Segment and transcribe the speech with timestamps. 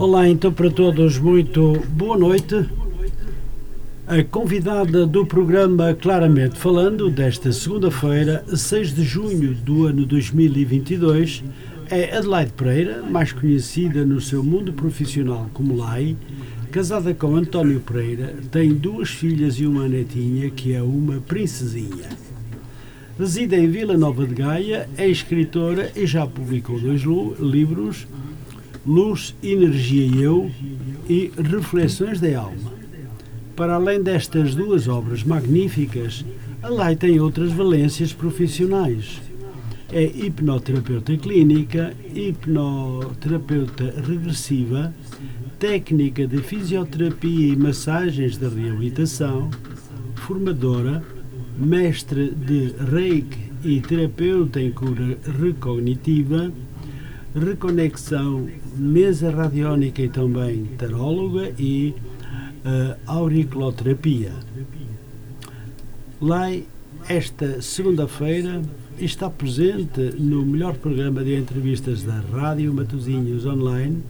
[0.00, 2.66] Olá, então para todos, muito boa noite.
[4.06, 11.44] A convidada do programa Claramente Falando, desta segunda-feira, 6 de junho do ano 2022,
[11.90, 16.16] é Adelaide Pereira, mais conhecida no seu mundo profissional como Lai,
[16.72, 22.08] casada com António Pereira, tem duas filhas e uma netinha que é uma princesinha.
[23.18, 27.02] Reside em Vila Nova de Gaia, é escritora e já publicou dois
[27.38, 28.06] livros,
[28.90, 30.50] Luz, Energia e Eu
[31.08, 32.72] e Reflexões da Alma.
[33.54, 36.24] Para além destas duas obras magníficas,
[36.60, 39.20] a Lai tem outras valências profissionais.
[39.92, 44.92] É hipnoterapeuta clínica, hipnoterapeuta regressiva,
[45.60, 49.52] técnica de fisioterapia e massagens de reabilitação,
[50.16, 51.00] formadora,
[51.56, 56.52] mestre de Reiki e terapeuta em cura recognitiva,
[57.34, 61.94] reconexão, mesa radiónica e também taróloga e
[62.64, 64.32] uh, auriculoterapia.
[66.20, 66.64] Lai,
[67.08, 68.62] esta segunda-feira,
[68.98, 74.02] está presente no melhor programa de entrevistas da Rádio Matosinhos Online,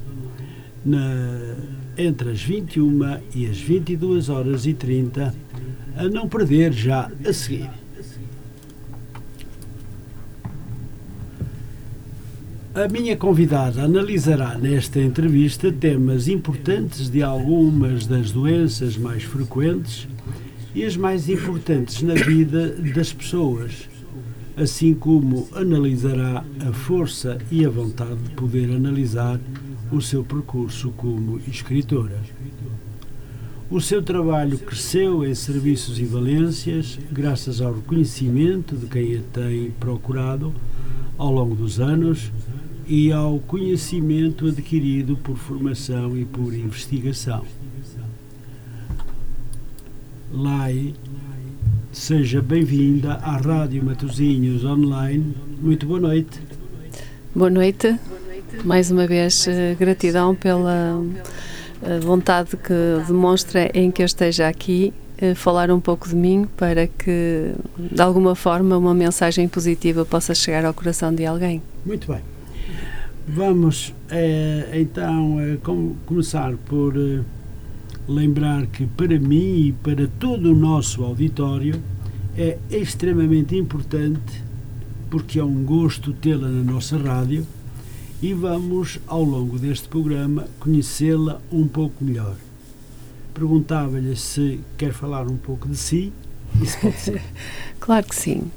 [0.85, 1.57] na,
[1.97, 5.35] entre as 21 e as 22 horas e 30,
[5.97, 7.80] a não perder já a seguir.
[12.73, 20.07] A minha convidada analisará nesta entrevista temas importantes de algumas das doenças mais frequentes
[20.73, 23.89] e as mais importantes na vida das pessoas,
[24.57, 29.41] assim como analisará a força e a vontade de poder analisar
[29.91, 32.21] o seu percurso como escritora.
[33.69, 39.73] O seu trabalho cresceu em serviços e valências, graças ao reconhecimento de quem a tem
[39.73, 40.55] procurado
[41.19, 42.31] ao longo dos anos
[42.87, 47.45] e ao conhecimento adquirido por formação e por investigação.
[50.33, 50.95] Lai,
[51.93, 55.35] seja bem-vinda à Rádio Matosinhos Online.
[55.61, 56.41] Muito boa noite.
[57.35, 57.99] Boa noite.
[58.65, 61.03] Mais uma vez, eh, gratidão pela
[61.83, 66.49] eh, vontade que demonstra em que eu esteja aqui eh, falar um pouco de mim
[66.57, 71.63] para que, de alguma forma, uma mensagem positiva possa chegar ao coração de alguém.
[71.85, 72.21] Muito bem.
[73.29, 77.21] Vamos é, então é, com, começar por é,
[78.09, 81.81] lembrar que para mim e para todo o nosso auditório
[82.37, 84.43] é extremamente importante,
[85.11, 87.47] porque é um gosto tê-la na nossa rádio
[88.23, 92.37] e vamos, ao longo deste programa, conhecê-la um pouco melhor.
[93.33, 96.13] Perguntava-lhe se quer falar um pouco de si.
[97.81, 98.51] Claro que sim.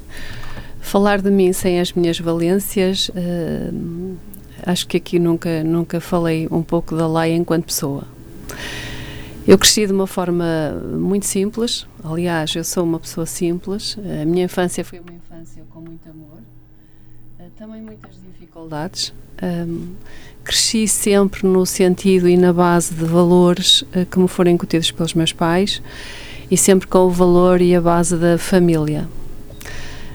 [0.82, 3.10] Falar de mim sem as minhas valências.
[3.10, 4.18] Uh,
[4.66, 8.04] acho que aqui nunca, nunca falei um pouco da lei enquanto pessoa.
[9.46, 10.46] Eu cresci de uma forma
[10.98, 13.98] muito simples, aliás, eu sou uma pessoa simples.
[14.22, 16.40] A minha infância foi uma infância com muito amor,
[17.40, 19.14] eh, também muitas dificuldades.
[19.42, 19.96] Um,
[20.44, 25.14] cresci sempre no sentido e na base de valores uh, que me foram incutidos pelos
[25.14, 25.82] meus pais
[26.50, 29.10] e sempre com o valor e a base da família.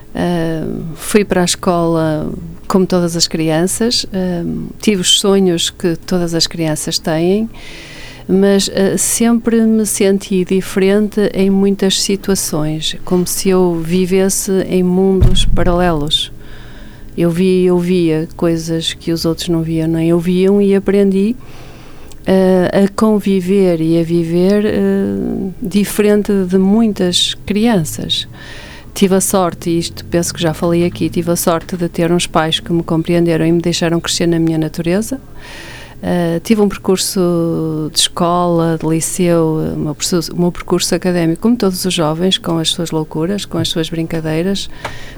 [0.09, 2.31] Uh, fui para a escola
[2.69, 7.49] como todas as crianças, uh, tive os sonhos que todas as crianças têm,
[8.27, 15.45] mas uh, sempre me senti diferente em muitas situações, como se eu vivesse em mundos
[15.45, 16.31] paralelos.
[17.17, 21.35] Eu via e ouvia coisas que os outros não viam nem ouviam e aprendi
[22.21, 24.63] uh, a conviver e a viver
[25.59, 28.27] diferente de muitas crianças.
[28.93, 32.11] Tive a sorte, e isto penso que já falei aqui, tive a sorte de ter
[32.11, 35.19] uns pais que me compreenderam e me deixaram crescer na minha natureza.
[36.01, 41.41] Uh, tive um percurso de escola, de liceu, o meu, percurso, o meu percurso académico,
[41.41, 44.69] como todos os jovens, com as suas loucuras, com as suas brincadeiras,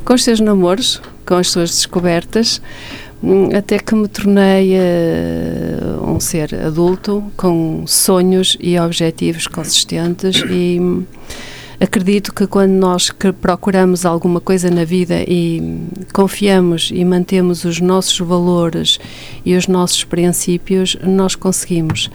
[0.03, 2.59] com os seus namoros, com as suas descobertas,
[3.23, 10.79] hum, até que me tornei uh, um ser adulto com sonhos e objetivos consistentes e
[11.81, 15.81] acredito que quando nós que procuramos alguma coisa na vida e
[16.13, 18.99] confiamos e mantemos os nossos valores
[19.43, 22.09] e os nossos princípios, nós conseguimos.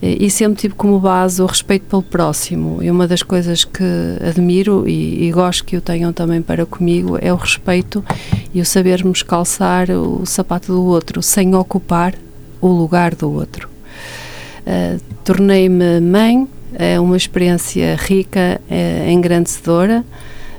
[0.00, 2.82] E sempre tive como base o respeito pelo próximo.
[2.82, 3.84] E uma das coisas que
[4.26, 8.02] admiro e, e gosto que o tenham também para comigo é o respeito
[8.54, 12.14] e o sabermos calçar o sapato do outro sem ocupar
[12.60, 13.68] o lugar do outro.
[14.66, 20.04] Uh, Tornei-me mãe, é uma experiência rica, é, engrandecedora,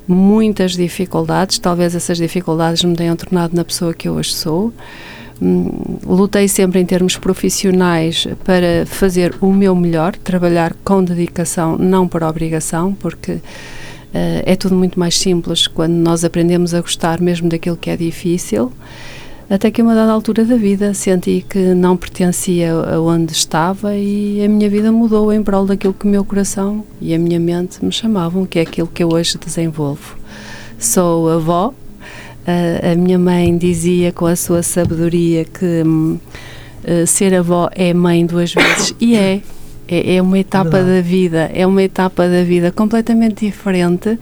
[0.08, 4.74] muitas dificuldades, talvez essas dificuldades me tenham tornado na pessoa que eu hoje sou,
[5.42, 12.08] Hum, lutei sempre em termos profissionais para fazer o meu melhor, trabalhar com dedicação, não
[12.08, 13.42] por obrigação, porque uh,
[14.46, 18.72] é tudo muito mais simples quando nós aprendemos a gostar mesmo daquilo que é difícil.
[19.52, 23.94] Até que a uma dada altura da vida senti que não pertencia a onde estava
[23.98, 27.38] e a minha vida mudou em prol daquilo que o meu coração e a minha
[27.38, 30.18] mente me chamavam, que é aquilo que eu hoje desenvolvo.
[30.80, 31.74] Sou avó,
[32.48, 38.54] a minha mãe dizia com a sua sabedoria que uh, ser avó é mãe duas
[38.54, 39.42] vezes e é.
[39.86, 40.96] É, é uma etapa Verdade.
[40.96, 44.18] da vida, é uma etapa da vida completamente diferente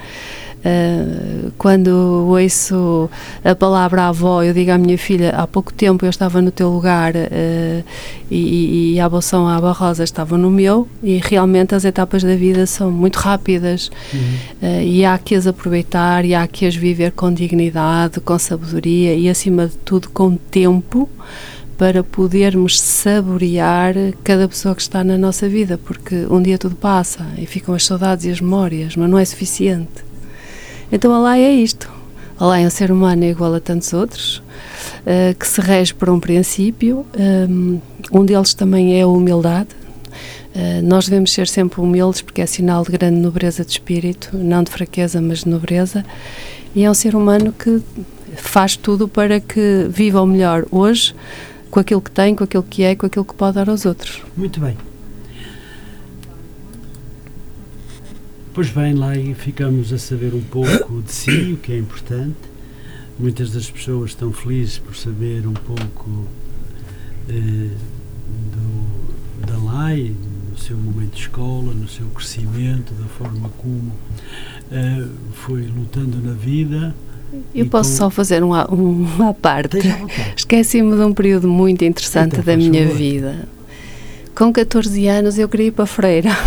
[0.60, 3.10] Uh, quando ouço
[3.46, 6.70] a palavra avó, eu digo à minha filha: há pouco tempo eu estava no teu
[6.70, 7.84] lugar uh,
[8.30, 12.36] e, e, a aboção à Aba Rosa estava no meu, e realmente as etapas da
[12.36, 14.20] vida são muito rápidas uhum.
[14.62, 19.16] uh, e há que as aproveitar e há que as viver com dignidade, com sabedoria
[19.16, 21.10] e, acima de tudo, com tempo
[21.78, 23.94] para podermos saborear
[24.26, 27.86] cada pessoa que está na nossa vida, porque um dia tudo passa e ficam as
[27.86, 30.09] saudades e as memórias, mas não é suficiente.
[30.92, 31.90] Então a é isto.
[32.40, 36.20] A é um ser humano igual a tantos outros, uh, que se rege por um
[36.20, 37.06] princípio.
[37.18, 37.80] Um,
[38.12, 39.70] um deles também é a humildade.
[40.56, 44.64] Uh, nós devemos ser sempre humildes porque é sinal de grande nobreza de espírito, não
[44.64, 46.06] de fraqueza, mas de nobreza.
[46.74, 47.82] E é um ser humano que
[48.36, 51.14] faz tudo para que viva o melhor hoje,
[51.70, 54.22] com aquilo que tem, com aquilo que é, com aquilo que pode dar aos outros.
[54.38, 54.89] Muito bem.
[58.60, 62.36] Pois bem, lá e ficamos a saber um pouco de si, o que é importante.
[63.18, 66.28] Muitas das pessoas estão felizes por saber um pouco
[67.30, 67.70] eh,
[68.52, 70.14] do, da LAI,
[70.52, 73.94] no seu momento de escola, no seu crescimento, da forma como
[74.70, 76.94] eh, foi lutando na vida.
[77.56, 77.96] Eu posso com...
[77.96, 79.78] só fazer uma, uma parte.
[80.36, 82.98] Esqueci-me de um período muito interessante então, da minha favor.
[82.98, 83.48] vida.
[84.36, 86.38] Com 14 anos eu queria ir para a freira.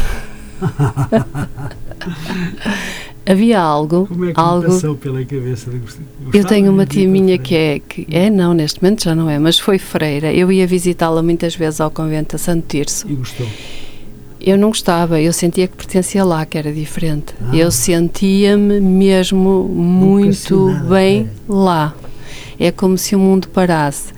[3.24, 4.06] Havia algo.
[4.06, 4.66] Como é que algo...
[4.66, 5.80] passou pela cabeça de
[6.36, 9.38] Eu tenho uma tia minha que é, que é, não, neste momento já não é,
[9.38, 10.32] mas foi freira.
[10.32, 13.08] Eu ia visitá-la muitas vezes ao convento a Santo Tirso.
[13.08, 13.46] E gostou?
[14.40, 17.32] Eu não gostava, eu sentia que pertencia lá, que era diferente.
[17.40, 17.54] Ah.
[17.54, 21.52] Eu sentia-me mesmo muito bem é.
[21.52, 21.94] lá.
[22.58, 24.12] É como se o mundo parasse.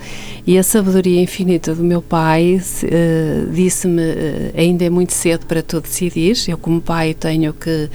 [0.47, 5.63] E a sabedoria infinita do meu pai uh, disse-me: uh, ainda é muito cedo para
[5.63, 6.37] tu decidir.
[6.47, 7.89] Eu, como pai, tenho que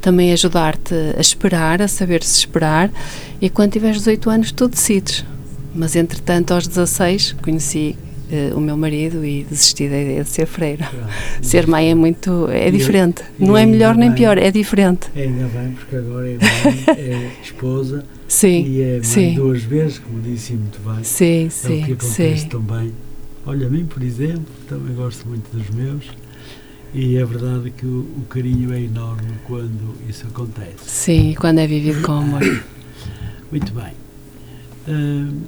[0.00, 2.90] também ajudar-te a esperar, a saber-se esperar.
[3.40, 5.24] E quando tiveres 18 anos, tu decides.
[5.74, 7.96] Mas, entretanto, aos 16, conheci
[8.30, 10.88] uh, o meu marido e desisti da ideia de ser freira.
[11.42, 12.48] ser mãe é muito.
[12.48, 13.24] é diferente.
[13.36, 15.08] Não é melhor nem pior, é diferente.
[15.16, 19.34] Ainda bem, porque agora é mãe, é esposa Sim, e é mãe sim.
[19.34, 21.02] duas vezes, como disse muito bem.
[21.02, 22.48] Sim, é sim, o que acontece sim.
[22.48, 22.92] também.
[23.46, 26.04] Olha, a mim, por exemplo, também gosto muito dos meus
[26.92, 30.84] e é verdade que o, o carinho é enorme quando isso acontece.
[30.84, 32.42] Sim, quando é vivido com amor.
[33.50, 33.92] Muito bem.
[34.86, 35.42] Uh,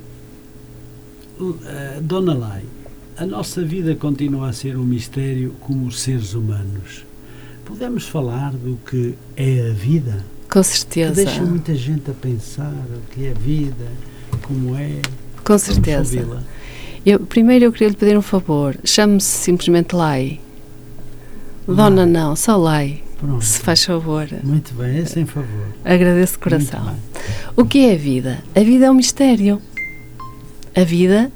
[1.42, 2.62] uh, Dona Lai,
[3.16, 7.04] a nossa vida continua a ser um mistério como os seres humanos.
[7.64, 10.24] Podemos falar do que é a vida?
[10.50, 11.14] Com certeza.
[11.14, 13.86] Que deixa muita gente a pensar o que é vida,
[14.42, 15.00] como é.
[15.44, 16.42] Com certeza.
[17.06, 18.76] Eu, primeiro eu queria lhe pedir um favor.
[18.84, 20.40] Chame-se simplesmente Lai.
[21.66, 23.02] Dona não, só Lai.
[23.18, 23.44] Pronto.
[23.44, 24.26] Se faz favor.
[24.42, 25.68] Muito bem, é sem favor.
[25.84, 26.96] Agradeço de coração.
[27.56, 28.42] O que é a vida?
[28.54, 29.60] A vida é um mistério.
[30.74, 31.30] A vida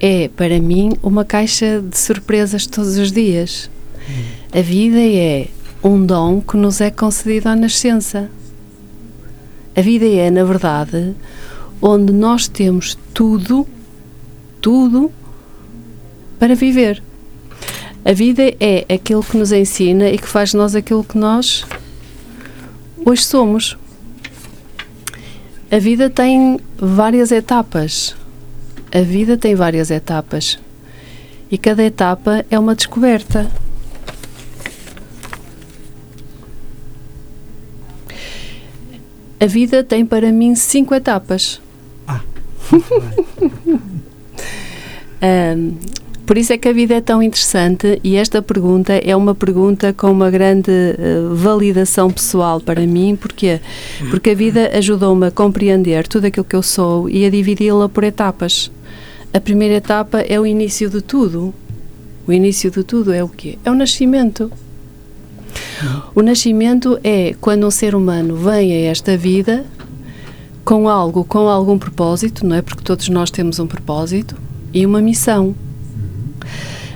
[0.00, 3.70] é, para mim, uma caixa de surpresas todos os dias.
[4.08, 4.58] Hum.
[4.58, 5.48] A vida é
[5.82, 8.30] um dom que nos é concedido à nascença.
[9.76, 11.14] A vida é, na verdade,
[11.82, 13.66] onde nós temos tudo,
[14.60, 15.12] tudo
[16.38, 17.02] para viver.
[18.02, 21.64] A vida é aquilo que nos ensina e que faz de nós aquilo que nós
[23.04, 23.76] hoje somos.
[25.70, 28.16] A vida tem várias etapas.
[28.90, 30.58] A vida tem várias etapas.
[31.50, 33.50] E cada etapa é uma descoberta.
[39.38, 41.60] A vida tem para mim cinco etapas.
[42.08, 42.22] Ah,
[45.56, 45.74] um,
[46.26, 49.92] por isso é que a vida é tão interessante e esta pergunta é uma pergunta
[49.92, 53.14] com uma grande uh, validação pessoal para mim.
[53.14, 53.60] Porquê?
[54.10, 58.02] Porque a vida ajudou-me a compreender tudo aquilo que eu sou e a dividi-la por
[58.02, 58.72] etapas.
[59.32, 61.54] A primeira etapa é o início de tudo.
[62.26, 63.56] O início de tudo é o quê?
[63.64, 64.50] É o nascimento.
[66.14, 69.64] O nascimento é quando um ser humano vem a esta vida
[70.64, 72.62] com algo, com algum propósito, não é?
[72.62, 74.36] Porque todos nós temos um propósito.
[74.74, 75.54] e uma missão.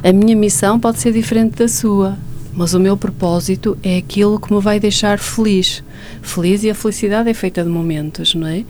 [0.02, 2.18] A minha missão pode ser diferente da sua,
[2.52, 5.82] mas o meu propósito é aquilo que me vai deixar feliz.
[6.20, 8.64] Feliz e a felicidade é feita de momentos, não é?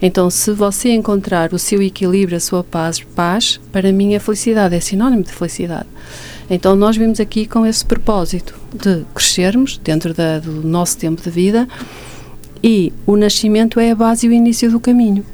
[0.00, 4.74] Então, se você encontrar o seu equilíbrio, a sua paz, paz para mim a felicidade
[4.74, 5.86] é sinónimo de felicidade.
[6.50, 11.30] Então, nós vimos aqui com esse propósito de crescermos dentro da, do nosso tempo de
[11.30, 11.68] vida
[12.62, 15.24] e o nascimento é a base e o início do caminho.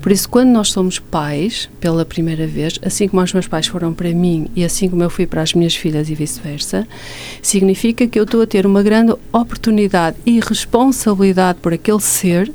[0.00, 3.92] Por isso, quando nós somos pais, pela primeira vez, assim como os meus pais foram
[3.92, 6.86] para mim e assim como eu fui para as minhas filhas e vice-versa,
[7.42, 12.52] significa que eu estou a ter uma grande oportunidade e responsabilidade por aquele ser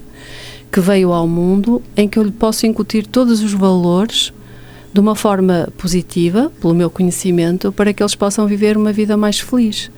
[0.71, 4.33] que veio ao mundo em que eu lhe posso incutir todos os valores
[4.93, 9.39] de uma forma positiva, pelo meu conhecimento, para que eles possam viver uma vida mais
[9.39, 9.89] feliz.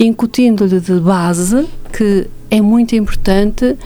[0.00, 3.76] Incutindo-lhe de base que é muito importante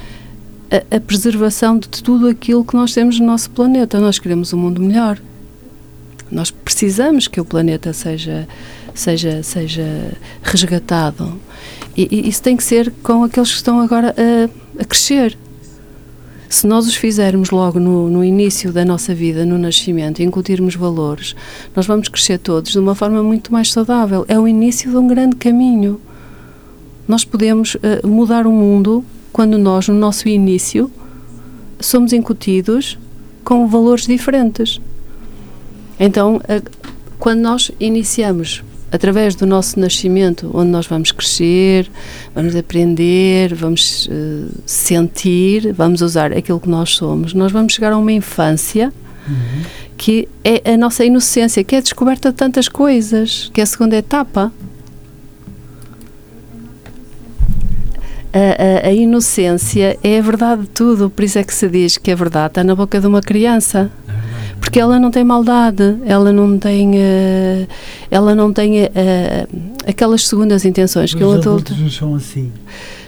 [0.71, 3.99] a, a, preservação de tudo aquilo que nós temos no nosso planeta.
[3.99, 5.19] Nós queremos um mundo melhor.
[6.31, 8.47] Nós precisamos que o planeta seja
[8.95, 10.13] seja seja
[10.43, 11.41] resgatado.
[11.97, 15.37] E, e isso tem que ser com aqueles que estão agora a, a crescer.
[16.49, 21.35] Se nós os fizermos logo no, no, início da nossa vida, no nascimento, incutirmos valores,
[21.75, 24.25] nós vamos crescer todos de uma forma muito mais saudável.
[24.29, 26.01] É o início de um grande caminho.
[27.09, 30.91] Nós podemos uh, mudar o mundo quando nós, no nosso início,
[31.81, 32.99] somos incutidos
[33.45, 34.81] com valores diferentes.
[35.99, 36.41] Então,
[37.19, 41.91] quando nós iniciamos através do nosso nascimento, onde nós vamos crescer,
[42.35, 47.99] vamos aprender, vamos uh, sentir, vamos usar aquilo que nós somos, nós vamos chegar a
[47.99, 48.93] uma infância
[49.29, 49.63] uhum.
[49.97, 53.67] que é a nossa inocência, que é a descoberta de tantas coisas, que é a
[53.67, 54.53] segunda etapa.
[58.37, 61.97] a, a, a, inocência é a verdade de tudo, por isso é que se diz
[61.97, 63.91] que a verdade está na boca de uma criança.
[64.67, 67.69] Porque ela não tem maldade, ela não tem, uh,
[68.11, 68.89] ela não tem uh,
[69.87, 71.73] aquelas segundas intenções Os que um adulto.
[71.77, 72.51] não são assim.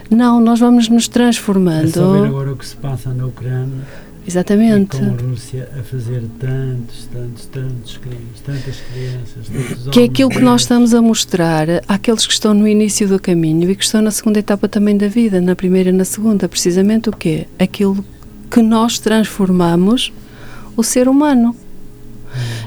[0.09, 1.89] Não, nós vamos nos transformando.
[1.89, 3.85] É só ver agora o que se passa na Ucrânia
[4.25, 4.99] Exatamente.
[4.99, 10.05] E com a Rússia a fazer tantos, tantos, tantos crimes, tantas crianças, tantos Que é
[10.05, 13.83] aquilo que nós estamos a mostrar àqueles que estão no início do caminho e que
[13.83, 16.49] estão na segunda etapa também da vida, na primeira e na segunda.
[16.49, 17.49] Precisamente o quê?
[17.59, 18.05] Aquilo
[18.49, 20.13] que nós transformamos
[20.79, 21.55] o ser humano.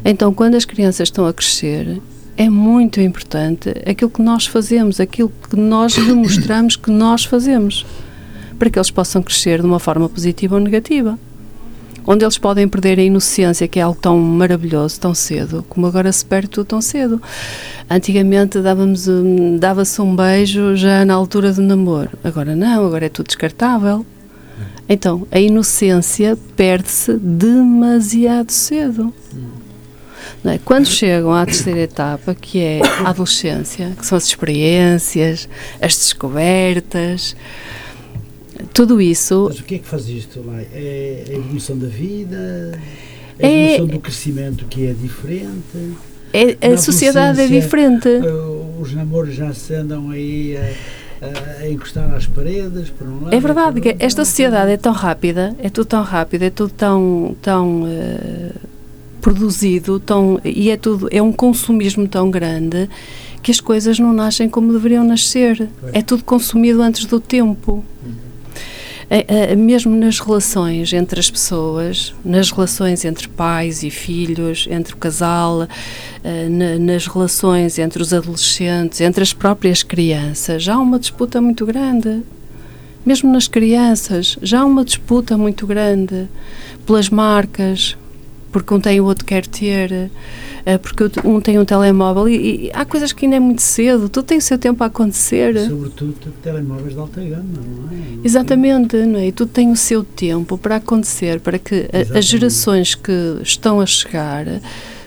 [0.03, 2.01] Então, quando as crianças estão a crescer,
[2.35, 7.85] é muito importante aquilo que nós fazemos, aquilo que nós demonstramos que nós fazemos,
[8.59, 11.17] para que eles possam crescer de uma forma positiva ou negativa
[12.05, 16.11] onde eles podem perder a inocência, que é algo tão maravilhoso, tão cedo, como agora
[16.11, 17.21] se perde tudo tão cedo.
[17.87, 23.09] Antigamente dava-se um, dava um beijo já na altura do namoro, agora não, agora é
[23.09, 24.03] tudo descartável.
[24.91, 29.13] Então, a inocência perde-se demasiado cedo.
[30.43, 30.59] É?
[30.65, 35.47] Quando chegam à terceira etapa, que é a adolescência, que são as experiências,
[35.81, 37.37] as descobertas,
[38.73, 39.45] tudo isso.
[39.47, 40.59] Mas o que é que faz isto lá?
[40.73, 42.77] É a evolução da vida?
[43.39, 45.95] É a é- evolução é, do crescimento que é diferente?
[46.33, 48.09] É, a sociedade é diferente.
[48.09, 53.35] Uh, os namoros já se andam aí a, a encostar às paredes, por um lado.
[53.35, 57.35] É verdade que esta sociedade é tão rápida, é tudo tão rápido, é tudo tão.
[57.41, 58.71] tão uh,
[59.21, 62.89] produzido tão, e é tudo é um consumismo tão grande
[63.43, 65.69] que as coisas não nascem como deveriam nascer.
[65.93, 67.85] É tudo consumido antes do tempo.
[68.03, 68.20] Uhum
[69.57, 75.67] mesmo nas relações entre as pessoas, nas relações entre pais e filhos, entre o casal,
[76.79, 82.21] nas relações entre os adolescentes, entre as próprias crianças, já há uma disputa muito grande.
[83.05, 86.29] Mesmo nas crianças, já há uma disputa muito grande
[86.85, 87.97] pelas marcas,
[88.51, 90.11] porque um tem o outro quer ter,
[90.65, 94.09] eh, porque um tem um telemóvel e, e há coisas que ainda é muito cedo,
[94.09, 95.57] tudo tem o seu tempo a acontecer.
[95.67, 98.19] Sobretudo telemóveis de alta gama, não é?
[98.23, 99.27] Exatamente, não é?
[99.27, 103.79] E tudo tem o seu tempo para acontecer, para que a, as gerações que estão
[103.79, 104.45] a chegar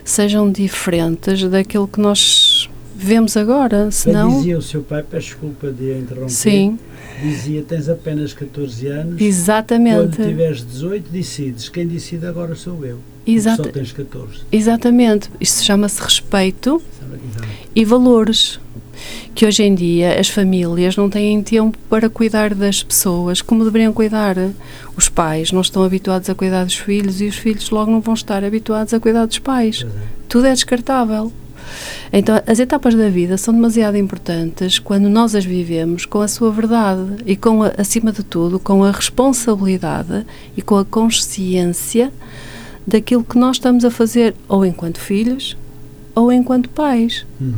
[0.05, 4.37] sejam diferentes daquilo que nós vemos agora, senão...
[4.37, 6.31] dizia o seu pai, peço desculpa de interromper.
[6.31, 6.79] Sim
[7.23, 9.21] dizia tens apenas 14 anos.
[9.21, 10.17] Exatamente.
[10.17, 11.69] Quando tiveres 18, decides.
[11.69, 12.99] Quem decide agora sou eu.
[13.26, 13.64] Exato.
[13.64, 14.40] Só tens 14.
[14.50, 15.31] Exatamente.
[15.40, 17.49] Isto chama-se respeito Exato.
[17.75, 18.61] e valores.
[19.35, 23.93] Que hoje em dia as famílias não têm tempo para cuidar das pessoas como deveriam
[23.93, 24.37] cuidar.
[24.97, 28.14] Os pais não estão habituados a cuidar dos filhos e os filhos logo não vão
[28.14, 29.85] estar habituados a cuidar dos pais.
[29.85, 30.07] É.
[30.28, 31.33] Tudo é descartável.
[32.12, 36.50] Então, as etapas da vida são demasiado importantes quando nós as vivemos com a sua
[36.52, 40.25] verdade e com, a, acima de tudo, com a responsabilidade
[40.57, 42.12] e com a consciência
[42.87, 45.57] daquilo que nós estamos a fazer, ou enquanto filhos,
[46.14, 47.26] ou enquanto pais.
[47.41, 47.55] Uhum.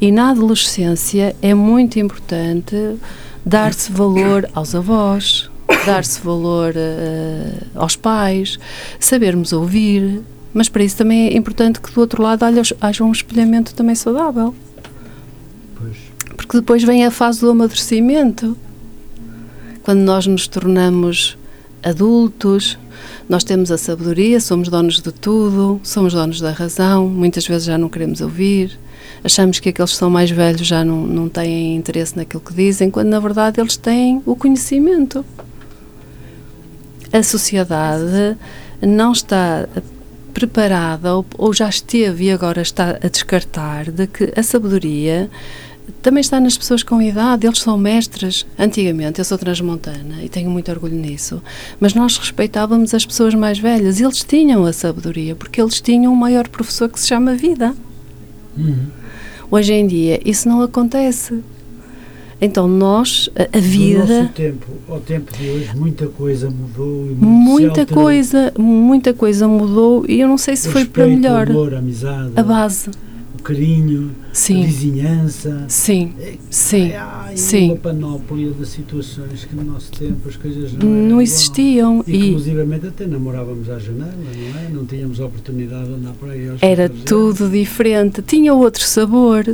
[0.00, 2.96] E na adolescência é muito importante
[3.44, 5.50] dar-se valor aos avós,
[5.84, 8.58] dar-se valor uh, aos pais,
[8.98, 10.22] sabermos ouvir,
[10.52, 12.44] mas para isso também é importante que do outro lado
[12.80, 14.54] haja um espelhamento também saudável.
[15.76, 15.96] Pois.
[16.36, 18.56] Porque depois vem a fase do amadurecimento.
[19.82, 21.38] Quando nós nos tornamos
[21.82, 22.78] adultos,
[23.28, 27.78] nós temos a sabedoria, somos donos de tudo, somos donos da razão, muitas vezes já
[27.78, 28.78] não queremos ouvir,
[29.22, 32.90] achamos que aqueles que são mais velhos já não, não têm interesse naquilo que dizem,
[32.90, 35.24] quando na verdade eles têm o conhecimento.
[37.12, 38.36] A sociedade
[38.80, 39.68] não está
[40.32, 45.28] preparada ou, ou já esteve e agora está a descartar de que a sabedoria
[46.02, 48.46] também está nas pessoas com idade, eles são mestres.
[48.58, 51.42] Antigamente, eu sou transmontana e tenho muito orgulho nisso,
[51.78, 56.12] mas nós respeitávamos as pessoas mais velhas e eles tinham a sabedoria, porque eles tinham
[56.12, 57.74] um maior professor que se chama vida.
[58.56, 58.86] Uhum.
[59.50, 61.42] Hoje em dia, isso não acontece.
[62.40, 64.04] Então nós, a, a vida...
[64.04, 67.10] No nosso tempo, ao tempo de hoje, muita coisa mudou.
[67.10, 71.06] E muita coisa, muita coisa mudou e eu não sei se o foi respeito, para
[71.06, 71.50] melhor.
[71.50, 72.32] Amor, amizade.
[72.34, 72.90] A base.
[73.40, 74.62] Carinho, Sim.
[74.62, 75.64] a vizinhança.
[75.68, 77.66] Sim, É, sim, há sim.
[77.70, 82.86] uma panóplia de situações que no nosso tempo as coisas não, Não existiam e Inclusivamente
[82.86, 84.68] até namorávamos à janela, não é?
[84.70, 87.04] Não tínhamos a oportunidade de andar por aí era 14 anos.
[87.04, 88.22] tudo diferente.
[88.22, 89.44] Tinha outro sabor.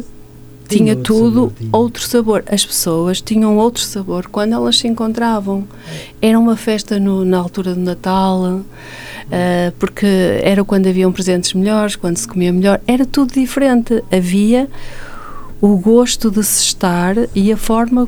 [0.68, 1.70] Tinha outro tudo sabor, tinha.
[1.73, 2.44] outro sabor.
[2.50, 5.64] As pessoas tinham outro sabor quando elas se encontravam.
[6.20, 8.61] Era uma festa no- na altura do Natal,
[9.30, 10.06] ah, porque
[10.42, 12.80] era quando haviam presentes melhores, quando se comia melhor.
[12.87, 14.02] Era tudo diferente.
[14.11, 14.68] Havia
[15.61, 18.06] o gosto de se estar e a forma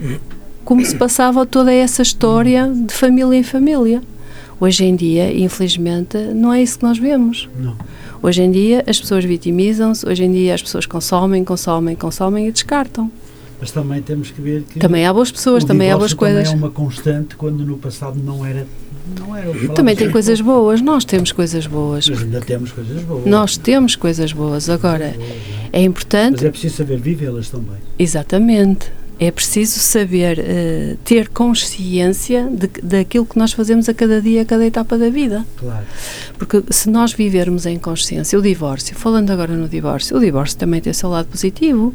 [0.65, 4.03] como se passava toda essa história de família em família.
[4.61, 7.49] Hoje em dia, infelizmente, não é isso que nós vemos.
[7.59, 7.77] Não.
[8.23, 12.53] Hoje em dia as pessoas vitimizam-se, hoje em dia as pessoas consomem, consomem, consomem e
[12.53, 13.11] descartam.
[13.61, 16.45] Mas também temos que ver que Também há boas pessoas, também há boas coisas.
[16.49, 18.67] Também é uma constante quando no passado não era.
[19.19, 22.09] Não era Também tem coisas boas, nós temos coisas boas.
[22.09, 23.25] Mas ainda temos coisas boas.
[23.27, 24.69] Nós temos coisas boas.
[24.69, 25.69] Agora, Boas, não é?
[25.73, 27.77] é importante, Mas é preciso saber vivê-las também.
[27.99, 34.43] exatamente, é preciso saber eh, ter consciência de, daquilo que nós fazemos a cada dia,
[34.43, 35.45] a cada etapa da vida.
[35.57, 35.85] Claro.
[36.39, 40.81] Porque se nós vivermos em consciência, o divórcio, falando agora no divórcio, o divórcio também
[40.81, 41.93] tem o seu lado positivo,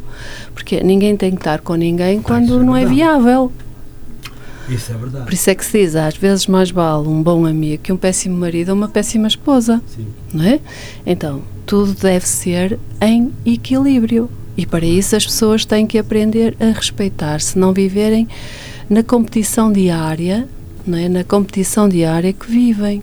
[0.53, 3.51] porque ninguém tem que estar com ninguém quando é não é viável.
[4.67, 5.25] Isso é verdade.
[5.25, 7.97] Por isso é que se diz, às vezes mais vale um bom amigo que um
[7.97, 10.07] péssimo marido ou uma péssima esposa, Sim.
[10.33, 10.59] não é?
[11.05, 14.29] Então, tudo deve ser em equilíbrio.
[14.55, 18.27] E para isso as pessoas têm que aprender a respeitar, se não viverem
[18.89, 20.47] na competição diária,
[20.85, 21.09] não é?
[21.09, 23.01] Na competição diária que vivem.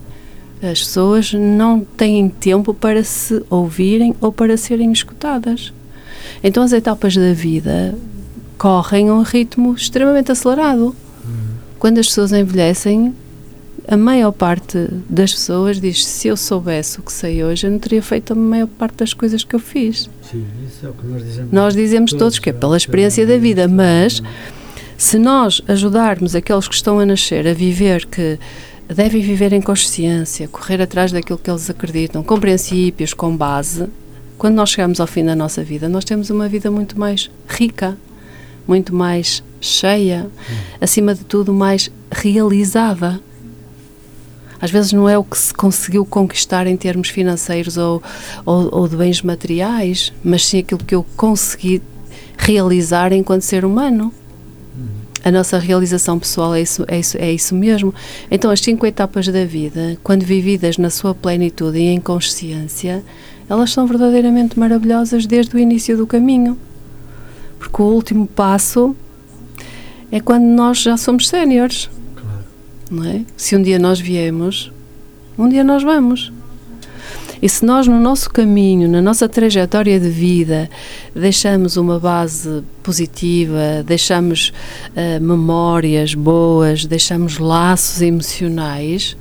[0.63, 5.73] As pessoas não têm tempo para se ouvirem ou para serem escutadas.
[6.45, 7.97] Então as etapas da vida
[8.59, 10.95] correm a um ritmo extremamente acelerado.
[11.79, 13.15] Quando as pessoas envelhecem,
[13.87, 17.79] a maior parte das pessoas diz: se eu soubesse o que sei hoje, eu não
[17.79, 20.09] teria feito a maior parte das coisas que eu fiz.
[20.23, 21.53] Sim, isso é o que nós dizemos.
[21.53, 24.23] Nós dizemos todos que é pela experiência da vida, mas
[24.97, 28.39] se nós ajudarmos aqueles que estão a nascer a viver que
[28.87, 33.87] devem viver em consciência, correr atrás daquilo que eles acreditam, com princípios, com base,
[34.37, 37.97] quando nós chegamos ao fim da nossa vida, nós temos uma vida muito mais rica,
[38.67, 40.29] muito mais cheia,
[40.81, 43.21] acima de tudo, mais realizada.
[44.61, 48.03] Às vezes não é o que se conseguiu conquistar em termos financeiros ou,
[48.45, 51.83] ou, ou de bens materiais, mas sim aquilo que eu consegui
[52.37, 54.13] realizar enquanto ser humano.
[55.23, 57.95] A nossa realização pessoal é isso, é, isso, é isso mesmo.
[58.31, 63.05] Então, as cinco etapas da vida, quando vividas na sua plenitude e em consciência,
[63.49, 66.57] elas são verdadeiramente maravilhosas desde o início do caminho.
[67.59, 68.97] Porque o último passo
[70.11, 71.91] é quando nós já somos séniores.
[72.91, 73.25] Não é?
[73.37, 74.73] Se um dia nós viemos,
[75.39, 76.33] um dia nós vamos.
[77.43, 80.69] E se nós, no nosso caminho, na nossa trajetória de vida,
[81.15, 84.53] deixamos uma base positiva, deixamos
[84.95, 89.17] ah, memórias boas, deixamos laços emocionais,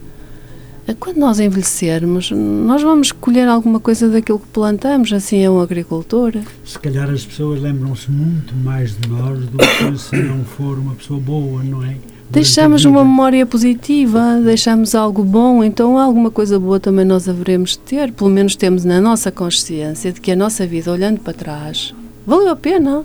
[0.85, 5.61] ah, quando nós envelhecermos, nós vamos colher alguma coisa daquilo que plantamos, assim é um
[5.61, 6.33] agricultor.
[6.65, 10.95] Se calhar as pessoas lembram-se muito mais de nós do que se não for uma
[10.95, 11.95] pessoa boa, não é?
[12.31, 17.79] Deixamos uma memória positiva, deixamos algo bom, então alguma coisa boa também nós haveremos de
[17.79, 18.11] ter.
[18.11, 21.93] Pelo menos temos na nossa consciência de que a nossa vida, olhando para trás,
[22.27, 23.03] valeu a pena.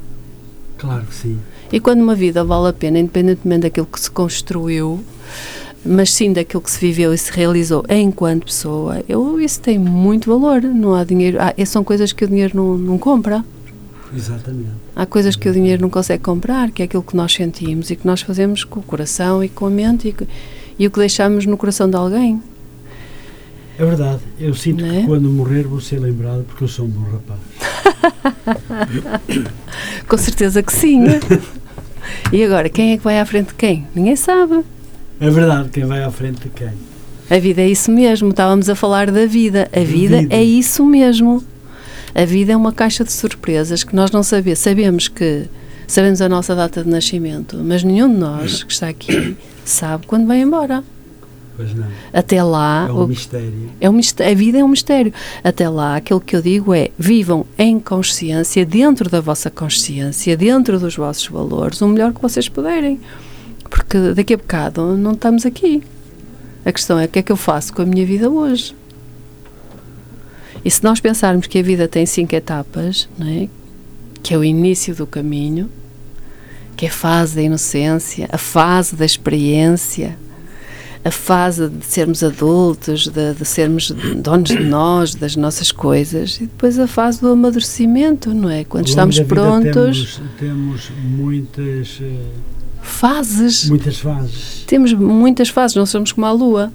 [0.76, 1.38] Claro que sim.
[1.72, 5.02] E quando uma vida vale a pena, independentemente daquilo que se construiu,
[5.82, 10.28] mas sim daquilo que se viveu e se realizou enquanto pessoa, eu, isso tem muito
[10.28, 10.60] valor.
[10.60, 11.38] Não há dinheiro.
[11.40, 13.42] Ah, são coisas que o dinheiro não, não compra.
[14.16, 14.70] Exatamente.
[14.94, 17.96] Há coisas que o dinheiro não consegue comprar, que é aquilo que nós sentimos e
[17.96, 20.28] que nós fazemos com o coração e com a mente e,
[20.78, 22.40] e o que deixamos no coração de alguém.
[23.78, 24.20] É verdade.
[24.38, 25.00] Eu sinto é?
[25.00, 27.40] que quando morrer vou ser lembrado porque eu sou um bom rapaz.
[30.06, 31.04] com certeza que sim.
[32.32, 33.86] e agora, quem é que vai à frente de quem?
[33.94, 34.64] Ninguém sabe.
[35.20, 36.70] É verdade, quem vai à frente de quem?
[37.30, 38.28] A vida é isso mesmo.
[38.30, 39.68] Estávamos a falar da vida.
[39.72, 40.34] A vida, vida.
[40.34, 41.42] é isso mesmo.
[42.14, 44.60] A vida é uma caixa de surpresas que nós não sabemos.
[44.60, 45.46] Sabemos que
[45.86, 50.26] sabemos a nossa data de nascimento, mas nenhum de nós que está aqui sabe quando
[50.26, 50.84] vai embora.
[51.56, 51.86] Pois não.
[52.12, 52.86] Até lá.
[52.88, 53.70] É um o, mistério.
[53.80, 54.32] É um mistério.
[54.32, 55.12] A vida é um mistério.
[55.42, 60.78] Até lá, aquilo que eu digo é: vivam em consciência, dentro da vossa consciência, dentro
[60.78, 63.00] dos vossos valores, o melhor que vocês puderem.
[63.70, 65.82] Porque daqui a bocado não estamos aqui.
[66.64, 68.74] A questão é: o que é que eu faço com a minha vida hoje?
[70.64, 73.48] E se nós pensarmos que a vida tem cinco etapas, não é?
[74.22, 75.68] que é o início do caminho,
[76.76, 80.16] que é a fase da inocência, a fase da experiência,
[81.04, 86.46] a fase de sermos adultos, de, de, sermos donos de nós, das nossas coisas, e
[86.46, 88.64] depois a fase do amadurecimento, não é?
[88.64, 90.18] Quando estamos prontos.
[90.38, 92.00] Temos, temos muitas.
[92.00, 92.18] Uh,
[92.80, 93.68] fases.
[93.68, 94.64] Muitas fases.
[94.66, 96.72] Temos muitas fases, não somos como a Lua.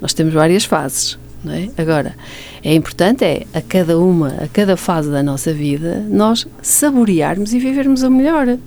[0.00, 1.16] Nós temos várias fases.
[1.42, 1.70] Não é?
[1.78, 2.14] Agora,
[2.62, 7.58] é importante é a cada uma, a cada fase da nossa vida, nós saborearmos e
[7.58, 8.58] vivermos o melhor.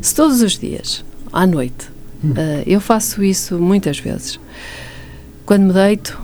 [0.00, 1.88] Se todos os dias, à noite,
[2.22, 2.32] hum.
[2.32, 4.40] uh, eu faço isso muitas vezes.
[5.46, 6.20] Quando me deito,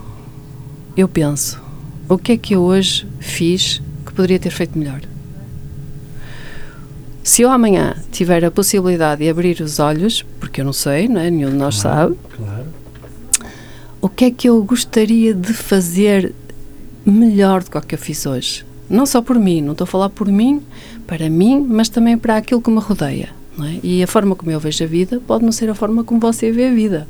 [0.97, 1.61] eu penso:
[2.09, 5.03] o que é que eu hoje fiz que poderia ter feito melhor?
[7.23, 11.21] Se eu amanhã tiver a possibilidade de abrir os olhos, porque eu não sei, não
[11.21, 11.31] é?
[11.31, 12.58] nenhum de nós claro, sabe, claro
[14.01, 16.35] o que é que eu gostaria de fazer
[17.05, 18.65] melhor do que o que eu fiz hoje?
[18.89, 20.63] Não só por mim, não estou a falar por mim,
[21.07, 23.31] para mim, mas também para aquilo que me rodeia.
[23.61, 23.81] É?
[23.83, 26.53] E a forma como eu vejo a vida pode não ser a forma como você
[26.53, 27.09] vê a vida.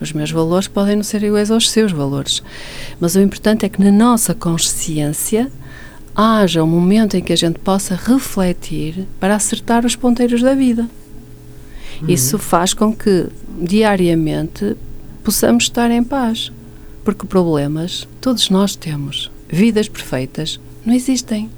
[0.00, 2.42] Os meus valores podem não ser iguais aos seus valores.
[3.00, 5.50] Mas o importante é que na nossa consciência
[6.14, 10.88] haja um momento em que a gente possa refletir para acertar os ponteiros da vida.
[12.00, 12.08] Uhum.
[12.08, 13.26] Isso faz com que
[13.60, 14.76] diariamente
[15.28, 16.50] possamos estar em paz.
[17.04, 19.30] Porque problemas todos nós temos.
[19.46, 21.50] Vidas perfeitas não existem.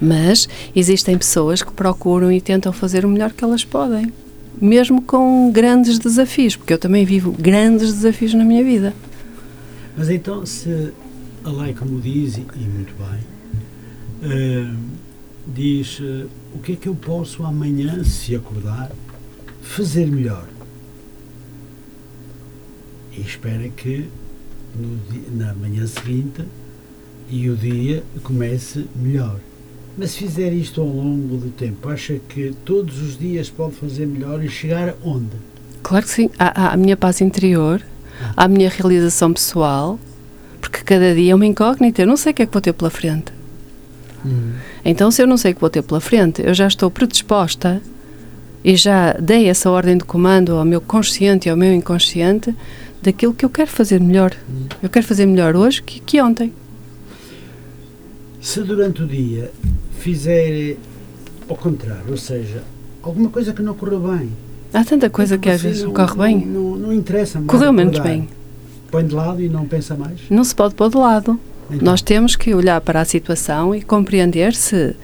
[0.00, 4.12] Mas existem pessoas que procuram e tentam fazer o melhor que elas podem,
[4.60, 8.92] mesmo com grandes desafios, porque eu também vivo grandes desafios na minha vida.
[9.96, 10.92] Mas então, se
[11.44, 14.76] a lei, como diz, e muito bem, uh,
[15.46, 18.90] diz uh, o que é que eu posso amanhã, se acordar,
[19.62, 20.57] fazer melhor?
[23.18, 24.08] E espera que
[24.74, 24.98] no,
[25.36, 26.44] na manhã seguinte
[27.28, 29.38] e o dia comece melhor.
[29.96, 34.06] Mas se fizer isto ao longo do tempo, acha que todos os dias pode fazer
[34.06, 35.36] melhor e chegar onde?
[35.82, 36.30] Claro que sim.
[36.38, 37.82] À, à minha paz interior,
[38.22, 38.44] ah.
[38.44, 39.98] à minha realização pessoal,
[40.60, 42.02] porque cada dia é uma incógnita.
[42.02, 43.32] Eu não sei o que é que vou ter pela frente.
[44.24, 44.52] Hum.
[44.84, 47.82] Então, se eu não sei o que vou ter pela frente, eu já estou predisposta
[48.64, 52.54] e já dei essa ordem de comando ao meu consciente e ao meu inconsciente
[53.02, 54.34] daquilo que eu quero fazer melhor.
[54.82, 56.52] Eu quero fazer melhor hoje que, que ontem.
[58.40, 59.50] Se durante o dia
[59.98, 60.76] fizer
[61.48, 62.62] ao contrário, ou seja,
[63.02, 64.30] alguma coisa que não correu bem.
[64.72, 66.46] Há tanta coisa que às vezes não corre bem.
[66.46, 67.50] Não, não, interessa mais.
[67.50, 68.28] Correu menos bem.
[68.90, 70.20] Põe de lado e não pensa mais?
[70.30, 71.38] Não se pode pôr de lado.
[71.70, 71.84] Então.
[71.84, 74.94] Nós temos que olhar para a situação e compreender se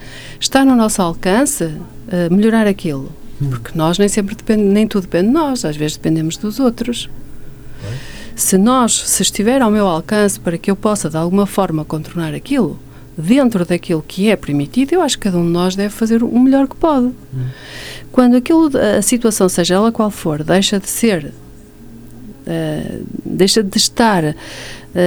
[0.40, 3.10] está no nosso alcance uh, melhorar aquilo.
[3.40, 3.50] Hum.
[3.50, 7.10] Porque nós nem sempre depende, nem tudo depende de nós, às vezes dependemos dos outros.
[8.36, 12.34] Se nós, se estiver ao meu alcance para que eu possa de alguma forma contornar
[12.34, 12.78] aquilo,
[13.16, 16.38] dentro daquilo que é permitido, eu acho que cada um de nós deve fazer o
[16.38, 17.06] melhor que pode.
[17.06, 17.46] Hum.
[18.10, 21.32] Quando aquilo, a situação, seja ela qual for, deixa de ser,
[22.46, 24.34] uh, deixa de estar uh,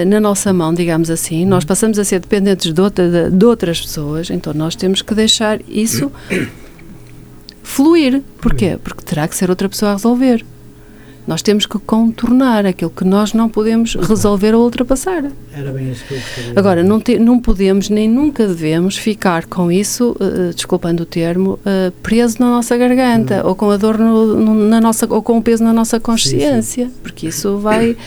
[0.08, 3.82] na nossa mão, digamos assim, nós passamos a ser dependentes de, outra, de, de outras
[3.82, 6.12] pessoas, então nós temos que deixar isso
[7.62, 8.22] fluir.
[8.42, 8.78] Porquê?
[8.82, 10.46] Porque terá que ser outra pessoa a resolver.
[11.28, 15.26] Nós temos que contornar aquilo que nós não podemos resolver ou ultrapassar.
[15.54, 16.54] Era bem isso que eu gostaria.
[16.56, 21.60] Agora, não, te, não podemos nem nunca devemos ficar com isso, uh, desculpando o termo,
[21.60, 25.38] uh, preso na nossa garganta ou com a dor no, no, na nossa ou com
[25.38, 26.94] o peso na nossa consciência, sim, sim.
[27.04, 27.98] porque isso vai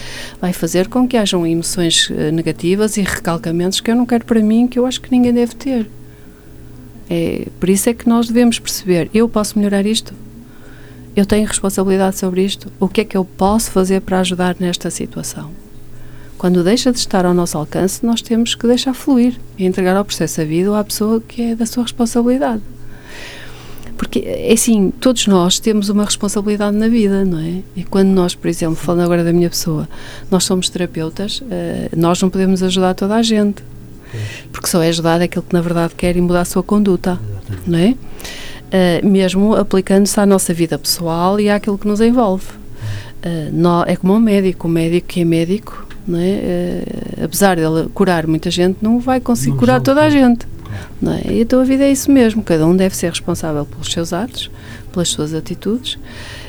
[0.40, 4.66] vai fazer com que hajam emoções negativas e recalcamentos que eu não quero para mim,
[4.66, 5.86] que eu acho que ninguém deve ter.
[7.10, 10.14] É, por isso é que nós devemos perceber, eu posso melhorar isto?
[11.20, 14.90] Eu tenho responsabilidade sobre isto, o que é que eu posso fazer para ajudar nesta
[14.90, 15.50] situação?
[16.38, 20.04] Quando deixa de estar ao nosso alcance, nós temos que deixar fluir e entregar ao
[20.04, 22.62] processo a vida ou à pessoa que é da sua responsabilidade.
[23.98, 27.62] Porque, é assim, todos nós temos uma responsabilidade na vida, não é?
[27.76, 29.86] E quando nós, por exemplo, falando agora da minha pessoa,
[30.30, 31.44] nós somos terapeutas, uh,
[31.94, 33.62] nós não podemos ajudar toda a gente.
[34.50, 37.20] Porque só é ajudar aquele que, na verdade, quer e mudar a sua conduta,
[37.66, 37.94] não é?
[38.70, 42.46] Uh, mesmo aplicando-se à nossa vida pessoal e àquilo que nos envolve.
[42.46, 46.84] Uh, nó, é como um médico, o médico que é médico, não é?
[47.18, 50.46] Uh, apesar de ele curar muita gente, não vai conseguir não curar toda a gente.
[51.02, 51.22] Não é?
[51.26, 54.50] Então a vida é isso mesmo, cada um deve ser responsável pelos seus atos,
[54.92, 55.98] pelas suas atitudes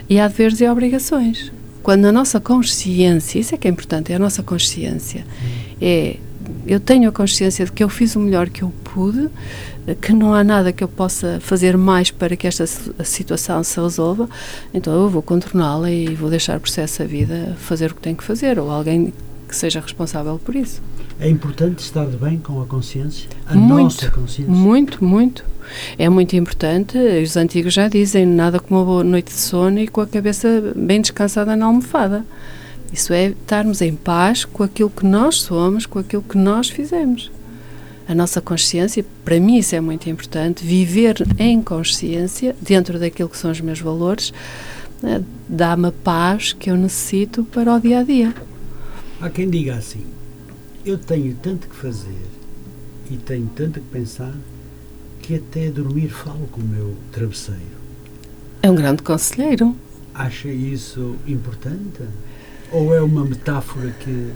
[0.09, 1.51] e há deveres e obrigações.
[1.81, 5.25] Quando a nossa consciência, isso é que é importante, é a nossa consciência,
[5.81, 6.17] é
[6.65, 9.29] eu tenho a consciência de que eu fiz o melhor que eu pude,
[10.01, 12.65] que não há nada que eu possa fazer mais para que esta
[13.03, 14.29] situação se resolva,
[14.73, 18.15] então eu vou contorná-la e vou deixar o processo a vida fazer o que tem
[18.15, 19.13] que fazer, ou alguém
[19.47, 20.81] que seja responsável por isso.
[21.19, 23.29] É importante estar de bem com a consciência?
[23.45, 24.51] A muito, nossa consciência?
[24.51, 25.45] Muito, muito.
[25.97, 26.97] É muito importante.
[26.97, 30.73] Os antigos já dizem nada como uma boa noite de sono e com a cabeça
[30.75, 32.25] bem descansada na almofada.
[32.91, 37.31] Isso é estarmos em paz com aquilo que nós somos, com aquilo que nós fizemos.
[38.07, 43.37] A nossa consciência, para mim isso é muito importante, viver em consciência, dentro daquilo que
[43.37, 44.33] são os meus valores,
[45.01, 48.33] né, dá-me a paz que eu necessito para o dia a dia.
[49.21, 50.05] Há quem diga assim:
[50.85, 52.25] eu tenho tanto que fazer
[53.09, 54.33] e tenho tanto que pensar
[55.21, 57.61] que até dormir falo com o meu travesseiro.
[58.63, 59.75] É um grande conselheiro.
[60.13, 62.03] Acha isso importante?
[62.71, 64.31] Ou é uma metáfora que.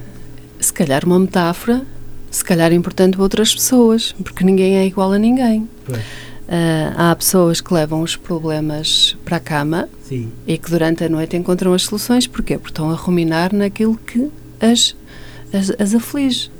[0.60, 1.82] Se calhar uma metáfora,
[2.30, 5.68] se calhar importante para outras pessoas, porque ninguém é igual a ninguém.
[5.88, 10.30] Uh, há pessoas que levam os problemas para a cama Sim.
[10.46, 12.26] e que durante a noite encontram as soluções.
[12.26, 12.56] Porquê?
[12.56, 14.94] Porque estão a ruminar naquilo que as
[15.52, 16.50] as, as aflige.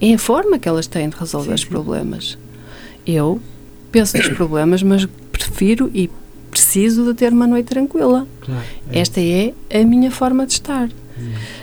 [0.00, 2.38] É a forma que elas têm de resolver sim, os problemas.
[3.06, 3.40] Eu
[3.90, 6.10] penso nos problemas, mas prefiro e
[6.50, 8.26] preciso de ter uma noite tranquila.
[8.40, 10.88] Claro, é Esta é a minha forma de estar.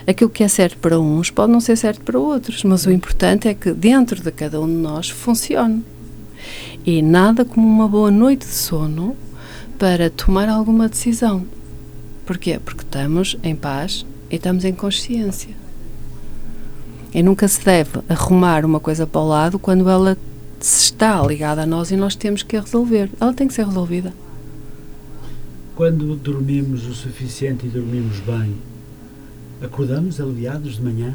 [0.06, 3.48] Aquilo que é certo para uns pode não ser certo para outros, mas o importante
[3.48, 5.84] é que dentro de cada um de nós funcione.
[6.84, 9.16] E nada como uma boa noite de sono
[9.78, 11.44] para tomar alguma decisão.
[12.26, 12.60] Porquê?
[12.64, 15.54] Porque estamos em paz e estamos em consciência.
[17.12, 20.16] E nunca se deve arrumar uma coisa para o lado quando ela
[20.60, 23.10] está ligada a nós e nós temos que a resolver.
[23.20, 24.12] Ela tem que ser resolvida.
[25.74, 28.54] Quando dormimos o suficiente e dormimos bem,
[29.62, 31.14] acordamos aliviados de manhã?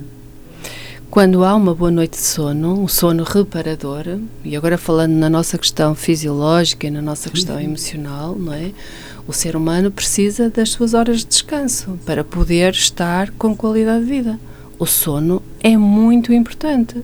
[1.10, 5.58] Quando há uma boa noite de sono, um sono reparador, e agora falando na nossa
[5.58, 8.72] questão fisiológica e na nossa questão emocional, não é?
[9.28, 14.12] O ser humano precisa das suas horas de descanso para poder estar com qualidade de
[14.12, 14.40] vida
[14.78, 17.02] o sono é muito importante.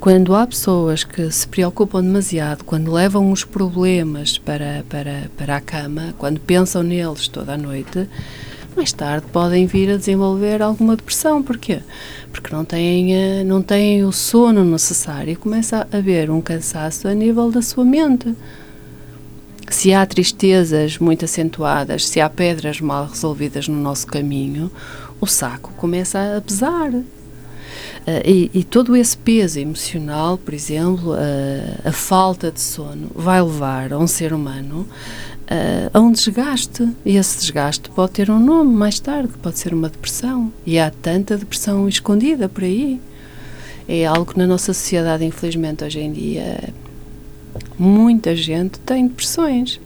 [0.00, 5.60] Quando há pessoas que se preocupam demasiado, quando levam os problemas para, para, para a
[5.60, 8.08] cama, quando pensam neles toda a noite,
[8.76, 11.42] mais tarde podem vir a desenvolver alguma depressão.
[11.42, 11.80] Porquê?
[12.32, 17.06] Porque não têm, eh, não têm o sono necessário e começa a haver um cansaço
[17.08, 18.34] a nível da sua mente.
[19.68, 24.70] Se há tristezas muito acentuadas, se há pedras mal resolvidas no nosso caminho,
[25.20, 26.92] o saco começa a pesar.
[26.92, 33.40] Uh, e, e, todo esse peso emocional, por exemplo, uh, a falta de sono, vai
[33.40, 34.88] levar a um ser humano
[35.92, 36.88] a um desgaste.
[37.04, 40.52] E esse desgaste pode ter um nome mais tarde, pode ser uma depressão.
[40.64, 43.00] E há tanta depressão escondida por aí.
[43.88, 46.72] É algo que na nossa sociedade, infelizmente, hoje em dia,
[47.78, 49.80] muita gente tem depressões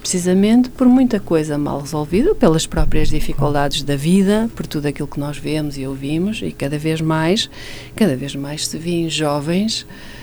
[0.00, 5.20] precisamente por muita coisa mal resolvida, pelas próprias dificuldades da vida, por tudo aquilo que
[5.20, 7.48] nós vemos e ouvimos, e cada vez mais,
[7.94, 10.21] cada vez mais se vê jovens ah,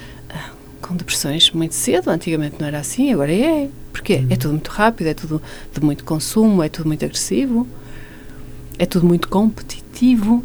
[0.89, 2.09] com depressões muito cedo.
[2.09, 3.69] Antigamente não era assim, agora é.
[3.93, 7.67] Porque é tudo muito rápido, é tudo de muito consumo, é tudo muito agressivo,
[8.77, 10.43] é tudo muito competitivo.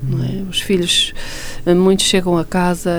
[0.00, 0.42] Não é?
[0.48, 1.12] Os filhos,
[1.66, 2.90] eh, muitos chegam a casa,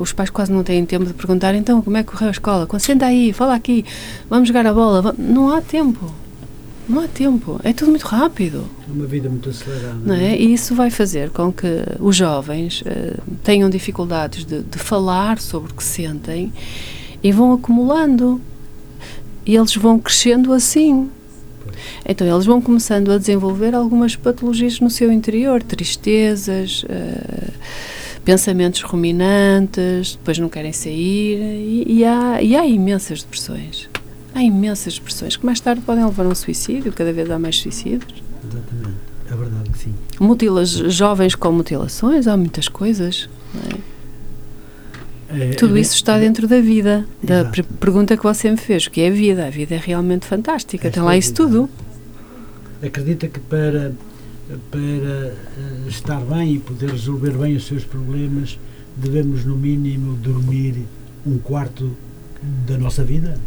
[0.00, 2.66] os pais quase não têm tempo de perguntar então como é que correu a escola?
[2.78, 3.84] Senta aí, fala aqui,
[4.30, 5.14] vamos jogar a bola.
[5.18, 6.14] Não há tempo.
[6.88, 7.60] Não há tempo.
[7.64, 8.64] É tudo muito rápido.
[8.88, 9.98] É uma vida muito acelerada.
[10.04, 10.36] Não é?
[10.36, 11.66] E isso vai fazer com que
[11.98, 16.52] os jovens uh, tenham dificuldades de, de falar sobre o que sentem
[17.22, 18.40] e vão acumulando.
[19.44, 21.10] E eles vão crescendo assim.
[22.08, 27.52] Então eles vão começando a desenvolver algumas patologias no seu interior, tristezas, uh,
[28.24, 33.88] pensamentos ruminantes, depois não querem sair e, e, há, e há imensas depressões.
[34.36, 37.56] Há imensas expressões que mais tarde podem levar a um suicídio, cada vez há mais
[37.56, 38.22] suicídios.
[38.44, 38.98] Exatamente,
[39.32, 39.94] é verdade que sim.
[40.20, 43.30] Mutilas jovens com mutilações, há muitas coisas.
[45.30, 45.36] É?
[45.38, 48.90] É, Tudo é isso está dentro da vida, da pergunta que você me fez, o
[48.90, 49.46] que é a vida?
[49.46, 51.70] A vida é realmente fantástica, tem lá isso tudo.
[52.84, 53.94] Acredita que para,
[54.70, 55.34] para eh,
[55.88, 58.58] estar bem e poder resolver bem os seus problemas,
[58.94, 60.84] devemos no mínimo dormir
[61.26, 61.96] um quarto
[62.66, 63.40] da nossa vida?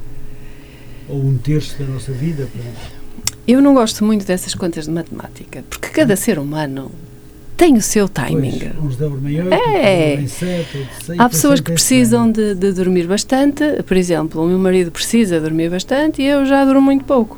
[1.10, 2.48] Ou um terço da nossa vida?
[3.48, 6.92] Eu não gosto muito dessas contas de matemática, porque cada ser humano
[7.58, 8.60] tem o seu timing.
[8.60, 10.10] Pois, uns dormem 8, é.
[10.12, 13.84] dormem 7, 6, Há pessoas que precisam de, de, dormir bastante.
[13.84, 17.38] Por exemplo, o meu marido precisa dormir bastante e eu já durmo muito pouco.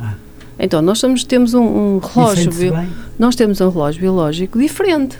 [0.00, 0.14] Ah.
[0.58, 2.52] Então, nós somos, temos um, um relógio.
[2.52, 2.74] Bio,
[3.18, 5.18] nós temos um relógio biológico diferente.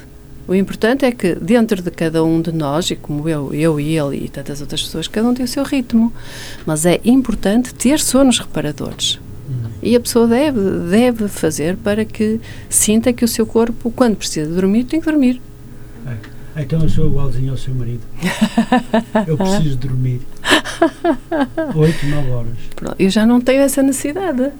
[0.51, 3.97] O importante é que dentro de cada um de nós, e como eu, eu e
[3.97, 6.13] ele e tantas outras pessoas, cada um tem o seu ritmo.
[6.67, 9.21] Mas é importante ter sonos reparadores.
[9.49, 9.71] Uhum.
[9.81, 10.59] E a pessoa deve,
[10.91, 15.09] deve fazer para que sinta que o seu corpo, quando precisa de dormir, tem que
[15.09, 15.41] dormir.
[16.57, 16.63] É.
[16.63, 18.03] Então eu sou igualzinho ao seu marido.
[19.29, 20.21] eu preciso dormir.
[21.77, 22.53] Oito, nove horas.
[22.75, 24.51] Pronto, eu já não tenho essa necessidade.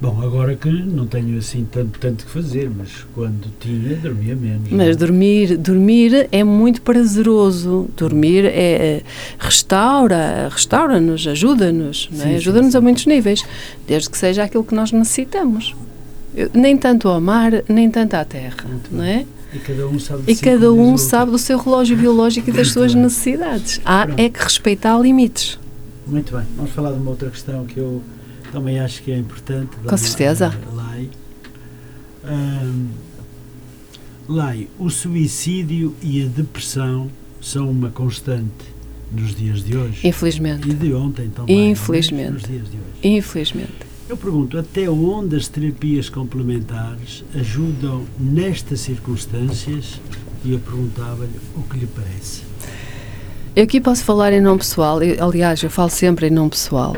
[0.00, 4.70] Bom, agora que não tenho assim tanto, tanto que fazer, mas quando tinha, dormia menos.
[4.70, 5.06] Mas não?
[5.06, 7.86] dormir, dormir é muito prazeroso.
[7.94, 9.02] Dormir é, é
[9.38, 12.36] restaura, restaura-nos, ajuda-nos, é?
[12.36, 13.44] ajuda-nos a muitos níveis,
[13.86, 15.76] desde que seja aquilo que nós necessitamos.
[16.34, 19.26] Eu, nem tanto ao mar, nem tanto à terra, muito não é?
[19.52, 22.94] E cada um sabe, e cada um sabe do seu relógio biológico e das suas
[22.94, 23.80] necessidades.
[23.84, 24.18] Há Pronto.
[24.18, 25.58] é que respeitar limites.
[26.06, 26.46] Muito bem.
[26.56, 28.00] Vamos falar de uma outra questão que eu
[28.52, 29.76] também acho que é importante.
[29.76, 30.52] Com certeza.
[30.74, 31.08] Lai.
[32.24, 32.88] Um,
[34.28, 37.10] Lai, o suicídio e a depressão
[37.40, 38.70] são uma constante
[39.10, 40.06] nos dias de hoje.
[40.06, 40.68] Infelizmente.
[40.68, 41.70] E de ontem também.
[41.70, 42.32] Infelizmente.
[42.32, 43.16] Nos dias de hoje.
[43.16, 43.90] Infelizmente.
[44.08, 50.00] Eu pergunto, até onde as terapias complementares ajudam nestas circunstâncias?
[50.44, 52.42] E eu perguntava-lhe o que lhe parece.
[53.54, 56.96] Eu aqui posso falar em nome pessoal, eu, aliás, eu falo sempre em nome pessoal.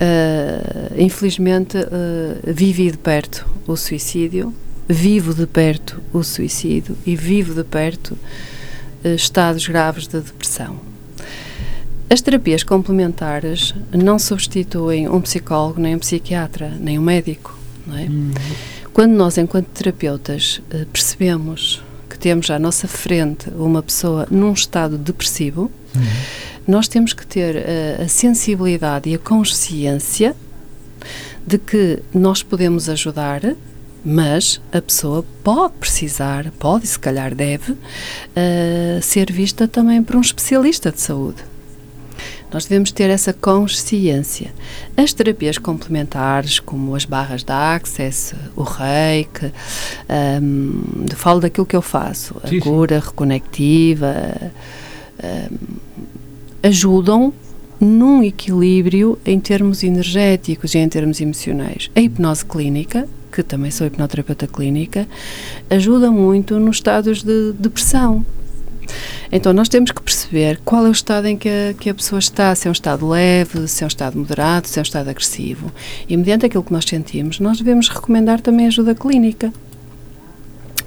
[0.00, 4.54] Uh, infelizmente, uh, vivi de perto o suicídio,
[4.88, 8.12] vivo de perto o suicídio e vivo de perto
[9.04, 10.80] uh, estados graves de depressão.
[12.08, 17.56] As terapias complementares não substituem um psicólogo, nem um psiquiatra, nem um médico.
[17.94, 18.08] É?
[18.08, 18.30] Hum.
[18.94, 21.82] Quando nós, enquanto terapeutas, percebemos
[22.20, 27.56] temos à nossa frente uma pessoa num estado depressivo, hum nós temos que ter
[27.98, 30.36] a, a sensibilidade e a consciência
[31.44, 33.42] de que nós podemos ajudar,
[34.04, 40.16] mas a pessoa pode precisar, pode e se calhar deve, uh, ser vista também por
[40.16, 41.49] um especialista de saúde.
[42.52, 44.52] Nós devemos ter essa consciência.
[44.96, 49.52] As terapias complementares, como as barras da Access, o reiki,
[50.42, 54.14] um, falo daquilo que eu faço, a sim, cura reconectiva,
[55.22, 55.56] um,
[56.62, 57.32] ajudam
[57.80, 61.90] num equilíbrio em termos energéticos e em termos emocionais.
[61.94, 65.08] A hipnose clínica, que também sou hipnoterapeuta clínica,
[65.70, 68.24] ajuda muito nos estados de depressão.
[69.32, 72.18] Então, nós temos que perceber qual é o estado em que a, que a pessoa
[72.18, 75.08] está, se é um estado leve, se é um estado moderado, se é um estado
[75.08, 75.70] agressivo.
[76.08, 79.52] E, mediante aquilo que nós sentimos, nós devemos recomendar também ajuda clínica.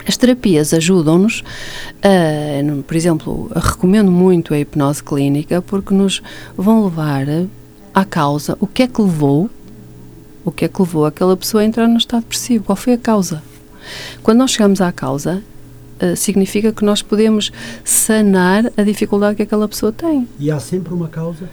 [0.06, 1.44] As terapias ajudam-nos,
[2.86, 6.22] por exemplo, recomendo muito a hipnose clínica porque nos
[6.58, 7.26] vão levar
[7.94, 9.50] à causa o que é que levou,
[10.44, 12.98] o que é que levou aquela pessoa a entrar no estado depressivo, qual foi a
[12.98, 13.42] causa.
[14.22, 15.42] Quando nós chegamos à causa,
[16.04, 17.52] uh, significa que nós podemos
[17.84, 20.28] sanar a dificuldade que aquela pessoa tem.
[20.40, 21.50] E há sempre uma causa?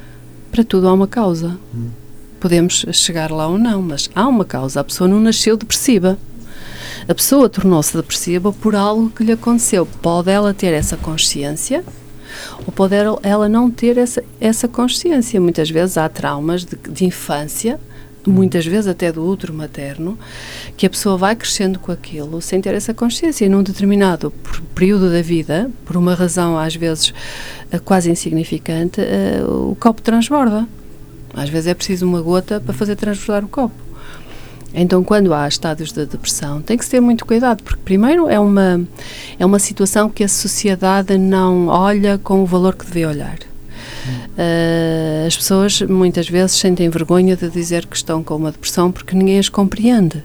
[0.50, 1.58] Para tudo há uma causa.
[1.74, 1.88] Hum.
[2.40, 4.80] Podemos chegar lá ou não, mas há uma causa.
[4.80, 6.18] A pessoa não nasceu depressiva.
[7.08, 9.86] A pessoa tornou-se depressiva por algo que lhe aconteceu.
[9.86, 11.84] Pode ela ter essa consciência
[12.66, 15.40] ou pode ela não ter essa, essa consciência.
[15.40, 17.78] Muitas vezes há traumas de, de infância,
[18.26, 20.18] muitas vezes até do útero materno,
[20.76, 23.44] que a pessoa vai crescendo com aquilo sem ter essa consciência.
[23.44, 24.32] E num determinado
[24.74, 27.12] período da vida, por uma razão às vezes
[27.70, 30.66] eh, quase insignificante, uh, o copo transborda.
[31.32, 33.90] Às vezes é preciso uma gota para fazer transbordar o copo.
[34.72, 38.38] Então, quando há estados de depressão, tem que se ter muito cuidado, porque, primeiro, é
[38.38, 38.80] uma,
[39.38, 43.49] é uma situação que a sociedade não olha com o valor que devia olhar.
[44.08, 49.16] Uh, as pessoas muitas vezes sentem vergonha de dizer que estão com uma depressão porque
[49.16, 50.22] ninguém as compreende.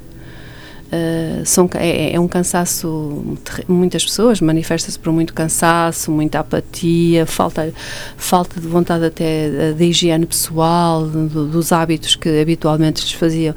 [0.96, 3.38] Uh, são, é, é, um cansaço,
[3.68, 7.74] muitas pessoas manifesta-se por muito cansaço, muita apatia, falta,
[8.16, 13.56] falta de vontade até de higiene pessoal, do, dos hábitos que habitualmente lhes faziam,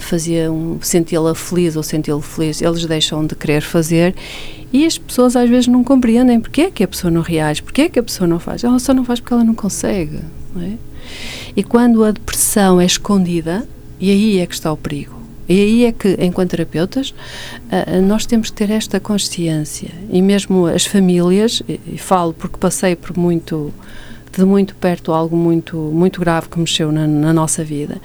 [0.00, 4.14] faziam senti-la feliz ou senti-lo feliz, eles deixam de querer fazer
[4.72, 7.82] e as pessoas às vezes não compreendem porque é que a pessoa não reage, porque
[7.82, 8.62] é que a pessoa não faz.
[8.64, 10.20] Ela só não faz porque ela não consegue.
[10.54, 10.72] Não é?
[11.56, 13.66] E quando a depressão é escondida,
[13.98, 15.17] e aí é que está o perigo.
[15.48, 17.14] E aí é que, enquanto terapeutas,
[18.06, 19.90] nós temos que ter esta consciência.
[20.10, 23.72] E mesmo as famílias, e falo porque passei por muito
[24.30, 28.00] de muito perto algo muito muito grave que mexeu na, na nossa vida,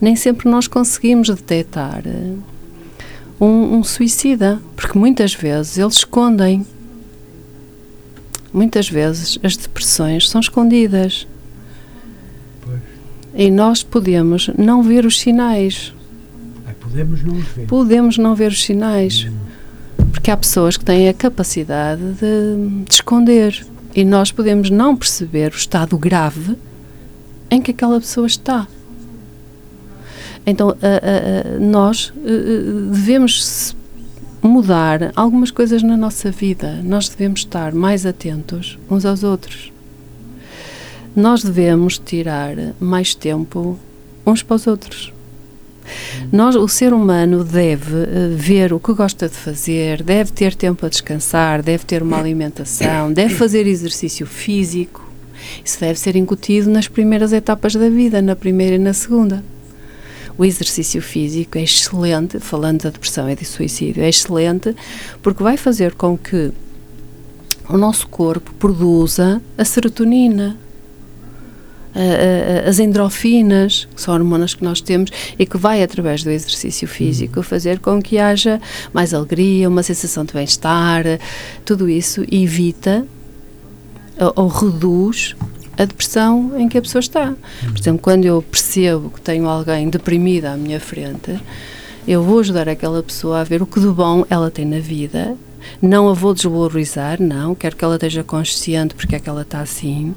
[0.00, 2.02] nem sempre nós conseguimos detectar
[3.40, 6.66] um, um suicida, porque muitas vezes eles escondem.
[8.52, 11.26] Muitas vezes as depressões são escondidas.
[12.64, 12.80] Pois.
[13.34, 15.92] E nós podemos não ver os sinais.
[16.88, 17.66] Podemos não ver.
[17.66, 19.28] Podemos não ver os sinais.
[20.10, 23.66] Porque há pessoas que têm a capacidade de, de esconder.
[23.94, 26.56] E nós podemos não perceber o estado grave
[27.50, 28.66] em que aquela pessoa está.
[30.46, 30.74] Então,
[31.60, 33.76] nós eh, eh, devemos
[34.42, 36.80] mudar algumas coisas na nossa vida.
[36.82, 39.72] Nós devemos estar mais atentos uns aos outros.
[41.14, 43.78] Nós devemos tirar mais tempo
[44.24, 45.12] uns para os outros.
[46.32, 50.84] Nós, o ser humano deve uh, ver o que gosta de fazer, deve ter tempo
[50.84, 55.06] a descansar, deve ter uma alimentação, deve fazer exercício físico.
[55.64, 59.42] Isso deve ser incutido nas primeiras etapas da vida, na primeira e na segunda.
[60.36, 64.74] O exercício físico é excelente, falando da depressão e do suicídio, é excelente
[65.20, 66.52] porque vai fazer com que
[67.68, 70.56] o nosso corpo produza a serotonina,
[72.66, 77.42] as endorfinas, que são hormonas que nós temos e que vai, através do exercício físico,
[77.42, 78.60] fazer com que haja
[78.92, 81.04] mais alegria, uma sensação de bem-estar.
[81.64, 83.06] Tudo isso evita
[84.36, 85.34] ou reduz
[85.76, 87.34] a depressão em que a pessoa está.
[87.62, 91.38] Por exemplo, quando eu percebo que tenho alguém deprimida à minha frente,
[92.06, 95.36] eu vou ajudar aquela pessoa a ver o que de bom ela tem na vida.
[95.80, 99.60] Não a vou desvalorizar, não, quero que ela esteja consciente porque é que ela está
[99.60, 100.14] assim,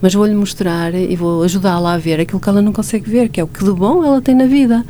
[0.00, 3.40] mas vou-lhe mostrar e vou ajudá-la a ver aquilo que ela não consegue ver, que
[3.40, 4.84] é o que de bom ela tem na vida.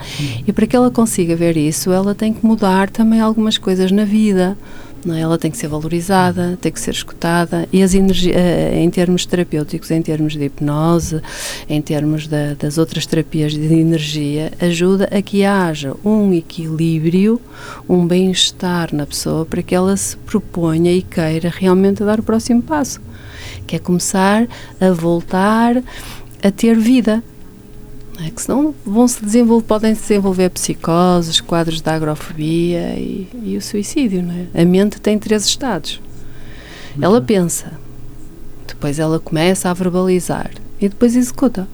[0.47, 4.05] E para que ela consiga ver isso, ela tem que mudar também algumas coisas na
[4.05, 4.57] vida.
[5.05, 5.20] Não é?
[5.20, 9.90] Ela tem que ser valorizada, tem que ser escutada e as eh, em termos terapêuticos,
[9.90, 11.22] em termos de hipnose,
[11.68, 17.40] em termos da, das outras terapias de energia, ajuda a que haja um equilíbrio,
[17.88, 22.62] um bem-estar na pessoa para que ela se proponha e queira realmente dar o próximo
[22.62, 23.01] passo,
[23.66, 24.46] que é começar
[24.80, 25.82] a voltar
[26.42, 27.22] a ter vida,
[28.25, 33.57] é que senão vão -se desenvolver, podem se desenvolver psicoses, quadros de agrofobia e, e
[33.57, 34.23] o suicídio.
[34.23, 34.62] Não é?
[34.62, 36.01] A mente tem três estados.
[36.97, 37.05] Uhum.
[37.05, 37.73] Ela pensa,
[38.66, 40.51] depois ela começa a verbalizar
[40.81, 41.68] e depois executa.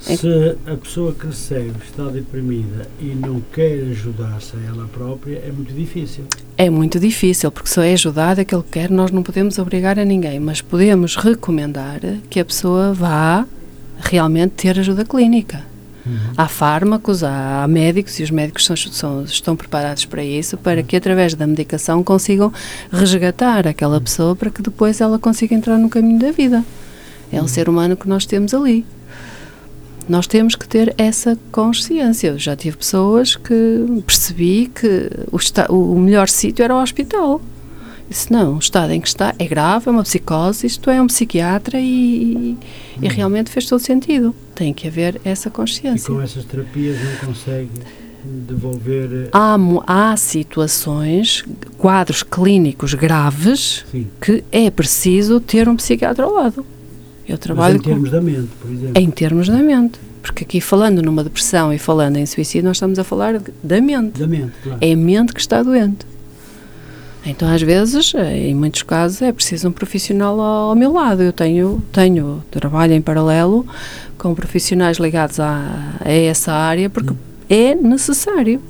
[0.00, 5.50] Se a pessoa que recebe está deprimida e não quer ajudar-se a ela própria, é
[5.50, 6.24] muito difícil.
[6.58, 10.04] É muito difícil, porque só é ajudada aquele que quer, nós não podemos obrigar a
[10.04, 13.46] ninguém, mas podemos recomendar que a pessoa vá
[14.04, 15.62] realmente ter ajuda clínica.
[16.06, 16.18] Uhum.
[16.36, 20.96] Há fármacos, há médicos e os médicos são, são, estão preparados para isso, para que
[20.96, 22.52] através da medicação consigam
[22.92, 26.62] resgatar aquela pessoa para que depois ela consiga entrar no caminho da vida.
[27.32, 27.48] É um uhum.
[27.48, 28.84] ser humano que nós temos ali.
[30.06, 32.28] Nós temos que ter essa consciência.
[32.28, 37.40] Eu já tive pessoas que percebi que o, o melhor sítio era o hospital.
[38.08, 41.06] Disse, não, o estado em que está é grave, é uma psicose, isto é um
[41.06, 42.56] psiquiatra e,
[43.00, 43.08] e hum.
[43.08, 44.34] realmente fez todo sentido.
[44.54, 46.12] Tem que haver essa consciência.
[46.12, 47.70] E com essas terapias não consegue
[48.24, 49.10] devolver...
[49.12, 51.44] Eh, há, há situações,
[51.78, 54.06] quadros clínicos graves, Sim.
[54.20, 56.64] que é preciso ter um psiquiatra ao lado.
[57.26, 59.02] Eu trabalho Mas em termos com, da mente, por exemplo.
[59.02, 59.98] Em termos da mente.
[60.22, 64.18] Porque aqui falando numa depressão e falando em suicídio, nós estamos a falar da mente.
[64.18, 64.78] Da mente, claro.
[64.80, 66.06] É a mente que está doente.
[67.26, 71.22] Então, às vezes, eh, em muitos casos, é preciso um profissional ao meu lado.
[71.22, 73.66] Eu tenho, tenho trabalho em paralelo
[74.18, 77.16] com profissionais ligados a, a essa área, porque hum.
[77.48, 78.60] é necessário.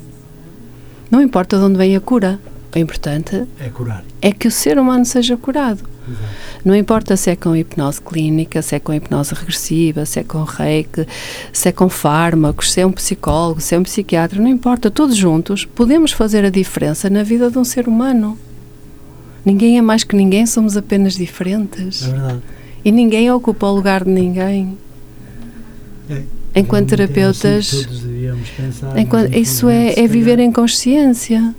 [1.10, 2.38] Não importa de onde vem a cura.
[2.74, 4.04] O importante é curar.
[4.20, 5.84] É que o ser humano seja curado.
[6.08, 6.34] Exato.
[6.64, 10.42] Não importa se é com hipnose clínica, se é com hipnose regressiva, se é com
[10.44, 11.06] reiki,
[11.52, 15.16] se é com fármacos, se é um psicólogo, se é um psiquiatra, não importa, todos
[15.16, 18.38] juntos podemos fazer a diferença na vida de um ser humano.
[19.44, 22.02] Ninguém é mais que ninguém, somos apenas diferentes.
[22.02, 22.42] É verdade.
[22.84, 24.78] E ninguém ocupa o lugar de ninguém.
[26.08, 26.22] É.
[26.54, 27.44] enquanto terapeutas.
[27.44, 28.98] Assim todos devíamos pensar.
[28.98, 31.54] Enquanto, isso é, é viver em consciência.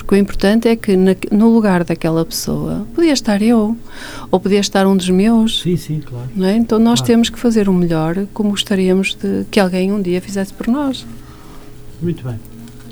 [0.00, 3.76] Porque o importante é que na, no lugar daquela pessoa podia estar eu,
[4.30, 5.60] ou podia estar um dos meus.
[5.60, 6.28] Sim, sim, claro.
[6.42, 6.56] É?
[6.56, 7.06] Então nós Claro.
[7.12, 11.06] temos que fazer o melhor como gostaríamos de que alguém um dia fizesse por nós.
[12.02, 12.38] Muito bem.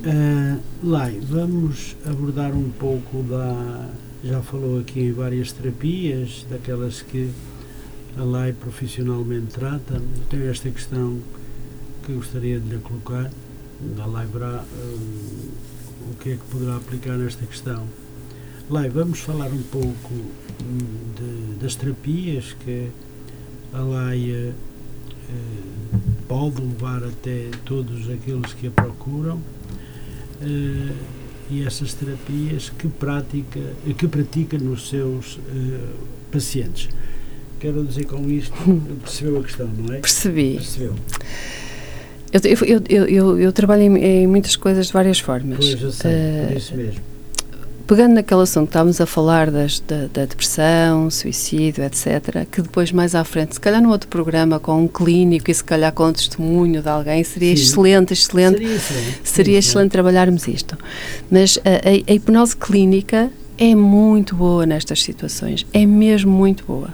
[0.04, 3.88] Uh, Lai, vamos abordar um pouco da.
[4.22, 7.30] Já falou aqui em várias terapias, daquelas que
[8.16, 10.00] a Lai profissionalmente trata.
[10.30, 11.18] Tenho esta questão
[12.04, 13.30] que gostaria de lhe colocar.
[14.00, 15.48] A Lai verá hum,
[16.10, 17.86] o que é que poderá aplicar nesta questão.
[18.70, 20.78] Lai, vamos falar um pouco hum,
[21.16, 22.88] de- das terapias que
[23.72, 24.52] a Lai eh,
[25.30, 29.40] eh, pode levar até todos aqueles que a procuram
[30.42, 30.92] eh,
[31.50, 33.60] e essas terapias que pratica
[33.94, 35.80] que pratica nos seus eh,
[36.30, 36.88] pacientes.
[37.58, 38.54] Quero dizer com isto,
[39.02, 39.98] percebeu a questão, não é?
[40.00, 40.54] Percebi.
[40.56, 40.94] Percebeu.
[42.32, 45.56] Eu, eu, eu, eu, eu trabalho em, em muitas coisas de várias formas.
[45.58, 46.12] Pois eu sei,
[46.48, 47.00] por isso mesmo.
[47.86, 52.92] Pegando naquele assunto que estávamos a falar das, da, da depressão, suicídio, etc., que depois
[52.92, 56.06] mais à frente, se calhar num outro programa com um clínico e se calhar com
[56.06, 57.62] um testemunho de alguém, seria Sim.
[57.62, 59.20] excelente, excelente, Seria excelente.
[59.24, 60.76] seria excelente trabalharmos isto.
[61.30, 66.90] Mas a, a- a hipnose clínica é muito boa nestas situações, é mesmo muito boa.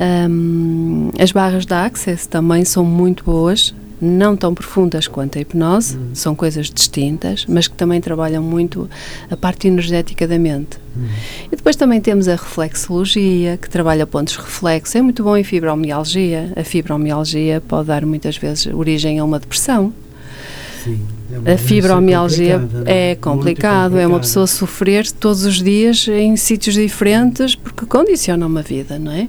[0.00, 5.96] Hum, as barras da Access também são muito boas, não tão profundas quanto a hipnose,
[5.96, 6.10] Uhum.
[6.14, 8.88] são coisas distintas, mas que também trabalham muito
[9.30, 10.78] a parte energética da mente.
[10.96, 11.06] Hum.
[11.50, 16.52] E depois também temos a reflexologia, que trabalha pontos reflexos, é muito bom em fibromialgia.
[16.56, 19.92] A fibromialgia pode dar muitas vezes origem a uma depressão.
[20.84, 21.00] Sim,
[21.44, 26.36] é A fibromialgia complicada, é Muito complicado, é uma pessoa sofrer todos os dias em
[26.36, 29.28] sítios diferentes porque condiciona uma vida, não é?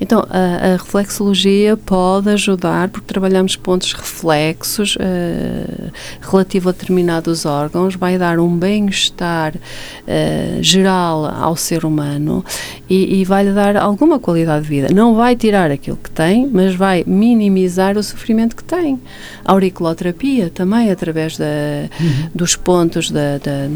[0.00, 5.90] Então, a, a reflexologia pode ajudar, porque trabalhamos pontos reflexos eh,
[6.22, 9.54] relativo a determinados órgãos, vai dar um bem-estar
[10.06, 12.42] eh, geral ao ser humano
[12.88, 14.88] e, e vai-lhe dar alguma qualidade de vida.
[14.94, 18.98] Não vai tirar aquilo que tem, mas vai minimizar o sofrimento que tem.
[19.44, 21.44] A auriculoterapia também, através da,
[22.00, 22.28] Uhum.
[22.34, 23.68] dos pontos da, da-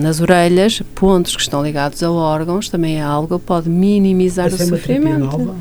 [0.00, 4.56] nas orelhas, pontos que estão ligados a órgãos, também é algo que pode minimizar Essa
[4.56, 4.76] o é uma
[5.12, 5.38] sofrimento.
[5.38, 5.56] nova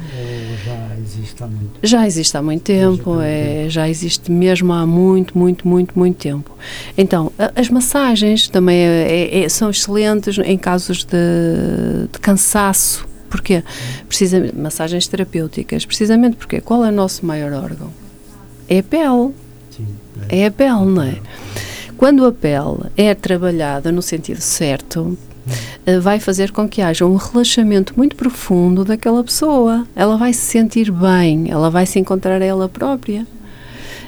[0.66, 1.72] já existe há muito?
[1.84, 6.58] Já existe há muito tempo, é, já existe mesmo há muito, muito, muito, muito tempo.
[6.98, 13.06] Então, a- as massagens também é- é- é- são excelentes em casos de, de cansaço.
[13.30, 13.64] Porquê?
[14.08, 15.86] Precisamente, massagens terapêuticas.
[15.86, 17.90] Precisamente porque qual é o nosso maior órgão?
[18.70, 19.32] É a pele.
[19.72, 19.88] Sim.
[20.30, 21.16] É a pele, não é?
[21.98, 25.18] Quando a pele é trabalhada no sentido certo,
[26.02, 29.86] vai fazer com que haja um relaxamento muito profundo daquela pessoa.
[29.96, 33.26] Ela vai se sentir bem, ela vai se encontrar a ela própria.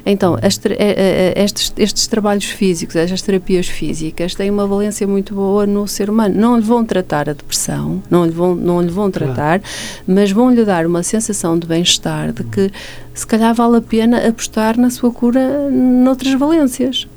[0.06, 5.34] Então, as eh, eh, estes, estes trabalhos físicos, estas terapias físicas, têm uma valência muito
[5.34, 6.36] boa no ser humano.
[6.40, 9.34] Não lhe vão tratar a depressão, não lhe vão, não lhe vão Claro.
[9.34, 9.62] tratar,
[10.06, 12.72] mas vão lhe dar uma sensação de bem-estar, de que
[13.16, 17.08] se calhar vale a pena apostar na sua cura noutras valências.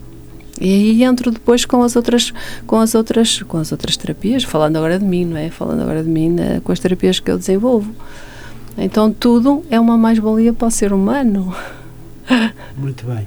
[0.60, 2.32] E aí entro depois com as outras
[2.66, 5.50] com as outras com as outras terapias, falando agora de mim, não é?
[5.50, 7.94] Falando agora de mim, né, com as terapias que eu desenvolvo.
[8.76, 11.54] Então tudo é uma mais-valia para o ser humano.
[12.76, 13.26] Muito bem.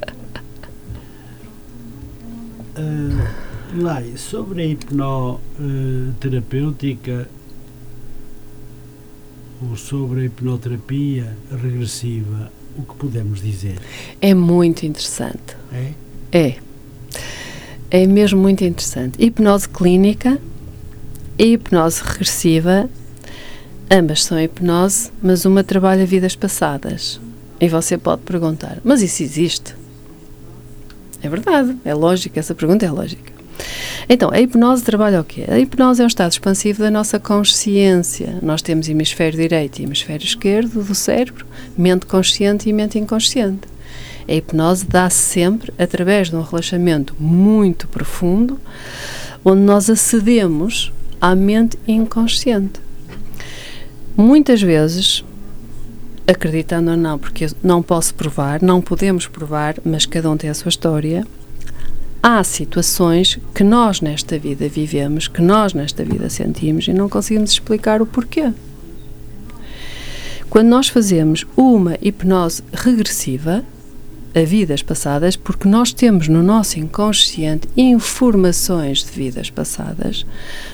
[2.78, 7.30] Uh, Lai, sobre a hipnoterapêutica
[9.62, 13.78] ou sobre a hipnoterapia regressiva, o que podemos dizer?
[14.20, 15.56] É muito interessante.
[15.72, 15.94] É?
[16.32, 16.58] É.
[17.94, 19.22] É mesmo muito interessante.
[19.22, 20.40] Hipnose clínica
[21.38, 22.90] e hipnose regressiva,
[23.92, 27.20] ambas são hipnose, mas uma trabalha vidas passadas.
[27.60, 29.76] E você pode perguntar, mas isso existe?
[31.22, 33.30] É verdade, é lógico, essa pergunta é lógica.
[34.08, 35.44] Então, a hipnose trabalha o quê?
[35.50, 38.40] A hipnose é um estado expansivo da nossa consciência.
[38.42, 41.46] Nós temos hemisfério direito e hemisfério esquerdo do cérebro,
[41.78, 43.68] mente consciente e mente inconsciente.
[44.32, 48.58] A hipnose dá-se sempre através de um relaxamento muito profundo,
[49.44, 52.80] onde nós acedemos à mente inconsciente.
[54.16, 55.26] Muitas vezes,
[56.26, 60.54] acreditando ou não, porque não posso provar, não podemos provar, mas cada um tem a
[60.54, 61.28] sua história.
[62.24, 67.52] Há situações que nós nesta vida vivemos, que nós nesta vida sentimos e não conseguimos
[67.52, 68.54] explicar o porquê.
[70.50, 73.66] Quando nós fazemos uma hipnose regressiva
[74.34, 80.26] a vidas passadas, porque nós temos no nosso inconsciente informações de vidas passadas,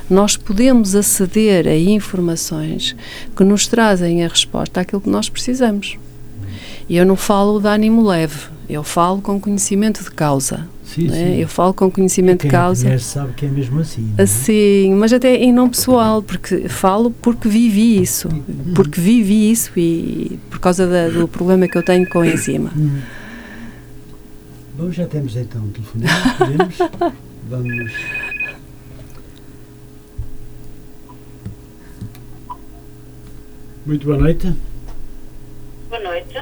[0.09, 2.95] nós podemos aceder a informações
[3.35, 5.97] que nos trazem a resposta àquilo que nós precisamos.
[6.89, 10.67] E eu não falo de ânimo leve, eu falo com conhecimento de causa.
[10.83, 11.15] Sim, né?
[11.17, 11.41] sim.
[11.41, 12.85] Eu falo com conhecimento de causa.
[12.85, 14.13] conhece sabe que é mesmo assim.
[14.17, 14.21] é?
[14.23, 18.29] Assim, mas até em não pessoal, porque falo porque vivi isso,
[18.73, 22.71] porque vivi isso e por causa da- do problema que eu tenho com a enzima.
[24.77, 26.77] Bom, já temos então um telefonema, podemos?
[27.49, 27.91] Vamos.
[33.85, 34.53] Muito boa noite.
[35.89, 36.41] Boa noite.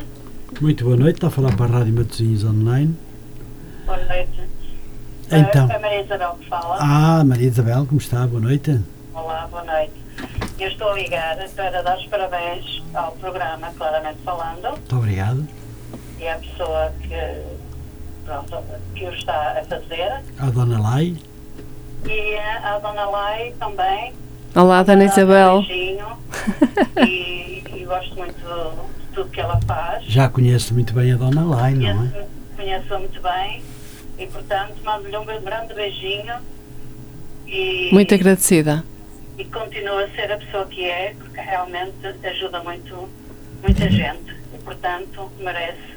[0.59, 1.15] Muito boa noite.
[1.15, 2.95] Está a falar para a Rádio Matosinhos Online.
[3.85, 4.41] Boa noite.
[5.31, 5.69] Então.
[5.69, 6.77] É a Maria Isabel que fala.
[6.79, 8.25] Ah, Maria Isabel, como está?
[8.27, 8.79] Boa noite.
[9.13, 9.93] Olá, boa noite.
[10.59, 15.45] Eu estou a ligar para dar os parabéns ao programa Claramente Falando Muito obrigado.
[16.19, 17.15] e à pessoa que,
[18.25, 18.57] pronto,
[18.95, 20.21] que o está a fazer.
[20.39, 21.15] À Dona Lai.
[22.07, 24.13] E à Dona Lai também.
[24.55, 25.61] Olá, Dona Dar um Isabel.
[25.63, 26.07] beijinho
[27.07, 30.03] e, e gosto muito de tudo que ela faz.
[30.05, 31.93] Já conheço muito bem a Dona Lai, não é?
[31.93, 33.61] Conheço- Conheço-a muito bem
[34.17, 36.35] e, portanto, mando-lhe um grande beijinho.
[37.45, 38.83] E, Muito agradecida.
[39.37, 43.07] e continua a ser a pessoa que é, porque realmente ajuda muito,
[43.61, 45.94] muita gente e, portanto, merece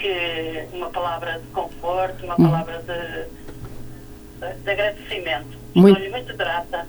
[0.00, 2.44] que uma palavra de conforto, uma Hum.
[2.50, 5.58] palavra de, de, de agradecimento.
[5.74, 6.86] Muito- Estou-lhe muito grata.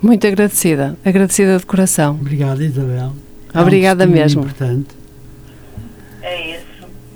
[0.00, 0.96] Muito agradecida.
[1.04, 2.12] Agradecida de coração.
[2.20, 3.12] Obrigado, Isabel.
[3.52, 4.40] É um Obrigada testemunho mesmo.
[4.42, 4.88] Importante.
[6.22, 6.66] É isso.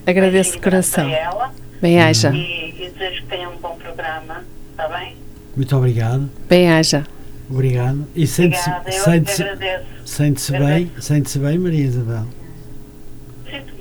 [0.06, 1.08] Agradeço de coração.
[1.08, 2.30] ela Bem haja.
[2.34, 4.44] e, e desejo que tenha um bom programa.
[4.72, 5.16] Está bem?
[5.56, 6.28] Muito obrigado.
[6.48, 7.04] Bem haja.
[7.50, 8.06] Obrigado.
[8.16, 8.90] E sente-se Obrigada.
[8.90, 9.84] Eu sente agradeço.
[10.04, 12.26] sente bem, sente bem, Maria Isabel?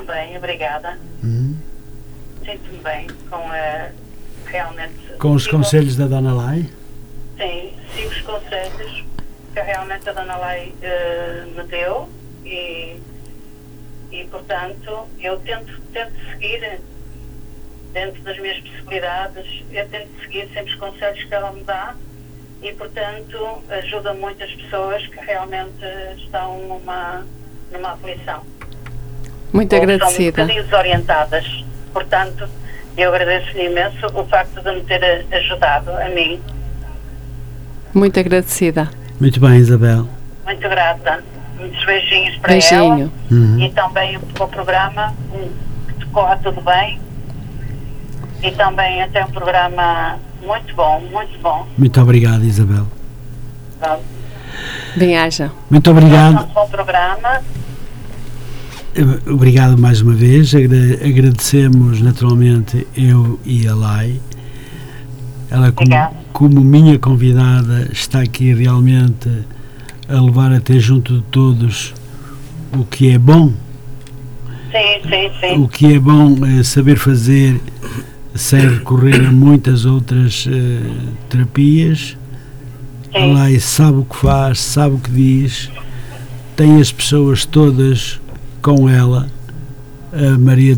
[0.01, 0.97] Sinto-me bem, obrigada.
[1.23, 1.55] Hum.
[2.43, 3.91] Sinto-me bem com a.
[4.45, 4.95] Realmente.
[5.19, 6.69] Com os sigo- conselhos da Dona Lai?
[7.37, 9.05] Sim, sigo os conselhos
[9.53, 12.09] que realmente a Dona Lei eh, me deu
[12.43, 12.99] e,
[14.11, 16.79] e, portanto, eu tento, tento seguir
[17.93, 21.95] dentro das minhas possibilidades, eu tento seguir sempre os conselhos que ela me dá
[22.61, 25.85] e, portanto, ajuda muitas pessoas que realmente
[26.17, 27.25] estão numa,
[27.71, 28.43] numa aflição.
[29.53, 30.43] Muito agradecida.
[30.43, 31.65] Estão um bocadinho desorientadas.
[31.93, 32.47] Portanto,
[32.97, 36.39] eu agradeço-lhe imenso o facto de me ter eh, ajudado a mim.
[37.93, 38.89] Muito agradecida.
[39.19, 40.07] Muito bem, Isabel.
[40.45, 41.23] Muito grata.
[41.59, 42.81] Muitos beijinhos para Beijinho.
[42.81, 43.11] ela.
[43.31, 43.59] Uhum.
[43.59, 45.13] E também o programa,
[45.99, 46.99] que corra tudo bem.
[48.41, 51.67] E também até um programa muito bom, muito bom.
[51.77, 52.87] Muito obrigado, Isabel.
[53.79, 54.03] Pronto.
[54.95, 55.51] Bem haja.
[55.69, 56.43] Muito obrigado.
[56.43, 57.41] Um bom programa.
[58.95, 60.53] Eh, Obrigado mais uma vez.
[60.53, 64.19] Agra- agradecemos naturalmente eu e a Lai.
[65.49, 65.89] Ela, como,
[66.31, 69.29] como minha convidada, está aqui realmente
[70.07, 71.93] a levar até junto de todos
[72.73, 73.53] o que é bom.
[74.71, 75.61] Sim, sim, sim.
[75.61, 77.59] O que é bom é saber fazer
[78.33, 80.79] sem recorrer a muitas outras eh,
[81.29, 82.15] terapias.
[83.13, 83.33] A sim.
[83.33, 85.69] Lai sabe o que faz, sabe o que diz,
[86.55, 88.20] tem as pessoas todas
[88.61, 89.27] com ela.
[90.13, 90.75] A Maria,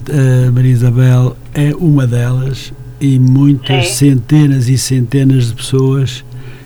[0.47, 3.93] a Maria Isabel é uma delas e muitas Sim.
[4.15, 6.23] centenas e centenas de pessoas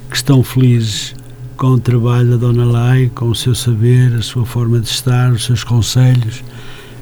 [0.10, 1.16] que estão felizes
[1.56, 5.32] com o trabalho da Dona Lai, com o seu saber, a sua forma de estar,
[5.32, 6.44] os seus conselhos.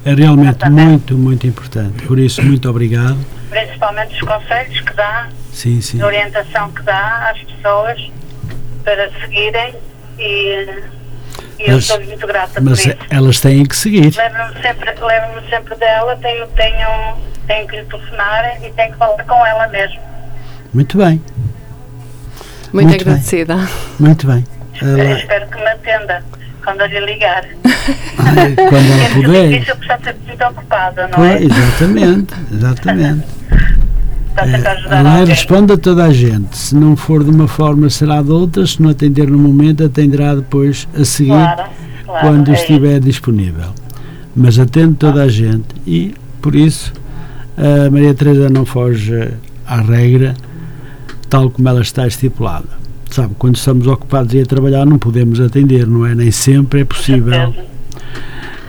[0.05, 0.87] É realmente Exatamente.
[0.87, 2.05] muito, muito importante.
[2.05, 3.17] Por isso, muito obrigado.
[3.49, 6.01] Principalmente os conselhos que dá, Sim, sim.
[6.01, 8.11] a orientação que dá às pessoas
[8.83, 9.73] para seguirem
[10.19, 10.67] e,
[11.59, 12.97] e eu Mas- estou muito grata Mas por isso.
[13.09, 14.13] elas têm que seguir.
[14.15, 17.15] Lembro-me sempre, lembro-me sempre dela, tenho, tenho,
[17.47, 19.99] tenho que lhe telefonar e tenho que falar com ela mesmo.
[20.73, 21.21] Muito bem,
[22.73, 23.01] Muito, Muito bem.
[23.13, 23.55] agradecida.
[23.99, 24.43] muito bem.
[24.81, 26.23] Eu Ela- espero que me atenda
[26.63, 27.45] quando eu lhe ligar.
[27.63, 29.49] Ai, quando ela É puder.
[29.49, 31.43] difícil porque está sempre muito ocupada, não Pois, é?
[31.45, 33.25] exatamente, exatamente.
[34.35, 35.25] Está sempre a ajudar Ela alguém.
[35.33, 36.57] responde a toda a gente.
[36.57, 38.65] Se não for de uma forma, será de outra.
[38.67, 41.63] Se não atender no momento, atenderá depois a seguir, Claro,
[42.05, 42.27] claro.
[42.27, 43.67] quando é estiver disponível.
[44.35, 46.91] Mas atende toda a gente e, por isso,
[47.57, 49.29] a Maria Teresa não foge
[49.65, 50.33] à regra,
[51.29, 52.67] tal como ela está estipulada.
[53.09, 56.13] Sabe, quando estamos ocupados e a trabalhar, não podemos atender, não é?
[56.13, 56.87] Nem sempre é isso.
[56.89, 57.55] possível.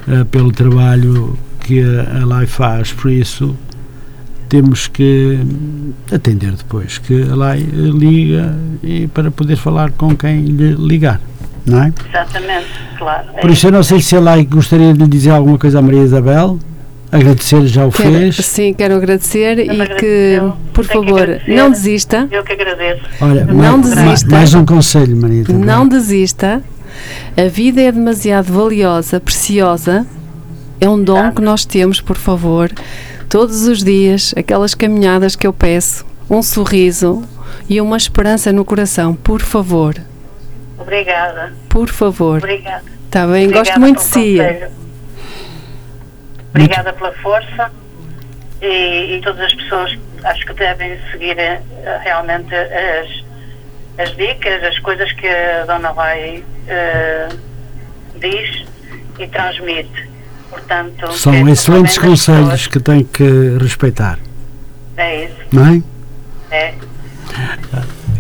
[0.08, 3.56] Eh, pelo trabalho que a, a LAI faz, por isso
[4.48, 5.38] temos que
[6.12, 11.20] atender depois, que a LAI eh, liga e para poder falar com quem lhe ligar,
[11.64, 11.92] não é?
[12.08, 12.66] Exatamente,
[12.98, 13.26] claro.
[13.40, 15.82] Por isso eu não sei se a LAI gostaria de lhe dizer alguma coisa à
[15.82, 16.58] Maria Isabel,
[17.10, 20.38] agradecer já o Quero, fez, sim, quero agradecer e que,
[20.72, 21.54] por que favor, agradecer.
[21.54, 22.28] não desista.
[22.30, 23.02] Eu que agradeço.
[23.20, 24.30] olha, não mais, desista.
[24.30, 26.62] mais um conselho Maria Isabel, Não desista.
[27.36, 30.06] A vida é demasiado valiosa, preciosa,
[30.80, 32.70] É um dom que nós temos, por favor,
[33.28, 37.22] todos os dias, aquelas caminhadas que eu peço, um sorriso
[37.68, 39.94] e uma esperança no coração, por favor.
[40.78, 41.52] Obrigada.
[41.68, 42.38] Por favor.
[42.38, 42.84] Obrigada.
[43.06, 43.46] Está bem?
[43.46, 44.38] Obrigada Gosto muito de si.
[46.50, 47.70] Obrigada pela força
[48.62, 51.60] e, e todas as pessoas acho que devem seguir eh,
[52.02, 53.24] realmente as,
[53.98, 57.28] as dicas, as coisas que a Dona Lai eh,
[58.16, 58.64] diz
[59.18, 60.05] e transmite.
[60.50, 64.18] Portanto, São que excelentes conselhos que tem que respeitar,
[64.96, 65.82] É isso, não é?
[66.50, 66.74] é.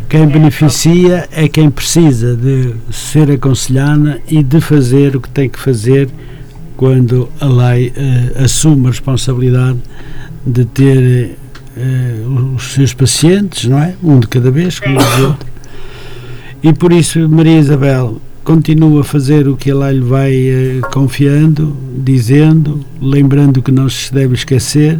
[0.08, 5.58] Quem beneficia é quem precisa de ser aconselhada e de fazer o que tem que
[5.58, 6.08] fazer
[6.76, 9.78] quando a lei eh, assume a responsabilidade
[10.46, 11.36] de ter
[11.76, 12.14] eh,
[12.54, 13.94] os seus pacientes, não é?
[14.02, 15.46] Um de cada vez, como diz outro.
[16.62, 18.20] E por isso, Maria Isabel
[18.56, 23.88] continua a fazer o que a lei lhe vai eh, confiando, dizendo, lembrando que não
[23.88, 24.98] se deve esquecer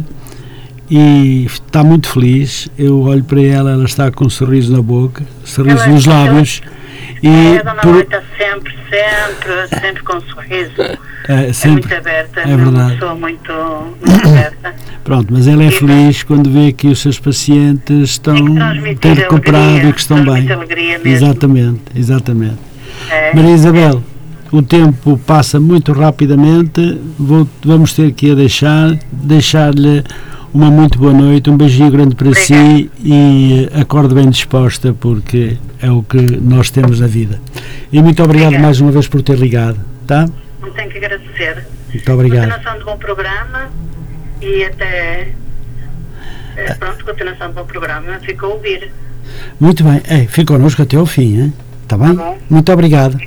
[0.91, 2.67] e está muito feliz.
[2.77, 6.61] Eu olho para ela, ela está com um sorriso na boca, sorriso Ela- nos lábios.
[7.23, 8.05] E É, a Dona por-
[8.37, 10.71] sempre, sempre, sempre com um sorriso.
[11.27, 12.93] é, É muito sempre, aberta, é é uma verdade.
[12.93, 13.53] pessoa muito,
[14.05, 14.75] muito aberta.
[15.05, 18.35] pronto, mas ela é feliz quando vê que os seus pacientes estão
[18.99, 20.47] têm recuperado alegria, e que estão bem.
[21.05, 22.57] Exatamente, exatamente.
[23.09, 23.33] É.
[23.35, 24.03] Maria Isabel,
[24.51, 26.99] o tempo passa muito rapidamente.
[27.17, 30.03] Vou- vamos ter que a deixar, deixar-lhe
[30.53, 35.57] uma muito boa noite, um beijinho grande para si e eh, acorde bem disposta porque
[35.81, 37.39] é o que nós temos na vida.
[37.91, 38.63] E muito obrigado Obrigada.
[38.67, 40.27] mais uma vez por ter ligado, tá?
[40.61, 41.65] Não tenho que agradecer.
[41.93, 42.49] Muito obrigado.
[42.51, 43.69] Continuação de bom programa
[44.41, 45.29] e até.
[46.57, 48.19] eh, Pronto, continuação de bom programa.
[48.21, 48.91] Fico a ouvir.
[49.59, 51.53] Muito bem, é, fique connosco até ao fim, hein?
[51.87, 52.15] Tá bem?
[52.15, 52.37] Tá bom.
[52.49, 53.17] Muito obrigado.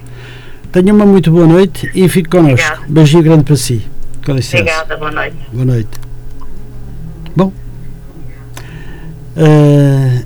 [0.70, 2.66] Tenha uma muito boa noite e fique connosco.
[2.66, 2.82] Obrigada.
[2.88, 3.82] Beijinho grande para si.
[4.24, 4.58] Com licença.
[4.62, 5.36] Obrigada, boa noite.
[5.52, 5.88] Boa noite.
[7.34, 7.52] Bom.
[9.36, 10.24] eh,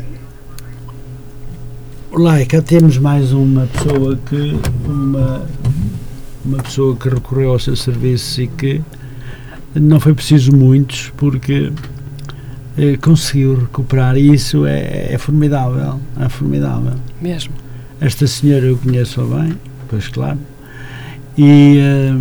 [2.12, 5.46] lá, cá temos mais uma pessoa que uma,
[6.44, 8.82] uma pessoa que recorreu ao seu serviço e que
[9.74, 11.72] não foi preciso muitos porque
[12.76, 16.94] eh, conseguiu recuperar e isso é, é formidável, é formidável.
[17.20, 17.63] Mesmo.
[18.00, 19.54] Esta senhora eu conheço bem,
[19.88, 20.38] pois claro,
[21.38, 22.14] e, eh,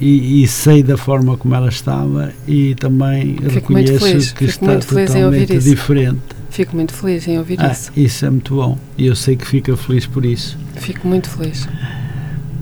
[0.00, 4.78] e, e sei da forma como ela estava e também Fico reconheço que fico está
[4.78, 6.20] totalmente diferente.
[6.50, 7.90] Fico muito feliz em ouvir Ah, isso.
[7.96, 10.56] isso é muito bom e eu sei que fica feliz por isso.
[10.76, 11.68] Fico muito feliz.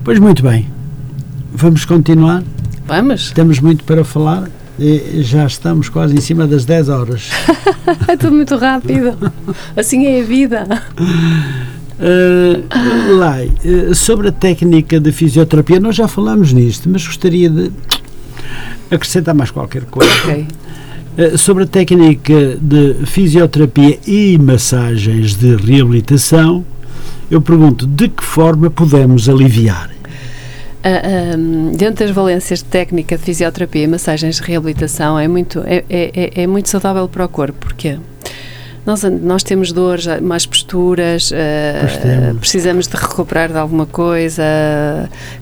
[0.02, 0.68] Pois muito bem,
[1.52, 2.42] vamos continuar,
[2.86, 3.30] Vamos?
[3.30, 4.50] temos muito para falar.
[4.78, 7.30] e já estamos quase em cima das 10 horas.
[8.08, 9.14] É tudo muito rápido.
[9.76, 10.66] Assim é a vida.
[12.04, 17.70] Uh, Lai, uh, sobre a técnica de fisioterapia, nós já falamos nisto, mas gostaria de
[18.90, 20.12] acrescentar mais qualquer coisa.
[20.24, 20.46] Ok.
[21.16, 26.62] Uh, sobre a técnica de fisioterapia e massagens de reabilitação,
[27.30, 29.90] eu pergunto de que forma podemos aliviar?
[30.82, 35.60] Ah, ahm, dentro das valências de técnica de fisioterapia e massagens de reabilitação é muito,
[35.64, 37.96] é, é, é- é muito saudável para o corpo, porque
[38.86, 42.38] nós, nós temos dores, há más posturas, temos.
[42.38, 44.42] precisamos de recuperar de alguma coisa,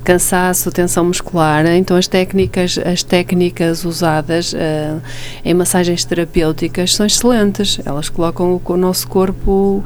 [0.05, 5.01] cansaço, tensão muscular, então as técnicas, as técnicas usadas ah,
[5.45, 9.83] em massagens terapêuticas são excelentes, elas colocam o, o nosso corpo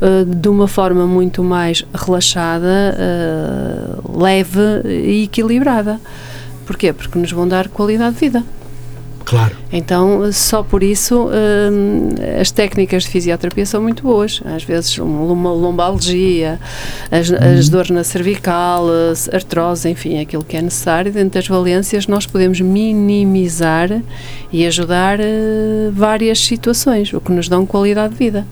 [0.00, 2.96] ah, de uma forma muito mais relaxada,
[4.12, 6.00] leve e equilibrada.
[6.66, 6.92] Porquê?
[6.92, 8.42] Porque nos vão dar qualidade de vida.
[9.26, 9.56] Claro.
[9.72, 12.10] Então, só por isso, hum,
[12.40, 14.40] as técnicas de fisioterapia são muito boas.
[14.44, 16.60] Às vezes, um- uma lombalgia,
[17.10, 18.86] as, as dores na cervical,
[19.32, 21.10] artrose, enfim, aquilo que é necessário.
[21.12, 24.00] Dentro das valências, nós podemos minimizar
[24.52, 28.46] e ajudar eh, várias situações, o que nos dão qualidade de vida.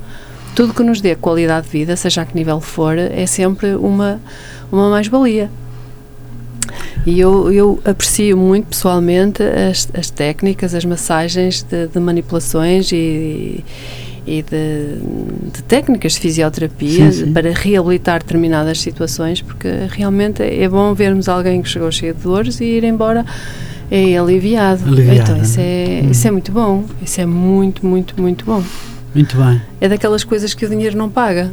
[0.56, 4.20] Tudo que nos dê qualidade de vida, seja a que nível for, é sempre uma,
[4.72, 5.48] uma mais-valia.
[7.06, 13.64] E eu, eu aprecio muito pessoalmente as, as técnicas, as massagens de, de manipulações e,
[14.26, 14.96] e de,
[15.52, 17.32] de técnicas de fisioterapia Sim, sim.
[17.32, 22.60] para reabilitar determinadas situações, porque realmente é bom vermos alguém que chegou cheio de dores
[22.60, 23.24] e ir embora
[23.90, 24.84] é aliviado.
[24.86, 25.66] Aliviado, então isso né?
[25.66, 28.62] é, isso é muito bom, isso é muito, muito, muito bom.
[29.14, 31.52] Muito bem, É daquelas coisas que o dinheiro não paga,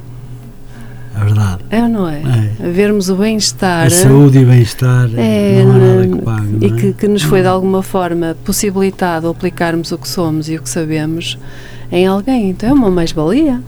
[1.15, 1.59] é verdade.
[1.69, 2.21] é ou não é?
[2.59, 2.69] É.
[2.69, 3.87] Vermos o bem-estar.
[3.87, 6.57] A saúde e bem-estar É, não há nada na- que pague.
[6.61, 6.69] e é?
[6.81, 10.69] que, que nos foi de alguma forma possibilitado aplicarmos o que somos e o que
[10.69, 11.37] sabemos
[11.91, 12.49] em alguém.
[12.51, 13.61] Então é uma mais-valia.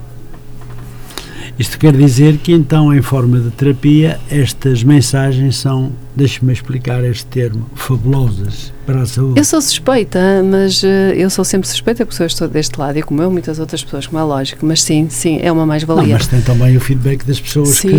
[1.57, 7.25] Isto quer dizer que então, em forma de terapia, estas mensagens são, deixe-me explicar este
[7.27, 9.39] termo, fabulosas para a saúde.
[9.39, 13.03] Eu sou suspeita, mas uh, eu sou sempre suspeita porque eu estou deste lado e
[13.03, 16.15] como eu, muitas outras pessoas, como é lógico, mas sim, sim, é uma mais-valia.
[16.15, 17.89] Mas tem também o feedback das pessoas sim,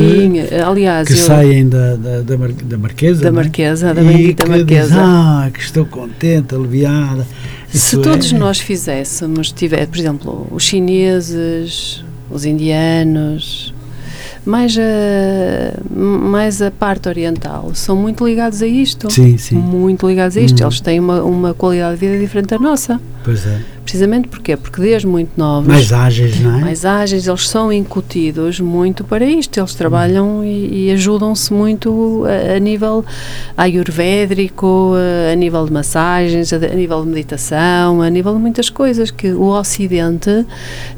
[0.49, 3.23] que, aliás, que eu, saem da, da, da, mar, da Marquesa.
[3.23, 3.31] Da é?
[3.31, 4.89] Marquesa, da bendita Marquesa.
[4.89, 7.25] Diz, ah, que estou contente, aliviada.
[7.69, 8.37] Se todos é...
[8.37, 12.05] nós fizéssemos, tiver, por exemplo, os chineses,
[12.35, 13.73] os indianos,
[14.45, 14.83] mais a,
[15.95, 19.11] mais a parte oriental, são muito ligados a isto.
[19.11, 19.57] Sim, sim.
[19.57, 20.63] Muito ligados a isto.
[20.63, 20.67] Hum.
[20.67, 23.01] Eles têm uma, uma qualidade de vida diferente da nossa.
[23.25, 23.59] Pois é.
[23.85, 24.57] Precisamente porquê?
[24.57, 25.67] Porque desde muito novos.
[25.67, 26.61] Mais ágeis, não é?
[26.61, 29.59] Mais ágeis, eles são incutidos muito para isto.
[29.59, 30.45] Eles trabalham hum.
[30.45, 33.05] e, e ajudam-se muito a, a, nível
[33.57, 34.95] ayurvédico,
[35.31, 39.33] a, nível de massagens, a, a, nível de meditação, a nível de muitas coisas que
[39.33, 40.47] o Ocidente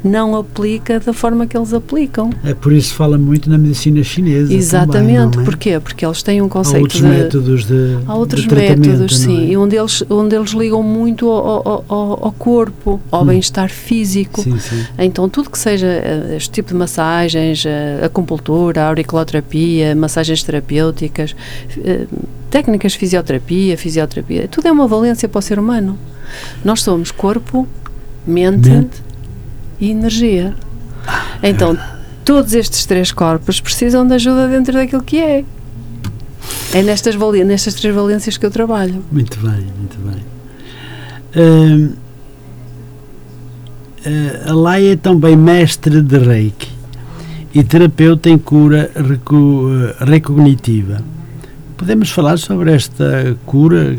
[0.03, 2.29] não aplica da forma que eles aplicam.
[2.43, 4.53] É por isso fala muito na medicina chinesa.
[4.53, 5.31] Exatamente.
[5.31, 5.45] Também, é?
[5.45, 5.79] Porquê?
[5.79, 6.77] Porque eles têm um conceito.
[6.77, 7.97] Há outros de, métodos de.
[8.05, 9.45] Há outros de métodos, sim.
[9.45, 9.51] É?
[9.51, 13.27] E onde eles, onde eles ligam muito ao, ao, ao corpo corpo, ao hum.
[13.27, 14.41] bem-estar físico.
[14.41, 14.85] Sim, sim.
[14.97, 17.65] Então, tudo que seja eh, este tipo de massagens,
[18.01, 21.35] a acupuntura, auriculoterapia, massagens terapêuticas,
[21.77, 22.07] eh,
[22.49, 25.97] técnicas de fisioterapia, fisioterapia, tudo é uma valência para o ser humano.
[26.63, 27.67] Nós somos corpo,
[28.25, 29.03] mente, mente.
[29.79, 30.55] e energia.
[31.41, 31.77] Então,
[32.25, 35.45] todos estes três corpos precisam de ajuda dentro daquilo que é.
[36.73, 37.15] É nestas,
[37.45, 39.03] nestas três valências que eu trabalho.
[39.11, 40.25] Muito bem, muito bem.
[41.35, 41.93] Hum,
[44.45, 46.71] a Laia é também mestre de Reiki
[47.53, 51.01] e terapeuta em cura recu, eh, recognitiva.
[51.75, 53.97] Podemos falar sobre esta cura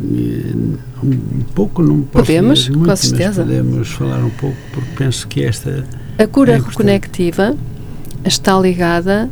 [0.00, 3.42] um pouco, não posso Podemos, muito, com certeza.
[3.42, 5.84] podemos falar um pouco, porque penso que esta.
[6.18, 7.56] A cura é reconectiva
[8.24, 9.30] está ligada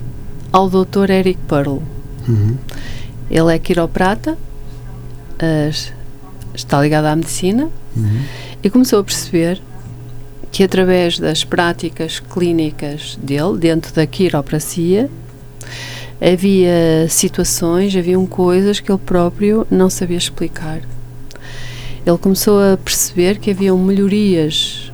[0.53, 1.11] ao Dr.
[1.11, 1.79] Eric Pearl.
[2.29, 2.57] Uhum.
[3.31, 4.39] Ele é quiroprata,
[6.55, 8.21] está ligado à medicina uhum.
[8.63, 9.61] e começou a perceber
[10.55, 15.11] que através das práticas clínicas dele, dentro da quiropracia,
[16.21, 20.81] havia situações, haviam coisas que ele próprio não sabia explicar.
[22.07, 24.93] Ele começou a perceber que haviam melhorias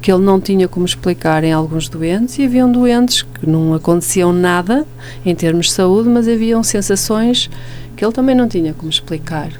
[0.00, 4.32] que ele não tinha como explicar em alguns doentes e haviam doentes que não aconteciam
[4.32, 4.86] nada
[5.26, 7.50] em termos de saúde, mas haviam sensações
[7.96, 9.50] que ele também não tinha como explicar.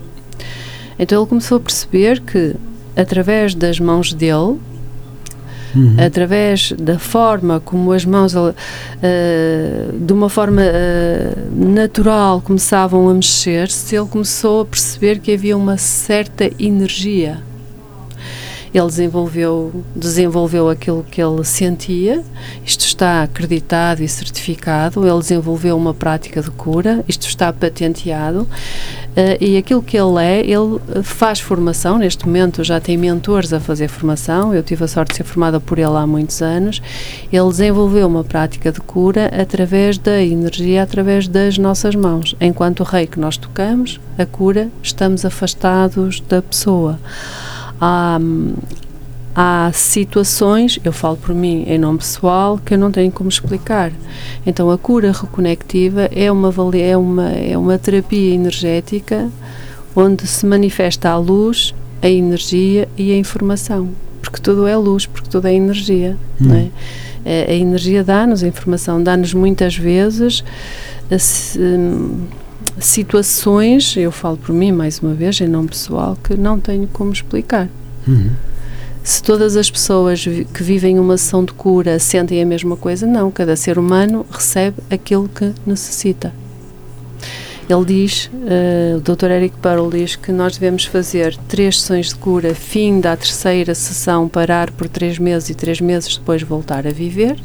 [0.97, 2.55] Então ele começou a perceber que
[2.95, 4.57] através das mãos dele
[5.75, 5.97] uhum.
[5.99, 8.55] através da forma como as mãos, uh,
[9.93, 15.77] de uma forma uh, natural, começavam a mexer-se, ele começou a perceber que havia uma
[15.77, 17.50] certa energia.
[18.73, 22.23] Ele desenvolveu, desenvolveu aquilo que ele sentia,
[22.65, 25.07] isto está acreditado e certificado.
[25.07, 28.43] Ele desenvolveu uma prática de cura, isto está patenteado.
[29.11, 33.59] Uh, e aquilo que ele é, ele faz formação, neste momento já tem mentores a
[33.59, 36.81] fazer formação, eu tive a sorte de ser formada por ele há muitos anos.
[37.33, 42.37] Ele desenvolveu uma prática de cura através da energia, através das nossas mãos.
[42.41, 46.99] Enquanto o rei que nós tocamos, a cura, estamos afastados da pessoa.
[47.81, 48.19] Há,
[49.35, 53.93] há situações, eu falo por mim em nome pessoal, que eu não tenho como explicar.
[54.45, 59.31] Então a cura reconectiva é uma, é uma, é uma terapia energética
[59.95, 63.89] onde se manifesta a luz, a energia e a informação.
[64.21, 66.17] Porque tudo é luz, porque tudo é energia.
[66.41, 66.47] Hum.
[66.47, 66.69] Não é?
[67.25, 70.45] A, a energia dá-nos, a informação dá-nos muitas vezes
[71.59, 72.27] hum,
[72.81, 77.13] situações, eu falo por mim mais uma vez, em nome pessoal, que não tenho como
[77.13, 77.69] explicar.
[78.09, 78.31] Uhum
[79.03, 83.31] se todas as pessoas que vivem uma sessão de cura sentem a mesma coisa, não.
[83.31, 86.33] Cada ser humano recebe aquilo que necessita.
[87.69, 89.31] Ele diz, uh, o Dr.
[89.31, 94.29] Eric Pearl diz que nós devemos fazer três sessões de cura, fim da terceira sessão,
[94.29, 97.37] parar por três meses e três meses depois voltar a viver.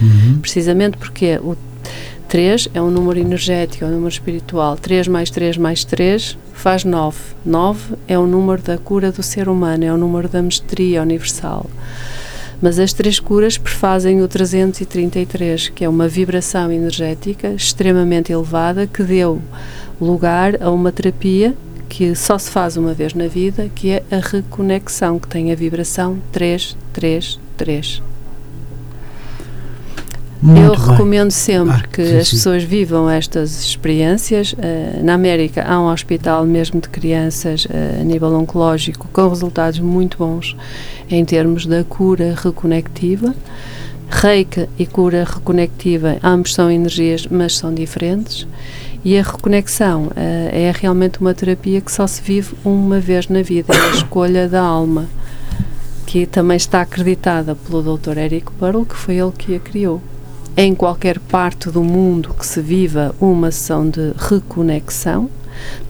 [0.00, 0.38] Uhum.
[0.40, 1.56] Precisamente porque o
[2.34, 4.76] 3 é um número energético, é um número espiritual.
[4.76, 7.16] 3 mais 3 mais 3 faz 9.
[7.46, 11.70] 9 é o número da cura do ser humano, é o número da mestria universal.
[12.60, 19.04] Mas as três curas prefazem o 333, que é uma vibração energética extremamente elevada que
[19.04, 19.40] deu
[20.00, 21.54] lugar a uma terapia
[21.88, 25.54] que só se faz uma vez na vida, que é a reconexão, que tem a
[25.54, 28.02] vibração 333.
[30.44, 30.90] Muito eu bem.
[30.90, 32.36] recomendo sempre ah, que sim, as sim.
[32.36, 34.52] pessoas vivam estas experiências.
[34.52, 39.80] Uh, na América há um hospital mesmo de crianças uh, a nível oncológico com resultados
[39.80, 40.54] muito bons
[41.08, 43.34] em termos da cura reconectiva.
[44.10, 48.46] Reiki e cura reconectiva, ambos são energias, mas são diferentes.
[49.02, 50.12] E a reconexão uh,
[50.52, 54.46] é realmente uma terapia que só se vive uma vez na vida, é a escolha
[54.46, 55.06] da alma,
[56.04, 58.18] que também está acreditada pelo Dr.
[58.18, 60.02] Eric Pearl, que foi ele que a criou.
[60.56, 65.28] Em qualquer parte do mundo que se viva uma sessão de reconexão,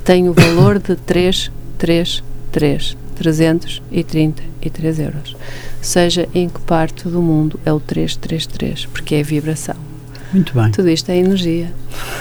[0.04, 5.36] tem o valor de 3, 3, 3, 333 euros.
[5.82, 9.76] Seja em que parte do mundo é o 333, porque é vibração.
[10.32, 10.70] Muito bem.
[10.70, 11.70] Tudo isto é energia.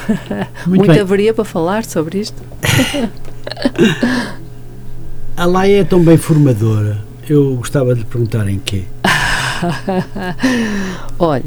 [0.67, 2.43] Muito, Muito haveria para falar sobre isto.
[5.35, 6.99] A Laia é tão bem formadora.
[7.27, 8.83] Eu gostava de lhe perguntar em quê?
[11.17, 11.43] Olha,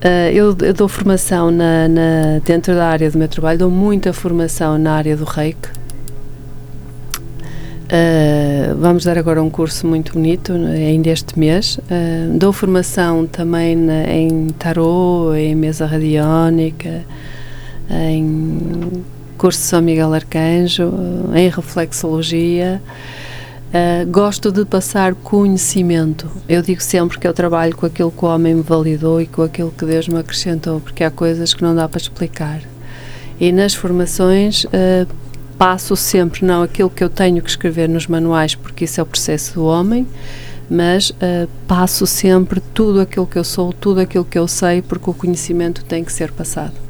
[0.00, 4.14] Uh, eu, eu, dou formação na, na, dentro da área do meu trabalho, dou muita
[4.14, 5.68] formação na área do reiki.
[7.84, 11.76] Uh, vamos dar agora um curso muito bonito, ainda este mês.
[11.76, 17.04] Uh, dou formação também na, em tarô, em mesa radiónica,
[17.90, 19.04] em
[19.36, 20.90] curso de São Miguel Arcanjo,
[21.34, 22.80] em reflexologia.
[23.70, 26.28] Uh, gosto de passar conhecimento.
[26.48, 29.42] Eu digo sempre que eu trabalho com aquilo que o homem me validou e com
[29.42, 32.60] aquilo que Deus me acrescentou, porque há coisas que não dá para explicar.
[33.38, 35.06] E nas formações uh,
[35.56, 39.06] passo sempre não aquilo que eu tenho que escrever nos manuais, porque isso é o
[39.06, 40.04] processo do homem,
[40.68, 45.08] mas uh, passo sempre tudo aquilo que eu sou, tudo aquilo que eu sei, porque
[45.08, 46.89] o conhecimento tem que ser passado.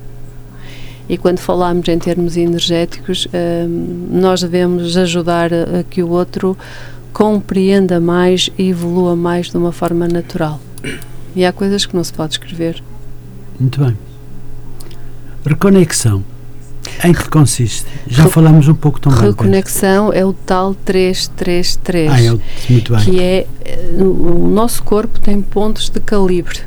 [1.11, 6.57] E quando falamos em termos energéticos, hum, nós devemos ajudar a, que o outro
[7.13, 10.61] compreenda mais e evolua mais de uma forma natural.
[11.35, 12.81] E há coisas que não se pode escrever.
[13.59, 13.99] Muito bem.
[15.45, 16.23] Reconexão.
[17.03, 17.87] Em que consiste?
[18.07, 19.21] Já Re falamos um pouco também.
[19.21, 22.13] Reconexão é o tal 333.
[22.13, 22.39] Ah, é,
[22.71, 23.05] muito bem.
[23.05, 23.47] Que é.
[23.65, 26.61] Eh, o nosso corpo tem pontos de calibre.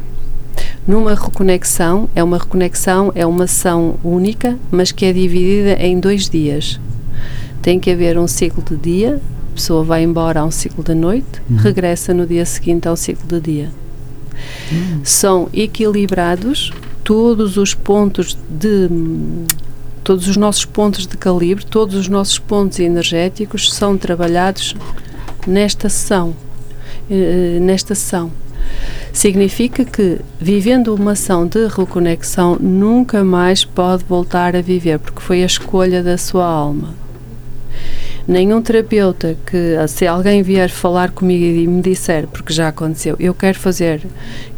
[0.85, 6.29] Numa reconexão, é uma reconexão, é uma ação única, mas que é dividida em dois
[6.29, 6.79] dias.
[7.61, 9.21] Tem que haver um ciclo de dia,
[9.51, 11.57] a pessoa vai embora a um ciclo de noite, uhum.
[11.57, 13.71] regressa no dia seguinte ao ciclo de dia.
[14.71, 15.01] Uhum.
[15.03, 16.71] São equilibrados
[17.03, 18.89] todos os pontos de
[20.03, 24.75] todos os nossos pontos de calibre, todos os nossos pontos energéticos são trabalhados
[25.47, 26.35] nesta ação,
[27.09, 28.29] eh, nesta ação.
[29.13, 35.43] Significa que, vivendo uma ação de reconexão, nunca mais pode voltar a viver, porque foi
[35.43, 36.95] a escolha da sua alma.
[38.27, 43.35] Nenhum terapeuta que, se alguém vier falar comigo e me disser, porque já aconteceu, eu
[43.35, 44.01] quero fazer,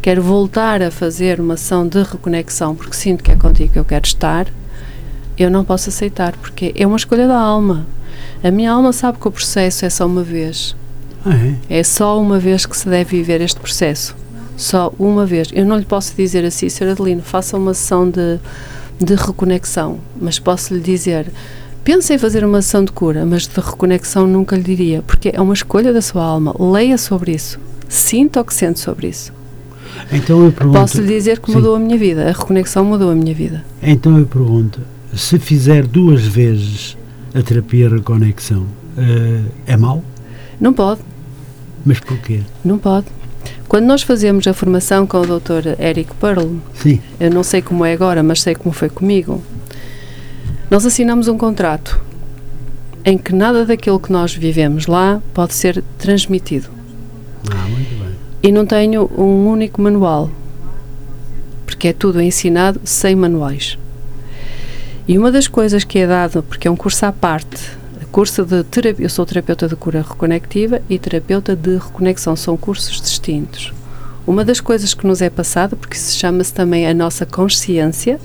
[0.00, 3.84] quero voltar a fazer uma ação de reconexão, porque sinto que é contigo que eu
[3.84, 4.46] quero estar,
[5.36, 7.86] eu não posso aceitar, porque é uma escolha da alma.
[8.42, 10.74] A minha alma sabe que o processo é só uma vez.
[11.26, 11.34] Ah,
[11.68, 11.80] é?
[11.80, 14.16] é só uma vez que se deve viver este processo
[14.56, 15.48] só uma vez.
[15.52, 16.90] Eu não lhe posso dizer assim, Sr.
[16.90, 18.38] Adelino, faça uma sessão de,
[18.98, 21.26] de reconexão, mas posso lhe dizer,
[21.84, 25.40] pense em fazer uma sessão de cura, mas de reconexão nunca lhe diria, porque é
[25.40, 26.54] uma escolha da sua alma.
[26.58, 27.60] Leia sobre isso.
[27.88, 29.32] Sinta o que sente sobre isso.
[30.12, 31.82] Então eu pergunto, Posso lhe dizer que mudou sim.
[31.82, 33.64] a minha vida, a reconexão mudou a minha vida.
[33.82, 34.80] Então eu pergunto,
[35.14, 36.96] se fizer duas vezes
[37.34, 40.02] a terapia reconexão, uh, é mau?
[40.60, 41.00] Não pode.
[41.84, 42.40] Mas porquê?
[42.64, 43.06] Não pode.
[43.68, 45.80] Quando nós fazemos a formação com o Dr.
[45.80, 47.00] Eric Pearl, Sim.
[47.18, 49.42] eu não sei como é agora, mas sei como foi comigo,
[50.70, 52.00] nós assinamos um contrato
[53.04, 56.68] em que nada daquilo que nós vivemos lá pode ser transmitido.
[57.50, 58.14] Ah, muito bem.
[58.42, 60.30] E não tenho um único manual,
[61.64, 63.78] porque é tudo ensinado sem manuais.
[65.08, 67.60] E uma das coisas que é dado, porque é um curso à parte,
[68.16, 72.98] curso de terapia, eu sou terapeuta de cura reconectiva e terapeuta de reconexão, são cursos
[72.98, 73.74] distintos.
[74.26, 78.18] Uma das coisas que nos é passada, porque se chama-se também a nossa consciência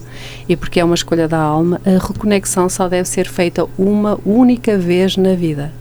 [0.48, 4.78] e porque é uma escolha da alma, a reconexão só deve ser feita uma única
[4.78, 5.74] vez na vida.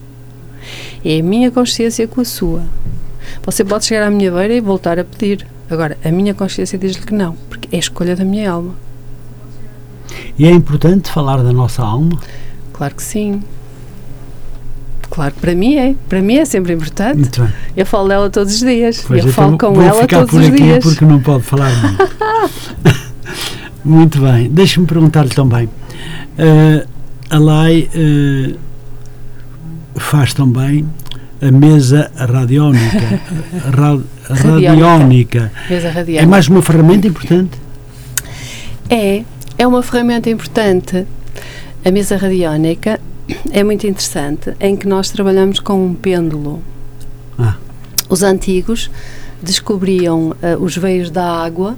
[1.04, 2.64] É a minha consciência com a sua.
[3.44, 5.46] Você pode chegar à minha beira e voltar a pedir.
[5.70, 8.74] Agora, a minha consciência diz-lhe que não, porque é a escolha da minha alma.
[10.36, 12.20] E é importante falar da nossa alma?
[12.72, 13.40] Claro que sim.
[15.10, 15.94] Claro para mim é.
[16.08, 17.18] Para mim é sempre importante.
[17.18, 17.52] Muito bem.
[17.76, 19.04] Eu falo dela todos os dias.
[19.06, 20.84] Pois eu falo com ela todos os dias.
[20.84, 22.10] porque não pode falar muito.
[23.84, 24.48] muito bem.
[24.48, 25.66] Deixa-me perguntar-lhe também.
[25.66, 26.86] Uh,
[27.28, 28.56] a Lai uh,
[29.96, 30.86] faz também
[31.42, 33.20] a mesa radiónica.
[33.76, 33.98] ra,
[34.28, 35.52] radiónica.
[35.68, 36.22] Mesa radiónica.
[36.22, 37.58] É mais uma ferramenta importante?
[38.88, 39.24] É.
[39.58, 41.04] É uma ferramenta importante.
[41.84, 43.00] A mesa radiónica
[43.50, 46.62] é muito interessante, em que nós trabalhamos com um pêndulo.
[47.38, 47.56] Ah.
[48.08, 48.90] Os antigos
[49.42, 51.76] descobriam uh, os veios da água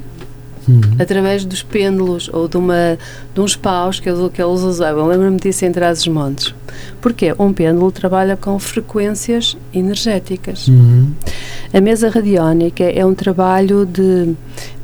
[0.68, 0.80] uhum.
[0.98, 2.98] através dos pêndulos ou de, uma,
[3.34, 5.06] de uns paus que, que eles usavam.
[5.06, 6.54] Lembro-me disso em Trás-os-Montes.
[7.00, 7.34] Porquê?
[7.38, 10.68] Um pêndulo trabalha com frequências energéticas.
[10.68, 11.12] Uhum.
[11.72, 14.34] A mesa radiónica é um trabalho de.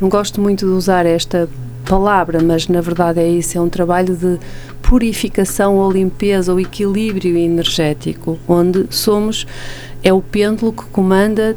[0.01, 1.49] Não gosto muito de usar esta
[1.89, 4.39] palavra, mas na verdade é isso, é um trabalho de
[4.83, 9.47] purificação ou limpeza ou equilíbrio energético, onde somos,
[10.03, 11.57] é o pêndulo que comanda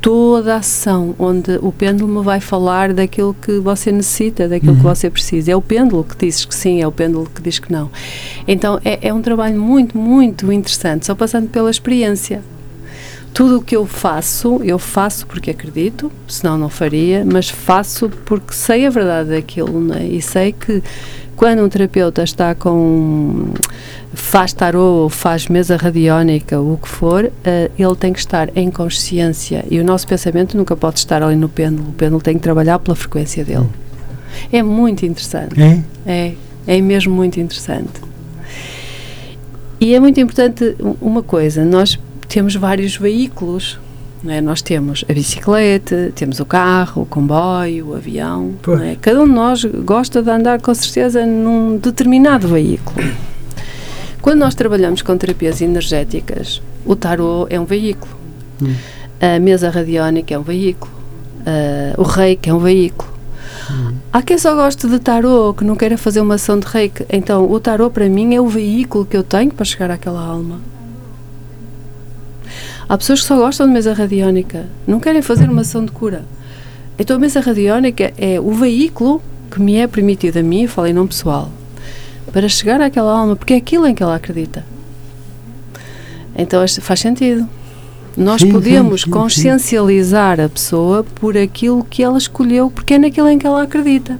[0.00, 4.78] toda a ação, onde o pêndulo me vai falar daquilo que você necessita, daquilo uhum.
[4.78, 5.52] que você precisa.
[5.52, 7.88] É o pêndulo que diz que sim, é o pêndulo que diz que não.
[8.46, 12.42] Então é, é um trabalho muito, muito interessante, só passando pela experiência.
[13.32, 18.52] Tudo o que eu faço, eu faço porque acredito, senão não faria, mas faço porque
[18.52, 20.04] sei a verdade daquilo, né?
[20.04, 20.82] e sei que
[21.34, 23.54] quando um terapeuta está com
[24.12, 27.32] faz tarô, faz mesa radiónica, o que for, uh,
[27.78, 31.48] ele tem que estar em consciência e o nosso pensamento nunca pode estar ali no
[31.48, 31.88] pêndulo.
[31.88, 33.68] O pêndulo tem que trabalhar pela frequência dele.
[34.52, 35.60] É muito interessante.
[35.60, 35.82] É?
[36.06, 36.34] É,
[36.66, 38.00] é mesmo muito interessante.
[39.80, 41.98] E é muito importante uma coisa, nós
[42.32, 43.78] temos vários veículos.
[44.26, 44.40] É?
[44.40, 48.54] Nós temos a bicicleta, temos o carro, o comboio, o avião.
[48.82, 48.96] É?
[49.00, 52.96] Cada um de nós gosta de andar com certeza num determinado veículo.
[54.22, 58.12] Quando nós trabalhamos com terapias energéticas, o tarô é um veículo,
[58.62, 58.72] hum.
[59.20, 60.92] a mesa radiónica é um veículo,
[61.40, 63.10] uh, o reiki é um veículo.
[63.68, 63.94] Hum.
[64.12, 67.04] Há quem só goste de tarô, que não queira fazer uma ação de reiki.
[67.10, 70.60] Então, o tarô para mim é o veículo que eu tenho para chegar àquela alma.
[72.88, 76.24] Há pessoas que só gostam de mesa radiónica, não querem fazer uma ação de cura.
[76.98, 80.94] Então, a mesa radiónica é o veículo que me é permitido a mim, falei em
[80.94, 81.50] nome pessoal,
[82.32, 84.64] para chegar àquela alma, porque é aquilo em que ela acredita.
[86.34, 87.46] Então faz sentido.
[88.16, 92.98] Nós sim, podemos sim, sim, consciencializar a pessoa por aquilo que ela escolheu, porque é
[92.98, 94.18] naquilo em que ela acredita.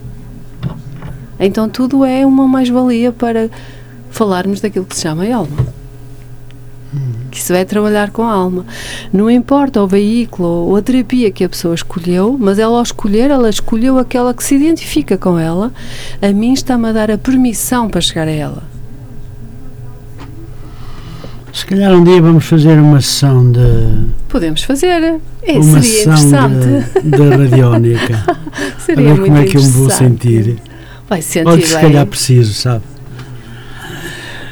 [1.40, 3.50] Então tudo é uma mais-valia para
[4.10, 5.72] falarmos daquilo que se chama alma
[7.32, 8.66] que isso é trabalhar com a alma.
[9.10, 13.30] Não importa o veículo ou a terapia que a pessoa escolheu, mas ela ao escolher,
[13.30, 15.72] ela escolheu aquela que se identifica com ela,
[16.20, 18.62] a mim está-me a dar a permissão para chegar a ela.
[21.52, 23.60] Se calhar um dia vamos fazer uma sessão de.
[24.28, 25.20] Podemos fazer.
[25.42, 27.00] É, uma seria interessante.
[27.02, 28.24] De radiónica.
[28.78, 30.56] seria a ver como é que eu me vou sentir.
[31.08, 31.48] Vai sentir.
[31.48, 32.82] Ou se calhar preciso, sabe?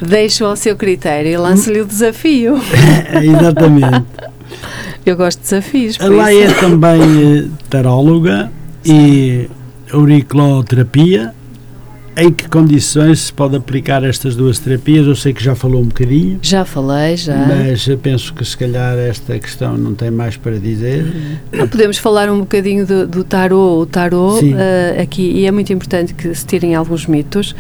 [0.01, 2.59] Deixo ao seu critério e lanço-lhe o desafio.
[3.23, 4.07] Exatamente.
[5.05, 5.99] Eu gosto de desafios.
[6.01, 8.51] Ela é também eh, taróloga
[8.85, 9.49] e
[9.93, 11.35] auriculoterapia.
[12.17, 15.07] Em que condições se pode aplicar estas duas terapias?
[15.07, 16.39] Eu sei que já falou um bocadinho.
[16.43, 17.47] Já falei, já.
[17.47, 21.07] Mas penso que se calhar esta questão não tem mais para dizer.
[21.53, 23.81] Não podemos falar um bocadinho do, do tarô.
[23.81, 27.55] O tarô uh, aqui, e é muito importante que se tirem alguns mitos.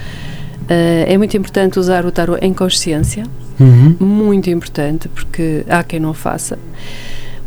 [0.70, 3.24] Uh, é muito importante usar o tarot em consciência,
[3.58, 3.96] uhum.
[3.98, 6.56] muito importante, porque há quem não faça.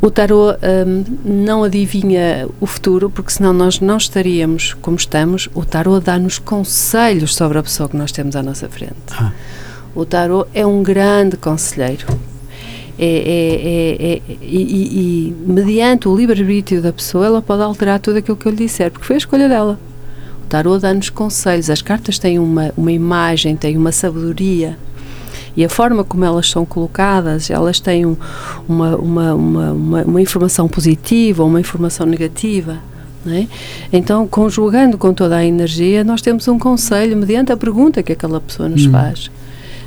[0.01, 5.47] O tarot um, não adivinha o futuro, porque senão nós não estaríamos como estamos.
[5.55, 8.93] O tarot dá-nos conselhos sobre a pessoa que nós temos à nossa frente.
[9.11, 9.31] Ah.
[9.95, 12.05] O tarot é um grande conselheiro.
[12.99, 18.01] É, é, é, é e, e, e, mediante o livre-arbítrio da pessoa, ela pode alterar
[18.01, 19.79] tudo aquilo que eu lhe disser, porque foi a escolha dela
[20.53, 21.71] tarô dá-nos conselhos.
[21.71, 24.77] As cartas têm uma, uma imagem, têm uma sabedoria.
[25.57, 28.15] E a forma como elas são colocadas, elas têm um,
[28.69, 32.77] uma, uma, uma, uma, informação positiva ou uma informação negativa.
[33.25, 33.47] É?
[33.91, 38.39] Então, conjugando com toda a energia, nós temos um conselho mediante a pergunta que aquela
[38.39, 38.91] pessoa nos hum.
[38.91, 39.31] faz.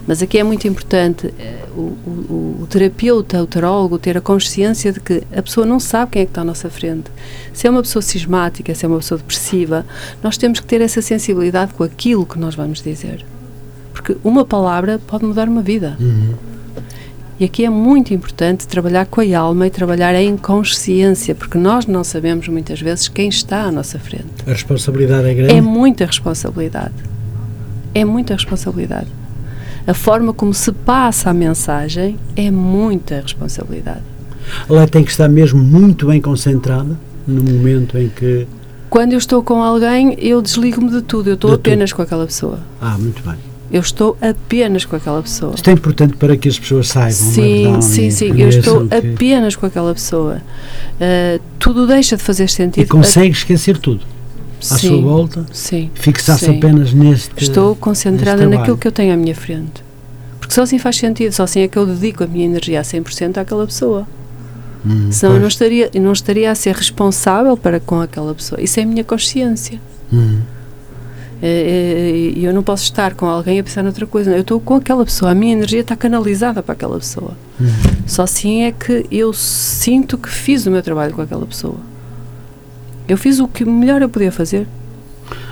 [0.06, 4.92] Mas aqui é muito importante eh, o, o, o, terapeuta, o tarólogo, ter a consciência
[4.92, 7.10] de que a pessoa não sabe quem é que está à nossa frente.
[7.52, 9.84] Se é uma pessoa cismática, se é uma pessoa depressiva,
[10.22, 13.24] nós temos que ter essa sensibilidade com aquilo que nós vamos dizer.
[13.92, 15.96] Porque uma palavra pode mudar uma vida.
[15.98, 16.34] Uhum.
[17.40, 21.84] E aqui é muito importante trabalhar com a alma e trabalhar em consciência, porque nós
[21.84, 24.24] não sabemos muitas vezes quem está à nossa frente.
[24.46, 25.54] A responsabilidade é grande?
[25.54, 26.94] É muita responsabilidade.
[27.92, 29.08] É muita responsabilidade
[29.86, 34.02] a forma como se passa a mensagem é muita responsabilidade.
[34.68, 38.46] Ela tem que estar mesmo muito bem concentrada no momento em que.
[38.90, 41.96] Quando eu estou com alguém, eu desligo-me de tudo, eu estou de apenas tudo.
[41.96, 42.60] com aquela pessoa.
[42.80, 43.36] Ah, muito bem.
[43.70, 45.54] Eu estou apenas com aquela pessoa.
[45.54, 47.12] Isto é importante para que as pessoas saibam.
[47.12, 48.40] Sim, sim, sim.
[48.40, 48.94] Eu estou que...
[48.94, 50.40] apenas com aquela pessoa.
[50.94, 52.84] Uh, tudo deixa de fazer sentido.
[52.84, 54.02] E consegue esquecer tudo
[54.72, 55.46] à sim, sua volta,
[55.94, 57.30] fixar-se apenas neste.
[57.42, 59.84] Estou concentrada naquilo que eu tenho à minha frente.
[60.38, 62.82] Porque só assim faz sentido, só assim é que eu dedico a minha energia a
[62.82, 64.06] 100% àquela pessoa.
[64.84, 68.60] Hum, Senão eu não estaria, não estaria a ser responsável para com aquela pessoa.
[68.60, 69.80] Isso é a minha consciência.
[70.12, 70.40] Hum.
[71.42, 74.30] É, é, eu não posso estar com alguém a pensar noutra coisa.
[74.30, 77.32] Eu estou com aquela pessoa, a minha energia está canalizada para aquela pessoa.
[77.60, 77.66] Hum.
[78.06, 81.76] Só assim é que eu sinto que fiz o meu trabalho com aquela pessoa.
[83.08, 84.66] Eu fiz o que melhor eu podia fazer.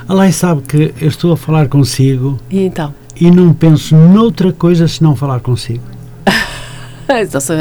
[0.08, 2.38] Além sabe que eu estou a falar consigo.
[2.50, 2.94] E então?
[3.18, 5.84] E não penso noutra coisa senão falar consigo.
[7.08, 7.56] então, sou,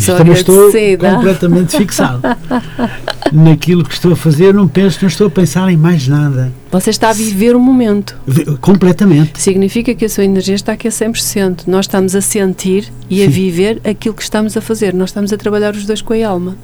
[0.00, 2.22] sou também estou completamente fixado
[3.32, 4.52] naquilo que estou a fazer.
[4.52, 6.52] Não penso, não estou a pensar em mais nada.
[6.72, 8.16] Você está a viver o momento.
[8.60, 9.40] Completamente.
[9.40, 11.68] Significa que a sua energia está aqui a 100%.
[11.68, 13.26] Nós estamos a sentir e Sim.
[13.26, 14.92] a viver aquilo que estamos a fazer.
[14.92, 16.56] Nós estamos a trabalhar os dois com a alma.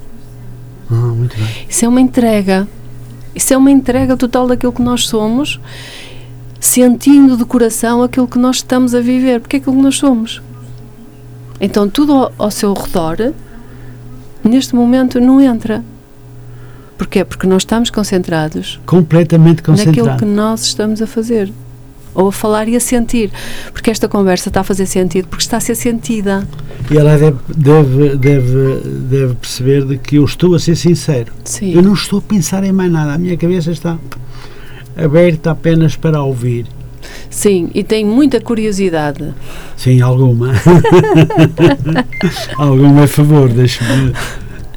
[0.92, 1.48] Ah, muito bem.
[1.68, 2.68] Isso é uma entrega.
[3.34, 5.58] Isso é uma entrega total daquilo que nós somos,
[6.60, 10.42] sentindo de coração aquilo que nós estamos a viver, porque é aquilo que nós somos.
[11.58, 13.32] Então tudo ao, ao seu redor,
[14.44, 15.82] neste momento, não entra.
[16.98, 17.24] Porquê?
[17.24, 18.78] Porque nós estamos concentrados.
[18.84, 19.96] Completamente concentrados.
[19.96, 21.50] Naquilo que nós estamos a fazer
[22.14, 23.30] ou a falar e a sentir,
[23.72, 26.46] porque esta conversa está a fazer sentido, porque está a ser sentida.
[26.90, 31.32] E ela deve, deve, deve, deve perceber de que eu estou a ser sincero.
[31.44, 31.74] Sim.
[31.74, 33.98] Eu não estou a pensar em mais nada, a minha cabeça está
[34.96, 36.66] aberta apenas para ouvir.
[37.30, 39.34] Sim, e tem muita curiosidade.
[39.76, 40.52] Sim, alguma.
[42.56, 44.12] alguma a favor, deixe-me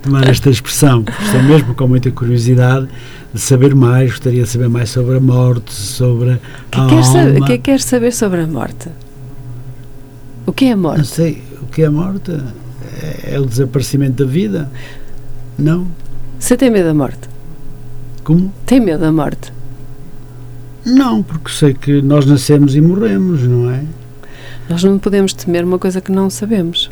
[0.02, 1.04] tomar esta expressão.
[1.24, 2.92] Estou mesmo com muita curiosidade de
[3.36, 6.40] saber mais, gostaria de saber mais sobre a morte, sobre a
[6.72, 7.04] que alma.
[7.04, 8.90] Saber, o que é que quer saber sobre a morte?
[10.46, 10.98] O que é a morte?
[11.00, 12.32] Não sei, o que é a morte?
[13.02, 14.70] É, é o desaparecimento da vida?
[15.58, 15.88] Não?
[16.40, 17.30] Você tem medo da morte?
[18.24, 18.54] Como?
[18.66, 19.54] Tem medo da morte?
[20.86, 23.84] Não, porque sei que nós nascemos e morremos, não é?
[24.70, 26.92] Nós não podemos temer uma coisa que não sabemos.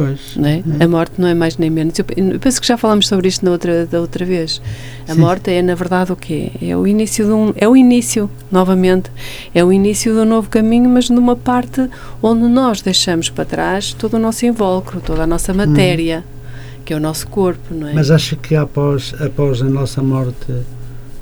[0.00, 0.34] Pois.
[0.42, 0.62] É?
[0.80, 0.84] É.
[0.84, 1.98] A morte não é mais nem menos.
[1.98, 2.06] Eu
[2.40, 4.62] penso que já falámos sobre isto na outra, da outra vez.
[5.06, 5.20] A Sim.
[5.20, 6.52] morte é, na verdade, o quê?
[6.62, 7.52] É o início de um.
[7.54, 9.10] É o início, novamente.
[9.54, 11.86] É o início de um novo caminho, mas numa parte
[12.22, 16.80] onde nós deixamos para trás todo o nosso invólucro, toda a nossa matéria, hum.
[16.82, 17.92] que é o nosso corpo, não é?
[17.92, 20.50] Mas acha que após, após a nossa morte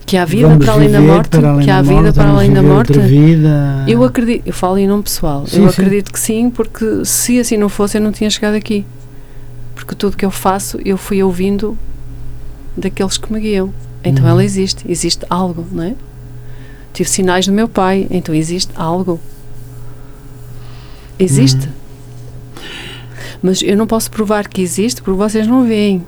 [0.09, 1.29] que há vida para além da morte,
[1.63, 2.95] que há vida para além da morte.
[3.87, 5.83] Eu acredito, eu falo em nome pessoal, sim, eu sim.
[5.83, 8.87] acredito que sim, porque se assim não fosse eu não tinha chegado aqui.
[9.75, 11.77] Porque tudo que eu faço eu fui ouvindo
[12.75, 13.71] daqueles que me guiam.
[14.03, 14.31] Então uhum.
[14.31, 15.95] ela existe, existe algo, não é?
[16.95, 19.21] Tive sinais do meu pai, então existe algo.
[21.19, 21.67] Existe.
[21.67, 22.63] Uhum.
[23.43, 26.03] Mas eu não posso provar que existe porque vocês não veem.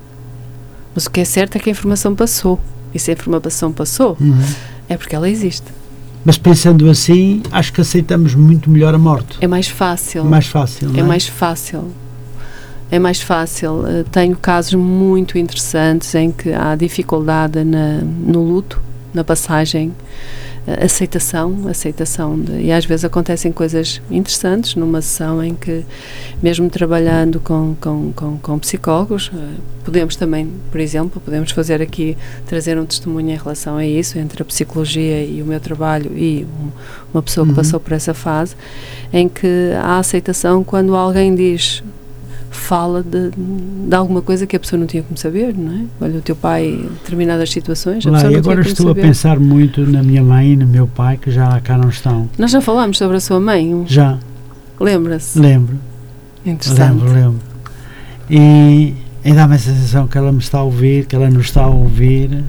[0.95, 2.59] Mas o que é certo é que a informação passou.
[2.93, 4.43] E se a informação passou, uhum.
[4.89, 5.65] é porque ela existe.
[6.23, 9.37] Mas pensando assim, acho que aceitamos muito melhor a morte.
[9.41, 10.23] É mais fácil.
[10.23, 11.03] Mais fácil, é, é?
[11.03, 11.89] mais fácil.
[12.91, 13.87] É mais fácil.
[13.87, 18.81] Eh, tenho casos muito interessantes em que há dificuldade na, no luto,
[19.13, 19.93] na passagem
[20.67, 25.83] aceitação, aceitação de, e às vezes acontecem coisas interessantes numa sessão em que
[26.41, 29.37] mesmo trabalhando com, com, com, com psicólogos, eh,
[29.83, 32.15] podemos também, por exemplo, podemos fazer aqui,
[32.45, 36.45] trazer um testemunho em relação a isso, entre a psicologia e o meu trabalho e
[36.45, 36.69] um,
[37.13, 37.55] uma pessoa que uhum.
[37.55, 38.55] passou por essa fase,
[39.11, 41.83] em que há aceitação quando alguém diz
[42.51, 45.85] fala de, de alguma coisa que a pessoa não tinha como saber, não é?
[46.01, 49.81] Olha, o teu pai, determinadas situações, a Lá, pessoa não agora estou a pensar muito
[49.87, 52.29] na minha mãe e no meu pai, que já cá não estão.
[52.37, 53.85] Nós já falámos sobre a sua mãe?
[53.87, 54.19] Já.
[54.79, 55.39] Lembra-se?
[55.39, 55.79] Lembro.
[56.45, 56.99] Interessante.
[56.99, 57.39] Lembro, lembro.
[58.29, 61.63] E ainda dá-me a sensação que ela me está a ouvir, que ela nos está
[61.63, 62.43] a ouvir.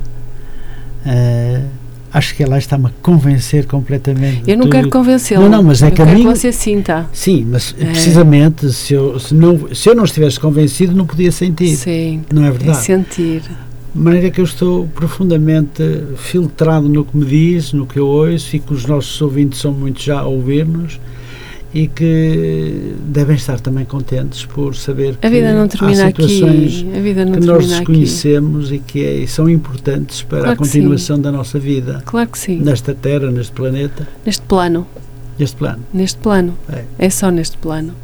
[1.06, 1.81] Uh,
[2.12, 4.42] acho que ela está-me a convencer completamente.
[4.46, 5.42] Eu não quero convencê-la.
[5.42, 6.22] Não, não, mas é eu que a mim.
[6.22, 7.06] que você sinta.
[7.12, 7.86] Sim, mas é.
[7.86, 11.76] precisamente se eu, se, não, se eu não estivesse convencido, não podia sentir.
[11.76, 12.22] Sim.
[12.32, 12.78] Não é verdade?
[12.78, 13.42] É sentir.
[13.94, 15.82] De maneira que eu estou profundamente
[16.16, 19.72] filtrado no que me diz, no que eu ouço e que os nossos ouvintes são
[19.72, 20.98] muito já a ouvir-nos
[21.74, 27.40] e que devem estar também contentes por saber termina há situações aqui.
[27.40, 32.02] Que nós desconhecemos e que é, são importantes para claro a continuação da nossa vida.
[32.04, 32.58] Claro que sim.
[32.58, 34.06] Nesta terra, neste planeta.
[34.24, 34.86] Neste plano.
[35.38, 35.82] Neste plano.
[35.94, 36.58] Neste plano.
[36.70, 37.94] É, é só neste plano.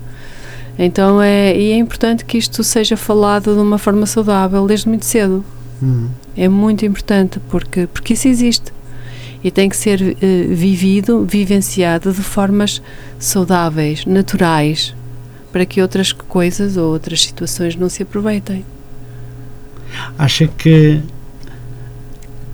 [0.79, 5.05] Então é, e é importante que isto seja falado de uma forma saudável desde muito
[5.05, 5.45] cedo.
[5.83, 6.09] Hum.
[6.37, 8.73] É muito importante porque, porque isso existe
[9.43, 12.83] e tem que ser uh, vivido, vivenciado de formas
[13.19, 14.95] saudáveis, naturais,
[15.53, 18.65] para que outras coisas ou outras situações não se aproveitem.
[20.19, 21.01] Acha que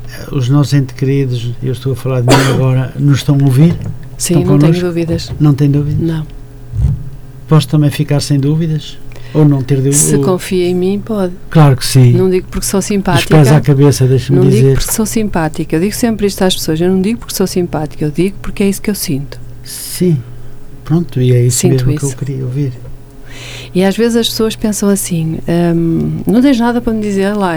[0.09, 3.45] eh, os nossos entes queridos, eu estou a falar de mim agora, nos estão a
[3.45, 3.77] ouvir?
[4.17, 5.33] Sim, não tenho dúvidas.
[5.41, 6.01] Não tem dúvidas?
[6.01, 6.27] Não.
[7.49, 8.97] Posso também ficar sem dúvidas?
[9.35, 9.93] Ou não ter...
[9.93, 11.33] Se confia em mim, pode.
[11.51, 12.13] Claro que sim.
[12.13, 13.35] Não digo porque sou simpática.
[13.35, 14.75] pés à cabeça, deixa-me Não digo dizer.
[14.79, 15.75] porque sou simpática.
[15.77, 16.81] Eu digo sempre isto às pessoas.
[16.81, 18.05] Eu não digo porque sou simpática.
[18.05, 19.41] Eu digo porque é isso que eu sinto.
[19.65, 20.19] Sim.
[20.85, 22.15] Pronto, e é isso Sinto mesmo que isso.
[22.15, 22.73] eu queria ouvir.
[23.75, 25.39] E às vezes as pessoas pensam assim:
[25.75, 27.55] hum, não tens nada para me dizer lá.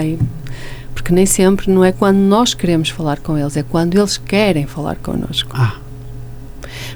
[0.94, 4.66] Porque nem sempre não é quando nós queremos falar com eles, é quando eles querem
[4.66, 5.50] falar connosco.
[5.54, 5.76] Ah,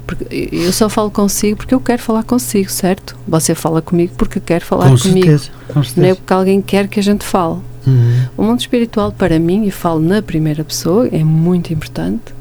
[0.07, 3.17] Porque eu só falo consigo porque eu quero falar consigo, certo?
[3.27, 5.27] Você fala comigo porque quer falar com comigo.
[5.27, 5.51] certeza.
[5.69, 6.15] Com Não é certeza.
[6.17, 7.59] porque alguém quer que a gente fale.
[7.87, 8.27] Uhum.
[8.37, 12.33] O mundo espiritual, para mim, e falo na primeira pessoa, é muito importante.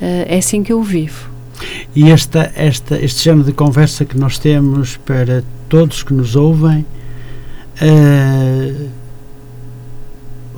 [0.00, 1.30] eh, é assim que eu vivo.
[1.94, 6.84] E esta, esta, este género de conversa que nós temos para todos que nos ouvem,
[7.80, 8.74] eh,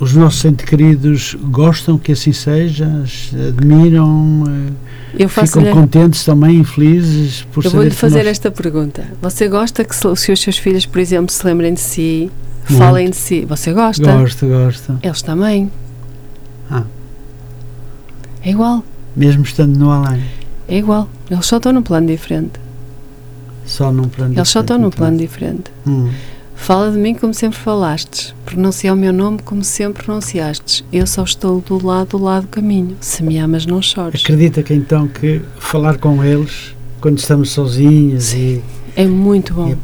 [0.00, 2.86] os nossos entes queridos gostam que assim seja,
[3.48, 4.72] admiram, eh,
[5.22, 9.04] Eu faço ficam contentes também, felizes por Eu vou-lhe fazer nós- esta pergunta.
[9.22, 12.30] Você gosta que se, se os seus filhos, por exemplo, se lembrem de si,
[12.68, 12.82] Muito.
[12.82, 13.44] falem de si?
[13.44, 14.16] Você gosta?
[14.16, 14.98] Gosto, gosto.
[15.02, 15.70] Eles também.
[16.70, 16.82] Ah.
[18.42, 18.84] É igual,
[19.16, 20.20] Mesmo estando no além,
[20.68, 21.08] é igual.
[21.30, 22.58] Eles só estão num plano diferente.
[23.64, 25.64] só num plano Eles só estão diferente, num plano diferente.
[25.86, 26.10] Hum.
[26.54, 28.34] Fala de mim como sempre falastes.
[28.46, 30.82] Pronuncia o meu nome como sempre pronunciastes.
[30.92, 32.96] Eu só estou do lado do lado do caminho.
[33.00, 34.22] Se me amas, não chores.
[34.22, 38.62] Acredita que então que falar com eles quando estamos sozinhos e
[38.96, 39.76] É muito bom.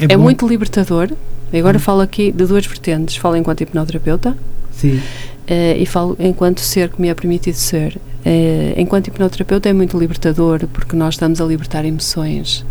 [0.00, 0.22] é, É bom?
[0.24, 1.10] muito libertador.
[1.52, 1.80] Agora Hum.
[1.80, 3.16] falo aqui de duas vertentes.
[3.16, 4.36] Falo enquanto hipnoterapeuta
[4.72, 5.00] Sim.
[5.46, 8.00] eh, e falo enquanto ser que me é permitido ser.
[8.24, 12.64] Eh, enquanto hipnoterapeuta é muito libertador porque nós estamos a libertar emoções.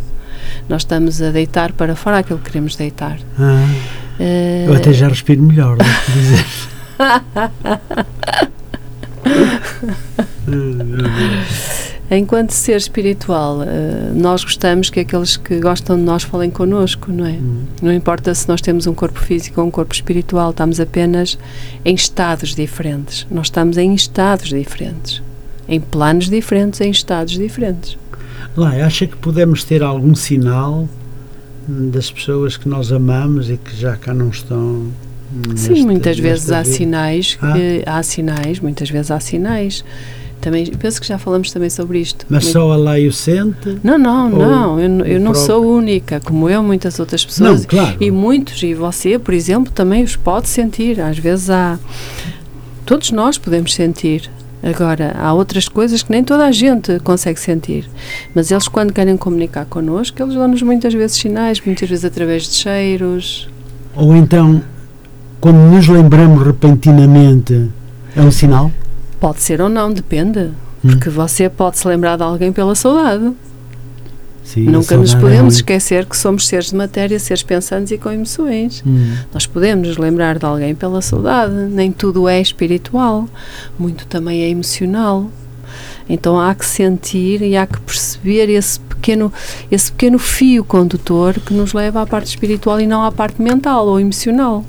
[0.69, 3.17] Nós estamos a deitar para fora aquilo que queremos deitar.
[3.39, 3.65] Ah,
[4.19, 6.45] Eh, eu até já respiro melhor, devo dizer.
[12.09, 17.25] Enquanto ser espiritual, eh, nós gostamos que aqueles que gostam de nós falem connosco, não
[17.25, 17.31] é?
[17.31, 17.63] Hum.
[17.81, 21.37] Não importa se nós temos um corpo físico ou um corpo espiritual, estamos apenas
[21.83, 23.25] em estados diferentes.
[23.29, 25.21] Nós estamos em estados diferentes.
[25.67, 27.97] Em planos diferentes, em estados diferentes.
[28.55, 30.87] Lá, acha que podemos ter algum sinal
[31.67, 34.57] das pessoas que nós amamos e que já cá não estão?
[34.57, 34.91] hum,
[35.55, 36.75] Sim, nesta- muitas vezes nesta há vida?
[36.77, 37.53] sinais, Ah.
[37.53, 39.83] que, há sinais, muitas vezes há sinais.
[40.41, 42.23] Também, penso que já falamos também sobre isto.
[42.29, 43.79] Mas Muito- só a lei o sente?
[43.83, 45.35] Não, não, não, eu, eu não próprio?
[45.45, 47.61] sou única, como eu, muitas outras pessoas.
[47.61, 47.97] Não, claro.
[47.99, 51.01] E muitos, e você, por exemplo, também os pode sentir.
[51.01, 51.79] Às vezes há.
[52.85, 54.29] Todos nós podemos sentir.
[54.65, 57.87] Agora, há outras coisas que nem toda a gente consegue sentir.
[58.33, 62.55] Mas eles, quando querem comunicar connosco, eles dão-nos muitas vezes sinais, muitas vezes através de
[62.55, 63.47] cheiros.
[63.95, 64.63] Ou então,
[65.39, 67.69] quando nos lembramos repentinamente,
[68.15, 68.71] é um sinal?
[69.19, 70.49] Pode ser ou não, depende.
[70.83, 70.89] Hum.
[70.89, 73.33] Porque você pode se lembrar de alguém pela saudade.
[74.45, 77.97] Sim, a Nunca nos é podemos esquecer que somos seres de matéria, seres pensantes e
[77.97, 78.83] com emoções.
[78.85, 79.15] Hum.
[79.33, 83.27] Nós podemos nos lembrar de alguém pela saudade, nem tudo é espiritual,
[83.77, 85.31] muito também é emocional.
[86.07, 89.33] Então há que sentir e há que perceber esse pequeno,
[89.71, 93.87] esse pequeno fio condutor que nos leva à parte espiritual e não à parte mental
[93.87, 94.63] ou emocional.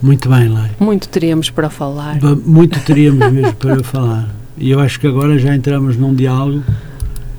[0.00, 0.70] Muito bem, Lai.
[0.78, 2.20] Muito teríamos para falar.
[2.46, 4.28] Muito teríamos mesmo para falar.
[4.56, 6.62] E eu acho que agora já entramos num diálogo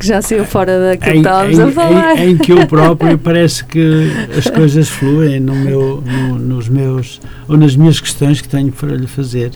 [0.04, 2.18] Que já saiu fora daquilo que estávamos a falar.
[2.18, 7.20] em- em que eu próprio parece que as coisas fluem no meu, no- nos meus
[7.48, 9.52] ou nas minhas questões que tenho para lhe fazer.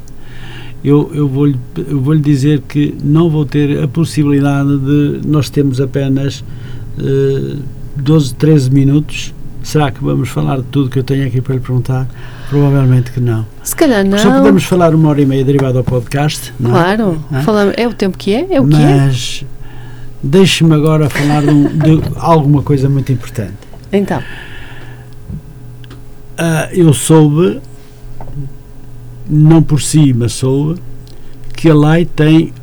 [0.84, 1.58] Eu, eu vou-lhe
[1.92, 6.44] vou-lhe dizer que não vou ter a possibilidade de nós temos apenas
[7.00, 7.56] eh,
[7.98, 9.34] 12, 13 minutos.
[9.64, 12.08] Será que vamos falar de tudo que eu tenho aqui para lhe perguntar?
[12.48, 13.46] Provavelmente que não.
[13.64, 14.18] Se calhar não.
[14.18, 16.74] Só podemos falar uma hora e meia derivado ao podcast, não é?
[16.74, 17.42] Claro, Hã?
[17.42, 18.80] falamos, é o tempo que é, é o que é.
[18.80, 19.44] Mas
[20.22, 23.54] deixe-me agora falar de, um- de alguma coisa muito importante.
[23.92, 24.22] Então,
[26.38, 27.60] Ah, eu soube,
[29.28, 30.80] não por si, mas soube,
[31.56, 32.54] que a lei tem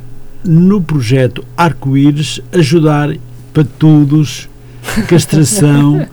[0.44, 3.12] no projeto Arco-Íris ajudar
[3.52, 4.48] patudos,
[5.08, 6.06] castração,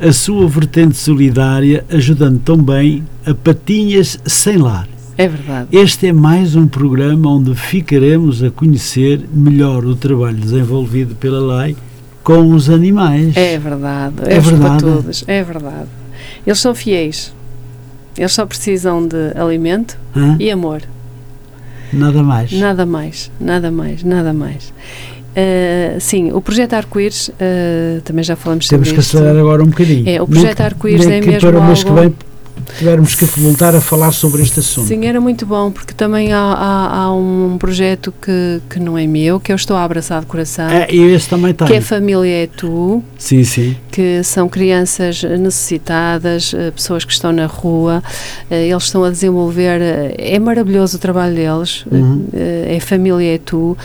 [0.00, 4.88] a sua vertente solidária, ajudando também a patinhas sem lar.
[5.16, 5.68] É verdade.
[5.72, 11.76] Este é mais um programa onde ficaremos a conhecer melhor o trabalho desenvolvido pela lei
[12.22, 13.36] com os animais.
[13.36, 14.14] É verdade.
[14.26, 14.84] É É, verdade.
[14.84, 15.88] patudos, é verdade.
[16.46, 17.32] Eles são fiéis.
[18.16, 20.36] Eles só precisam de alimento Hã?
[20.38, 20.82] e amor.
[21.92, 22.52] Nada mais.
[22.52, 24.72] Nada mais, nada mais, nada mais.
[25.36, 29.16] Uh, sim, o projeto Arco-Íris, uh, também já falamos Temos sobre que isto.
[29.16, 30.08] acelerar agora um bocadinho.
[30.08, 32.14] É, o projeto que- Arco-Íris é que mesmo para o mês que algo- vem
[32.78, 34.88] tivermos que voltar a falar sobre este assunto.
[34.88, 39.06] Sim, era muito bom, porque também há, há, há um projeto que, que não é
[39.06, 40.68] meu, que eu estou a abraçar de coração.
[40.68, 41.66] É, e esse também tem.
[41.66, 43.02] Que é Família é Tu.
[43.18, 43.76] Sim, sim.
[43.90, 48.02] Que são crianças necessitadas, eh, pessoas que estão na rua,
[48.50, 52.26] eh, eles estão a desenvolver, eh, é maravilhoso o trabalho deles, uhum.
[52.32, 53.76] é Família é Tu.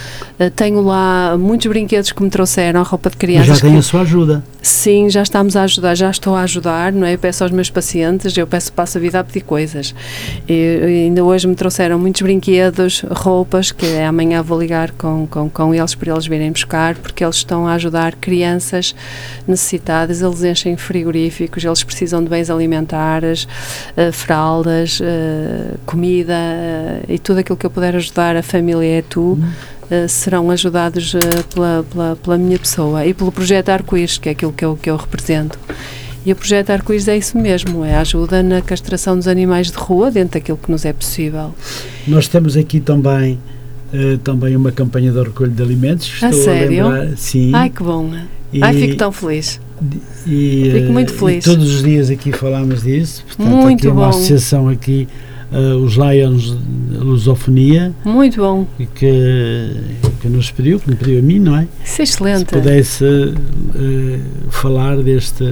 [0.56, 3.50] Tenho lá muitos brinquedos que me trouxeram, roupa de crianças.
[3.50, 4.44] Mas já tem que, a sua ajuda.
[4.62, 7.14] Sim, já estamos a ajudar, já estou a ajudar, não é?
[7.14, 9.94] Eu peço aos meus pacientes, eu peço, passo a vida a pedir coisas.
[10.48, 15.76] E, ainda hoje me trouxeram muitos brinquedos, roupas, que amanhã vou ligar com, com, com
[15.76, 18.96] eles para eles virem buscar, porque eles estão a ajudar crianças
[19.46, 23.44] necessitadas, eles enchem frigoríficos, eles precisam de bens alimentares,
[23.98, 29.02] uh, fraldas, uh, comida uh, e tudo aquilo que eu puder ajudar a família é
[29.02, 29.38] tu.
[29.92, 31.20] Uh, serão ajudados uh,
[31.54, 34.90] pela, pela, pela, minha pessoa e pelo projeto Arco-Íris, que é aquilo que eu, que
[34.90, 35.60] eu represento.
[36.26, 39.78] E o projeto Arco-Íris é isso mesmo, é a ajuda na castração dos animais de
[39.78, 41.54] rua dentro daquilo que nos é possível.
[42.08, 43.40] Nós temos aqui também
[43.94, 46.08] uh, também uma campanha de recolho de alimentos.
[46.08, 46.86] Estou a sério?
[46.86, 47.52] A lembrar, sim.
[47.54, 48.12] Ai, que bom.
[48.52, 49.62] E, Ai, fico tão feliz.
[50.26, 51.44] E, fico muito feliz.
[51.44, 53.24] todos os dias aqui falamos disso.
[53.26, 54.10] Portanto, muito aqui uma bom.
[54.10, 55.08] associação aqui
[55.52, 56.58] uh, os Lions
[56.92, 57.94] Lusofonia.
[58.04, 58.68] Muito bom.
[58.96, 59.72] Que,
[60.22, 61.68] que nos pediu, que me pediu a mim, não é?
[61.84, 62.40] Isso é excelente.
[62.40, 64.20] Se pudesse uh,
[64.50, 65.44] falar deste,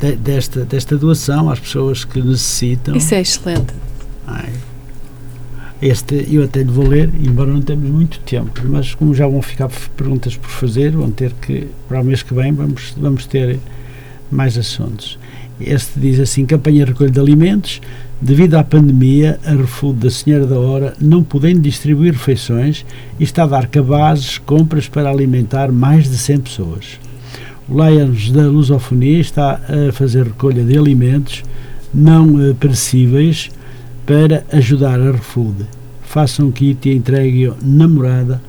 [0.00, 2.96] de, desta, desta doação às pessoas que necessitam.
[2.96, 3.74] Isso é excelente.
[4.26, 4.52] Ai.
[5.82, 9.40] Este eu até lhe vou ler, embora não temos muito tempo, mas como já vão
[9.40, 13.58] ficar perguntas por fazer, vão ter que, para o mês que vem, vamos, vamos ter
[14.30, 15.18] mais assuntos.
[15.58, 17.80] Este diz assim: campanha de recolha de alimentos.
[18.22, 22.84] Devido à pandemia, a Refúgio da Senhora da Hora, não podendo distribuir refeições,
[23.18, 27.00] está a dar cabazes, compras para alimentar mais de 100 pessoas.
[27.70, 31.44] O Lions da Lusofonia está a fazer recolha de alimentos
[31.94, 33.48] não eh, perecíveis
[34.04, 35.68] para ajudar a Refúgio.
[36.02, 38.42] Façam um kit e entreguem na morada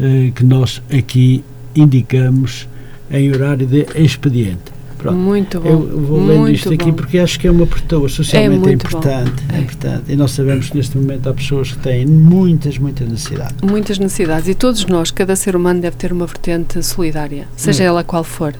[0.00, 2.68] eh, que nós aqui indicamos
[3.12, 4.73] em horário de expediente.
[5.04, 5.18] Pronto.
[5.18, 5.68] Muito bom.
[5.68, 6.92] Eu vou lendo isto aqui bom.
[6.94, 9.56] porque acho que é uma pessoa socialmente é importante, é.
[9.56, 10.02] é importante.
[10.08, 13.56] E nós sabemos que neste momento há pessoas que têm muitas, muitas necessidades.
[13.62, 14.48] Muitas necessidades.
[14.48, 17.88] E todos nós, cada ser humano deve ter uma vertente solidária, seja hum.
[17.88, 18.54] ela qual for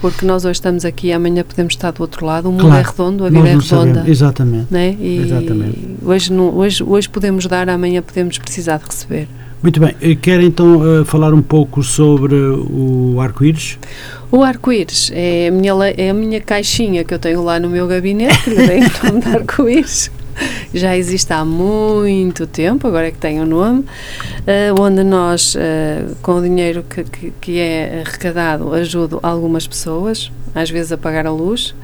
[0.00, 2.50] porque nós hoje estamos aqui amanhã podemos estar do outro lado.
[2.50, 3.64] O mundo claro, é redondo, a vida é redonda.
[3.64, 4.08] Sabemos.
[4.08, 4.66] Exatamente.
[4.70, 4.96] Né?
[5.00, 5.96] E Exatamente.
[6.04, 9.28] Hoje, não, hoje, hoje podemos dar, amanhã podemos precisar de receber.
[9.64, 9.94] Muito bem.
[10.16, 13.78] Quer então uh, falar um pouco sobre o arco-íris?
[14.30, 15.48] O arco-íris é,
[15.96, 19.06] é a minha caixinha que eu tenho lá no meu gabinete, que lhe dei o
[19.06, 20.10] nome de arco-íris.
[20.74, 26.14] Já existe há muito tempo, agora é que tem o nome, uh, onde nós, uh,
[26.20, 31.26] com o dinheiro que, que, que é arrecadado, ajudo algumas pessoas, às vezes a pagar
[31.26, 31.74] a luz.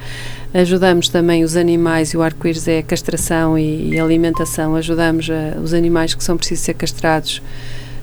[0.52, 4.74] Ajudamos também os animais, e o arco-íris é a castração e, e alimentação.
[4.74, 7.40] Ajudamos uh, os animais que são precisos ser castrados,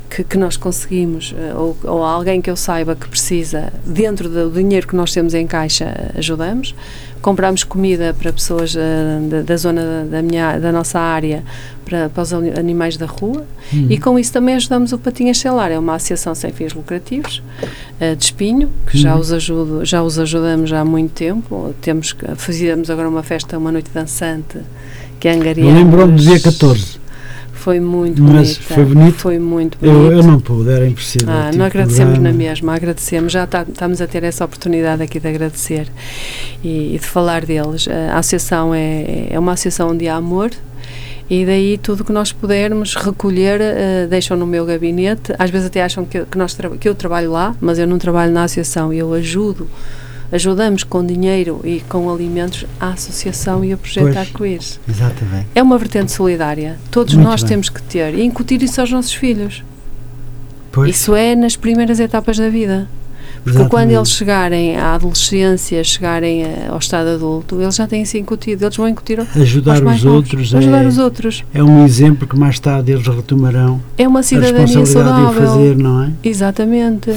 [0.10, 4.50] que, que nós conseguimos, uh, ou, ou, alguém que eu saiba que precisa, dentro do
[4.50, 6.74] dinheiro que nós temos em caixa, ajudamos.
[7.22, 8.80] Compramos comida para pessoas uh,
[9.30, 11.44] da, da, zona da, minha, da nossa área,
[11.84, 13.88] para, para os animais da rua, uhum.
[13.90, 15.72] e com isso também ajudamos o Patinhas Celar.
[15.72, 17.42] É uma associação sem fins lucrativos,
[18.18, 19.04] de espinho, que uhum.
[19.04, 21.74] já, os ajudo, já os ajudamos há muito tempo.
[21.82, 24.60] Temos, fazíamos agora uma festa, uma noite dançante,
[25.20, 25.74] que é angariamos.
[25.74, 27.07] Lembrou-me do dia 14.
[27.68, 28.74] Foi muito Mas bonita.
[28.74, 29.18] foi bonito?
[29.18, 29.94] Foi muito bonito.
[29.94, 31.28] Eu, eu não pude, era impossível.
[31.30, 33.34] Ah, tipo, nós agradecemos na mesma, agradecemos.
[33.34, 35.86] Já tá, estamos a ter essa oportunidade aqui de agradecer
[36.64, 37.86] e, e de falar deles.
[37.90, 40.52] A associação é, é uma associação de amor,
[41.30, 45.34] e daí tudo que nós pudermos recolher uh, deixam no meu gabinete.
[45.38, 48.32] Às vezes até acham que, que, nós que eu trabalho lá, mas eu não trabalho
[48.32, 49.68] na associação, eu ajudo.
[50.32, 54.80] Ajudamos com dinheiro e com alimentos a associação e a projeto Arco-Íris.
[54.88, 55.48] Exatamente.
[55.56, 56.78] É uma vertente solidária.
[56.92, 57.50] Todos Muito nós bem.
[57.50, 59.64] temos que ter e incutir isso aos nossos filhos.
[60.72, 60.90] Pois.
[60.96, 62.90] Isso é nas primeiras etapas da vida.
[63.36, 63.70] Porque Exatamente.
[63.70, 68.76] quando eles chegarem à adolescência, chegarem ao estado adulto, eles já têm se incutido, eles
[68.76, 71.46] vão incutir ajudar os outros, é, ajudar os outros.
[71.54, 73.82] É um exemplo que mais tarde eles retomarão.
[73.98, 75.42] É uma cidadania saudável.
[75.42, 76.12] De fazer, não é?
[76.24, 77.12] Exatamente.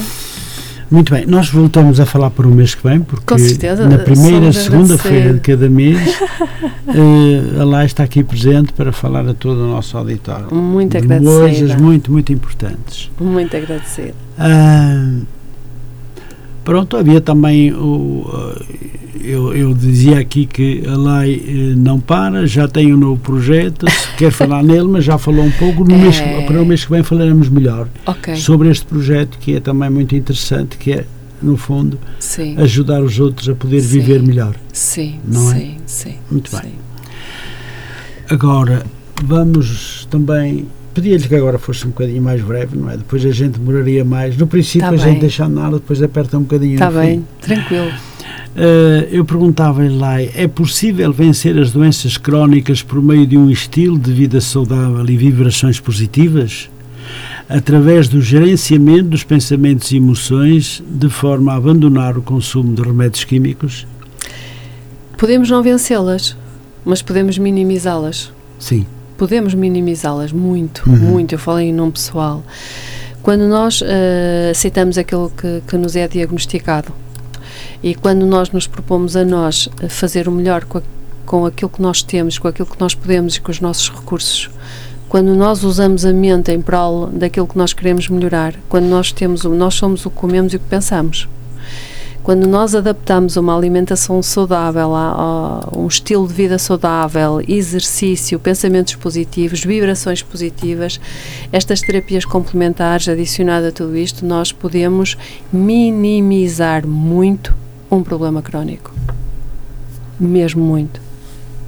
[0.91, 4.51] Muito bem, nós voltamos a falar por um mês que vem, porque certeza, na primeira
[4.51, 9.67] segunda-feira de cada mês uh, a Lai está aqui presente para falar a todo o
[9.67, 10.53] nosso auditório.
[10.53, 11.39] Muito agradecida.
[11.39, 13.09] Coisas muito, muito importantes.
[13.19, 14.13] Muito agradecida.
[14.37, 15.25] Uh,
[16.63, 18.25] Pronto, havia também o.
[18.33, 23.19] Eh, eu, eu dizia aqui que a lei eh, não para, já tem um novo
[23.19, 23.85] projeto,
[24.17, 25.83] quer falar nele, mas já falou um pouco.
[25.83, 25.97] No é...
[25.97, 28.35] mês, para o mês que vem falaremos melhor okay.
[28.35, 31.05] sobre este projeto que é também muito interessante, que é
[31.41, 33.99] no fundo, sim, ajudar os outros a poder Sim.
[33.99, 34.55] viver melhor.
[34.71, 35.55] sim, não é?
[35.55, 36.15] sim, sim.
[36.29, 36.73] Muito bem.
[38.29, 38.85] Agora,
[39.23, 40.67] vamos também.
[40.93, 42.97] Pedia-lhe que agora fosse um bocadinho mais breve, não é?
[42.97, 44.37] Depois a gente demoraria mais.
[44.37, 45.19] No princípio Tá a gente bem.
[45.19, 46.73] deixa andar, depois aperta um bocadinho.
[46.73, 46.97] Está fim.
[46.97, 47.91] bem, tranquilo.
[48.55, 53.97] Eh, eu perguntava-lhe lá: é possível vencer as doenças crónicas por meio de um estilo
[53.97, 56.69] de vida saudável e vibrações positivas?
[57.49, 63.23] Através do gerenciamento dos pensamentos e emoções, de forma a abandonar o consumo de remédios
[63.25, 63.85] químicos?
[65.17, 66.35] Podemos não vencê-las,
[66.85, 68.31] mas podemos minimizá-las.
[68.57, 68.85] Sim.
[69.17, 70.95] Podemos minimizá-las muito, Uhum.
[70.97, 71.33] muito.
[71.35, 72.43] Eu falei em nome pessoal.
[73.21, 76.91] Quando nós eh, aceitamos aquilo que, que nos é diagnosticado
[77.83, 80.83] e quando nós nos propomos a nós eh, fazer o melhor com, a-
[81.25, 84.49] com aquilo que nós temos, com aquilo que nós podemos e com os nossos recursos,
[85.09, 89.43] quando nós usamos a mente em prol daquilo que nós queremos melhorar, quando nós temos,
[89.43, 91.27] nós somos o que comemos e o que pensamos.
[92.23, 98.93] Quando nós adaptamos uma alimentação saudável a, a um estilo de vida saudável, exercício, pensamentos
[98.93, 101.01] positivos, vibrações positivas,
[101.51, 105.17] estas terapias complementares, adicionado a tudo isto, nós podemos
[105.51, 107.55] minimizar muito
[107.91, 108.91] um problema crónico.
[110.19, 110.99] Mesmo muito.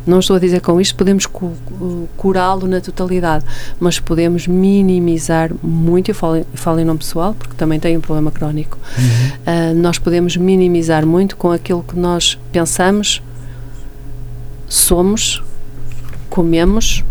[0.06, 3.46] Não estou a dizer com isto podemos cu- cu- curá-lo na totalidade,
[3.80, 6.10] mas podemos minimizar muito.
[6.12, 8.78] Eu falo, falo em nome pessoal, porque também tenho um problema crónico.
[9.46, 13.22] Ah, nós podemos minimizar muito com aquilo que nós pensamos,
[14.68, 15.42] somos,
[16.30, 17.04] comemos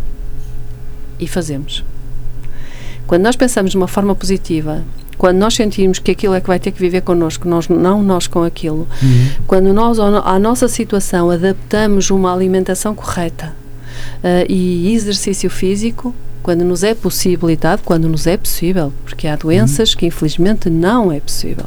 [1.18, 1.84] e fazemos.
[3.06, 4.82] Quando nós pensamos de uma forma positiva,
[5.22, 8.26] quando nós sentimos que aquilo é que vai ter que viver connosco, nós, não nós
[8.26, 8.88] com aquilo,
[9.46, 13.54] quando nós à nossa situação adaptamos uma alimentação correta
[14.24, 16.12] ah, e exercício físico,
[16.42, 21.20] quando nos é possibilitado, quando nos é possível, porque há doenças que infelizmente não é
[21.20, 21.66] possível.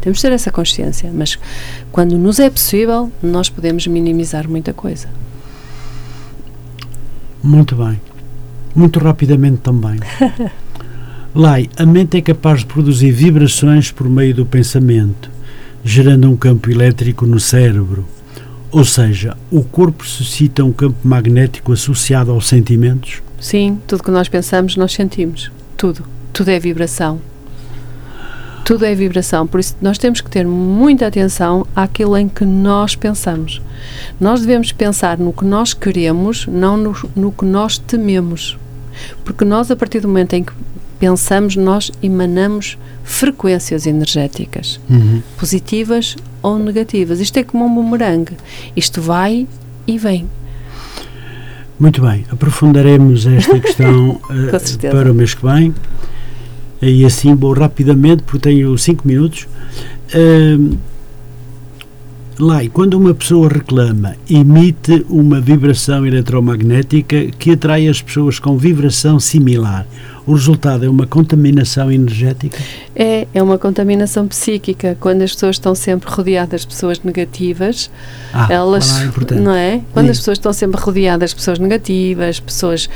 [0.00, 1.38] Temos de ter essa consciência, mas
[1.92, 5.06] quando nos é possível, nós podemos minimizar muita coisa.
[7.40, 8.00] Muito bem.
[8.74, 10.00] Muito rapidamente também.
[11.32, 15.30] Lai, a mente é capaz de produzir vibrações por meio do pensamento,
[15.84, 18.04] gerando um campo elétrico no cérebro.
[18.72, 23.22] Ou seja, o corpo suscita um campo magnético associado aos sentimentos?
[23.40, 25.52] Sim, tudo que nós pensamos, nós sentimos.
[25.76, 26.04] Tudo.
[26.32, 27.20] Tudo é vibração.
[28.64, 29.46] Tudo é vibração.
[29.46, 33.62] Por isso, nós temos que ter muita atenção àquilo em que nós pensamos.
[34.20, 38.58] Nós devemos pensar no que nós queremos, não no, no que nós tememos.
[39.24, 40.52] Porque nós, a partir do momento em que
[41.00, 44.78] pensamos, nós emanamos frequências energéticas
[45.38, 47.18] positivas ou negativas.
[47.18, 48.36] Isto é como um bumerangue.
[48.76, 49.48] Isto vai
[49.86, 50.28] e vem.
[51.78, 54.20] Muito bem, aprofundaremos esta questão
[54.60, 54.94] certeza.
[54.94, 55.74] para o mês que vem.
[56.82, 59.48] E assim vou rapidamente, porque tenho 5 minutos.
[60.14, 60.76] Ahm,
[62.40, 69.20] Lai, quando uma pessoa reclama, emite uma vibração eletromagnética que atrai as pessoas com vibração
[69.20, 69.86] similar.
[70.26, 72.58] O resultado é uma contaminação energética?
[72.96, 74.96] É, é uma contaminação psíquica.
[75.00, 77.90] Quando as pessoas estão sempre rodeadas de pessoas negativas,
[78.32, 79.40] Ah, elas, lá é importante.
[79.42, 79.80] não é?
[79.92, 80.10] Quando Sim.
[80.12, 82.88] as pessoas estão sempre rodeadas de pessoas negativas, pessoas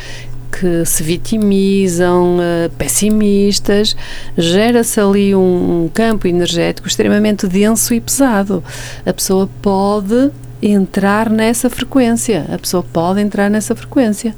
[0.50, 3.96] que se vitimizam, eh, pessimistas,
[4.36, 8.62] gera-se ali um, um campo energético extremamente denso e pesado.
[9.04, 10.30] A pessoa pode
[10.62, 14.34] entrar nessa frequência, a pessoa pode entrar nessa frequência.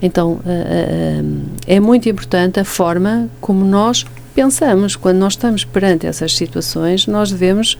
[0.00, 1.22] Então, eh,
[1.66, 4.96] eh, é muito importante a forma como nós pensamos.
[4.96, 7.78] Quando nós estamos perante essas situações, nós devemos,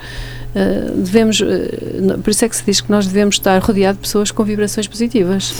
[0.54, 4.02] eh, devemos no- por isso é que se diz que nós devemos estar rodeado de
[4.02, 5.52] pessoas com vibrações positivas.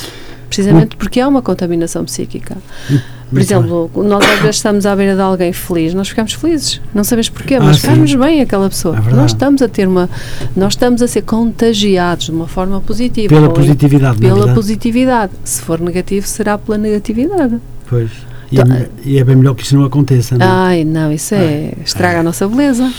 [0.49, 2.57] Precisamente porque há uma contaminação psíquica.
[2.87, 3.01] Por
[3.39, 7.03] Muito exemplo, nós às vezes estamos à beira de alguém feliz, nós ficamos felizes, não
[7.03, 7.89] sabemos porquê, Ah, mas sim.
[7.89, 8.97] ficamos bem aquela pessoa.
[8.99, 10.09] É nós estamos a ter uma,
[10.55, 13.29] nós estamos a ser contagiados de uma forma positiva.
[13.35, 15.33] Pela em- positividade, é pela positividade.
[15.43, 17.59] Se for negativo, será pela negatividade.
[17.89, 18.11] Pois.
[18.55, 20.49] E, é, me- e é bem melhor que isso não aconteça, não é?
[20.49, 21.73] Ai, não, isso é.
[21.85, 22.93] estraga a nossa beleza.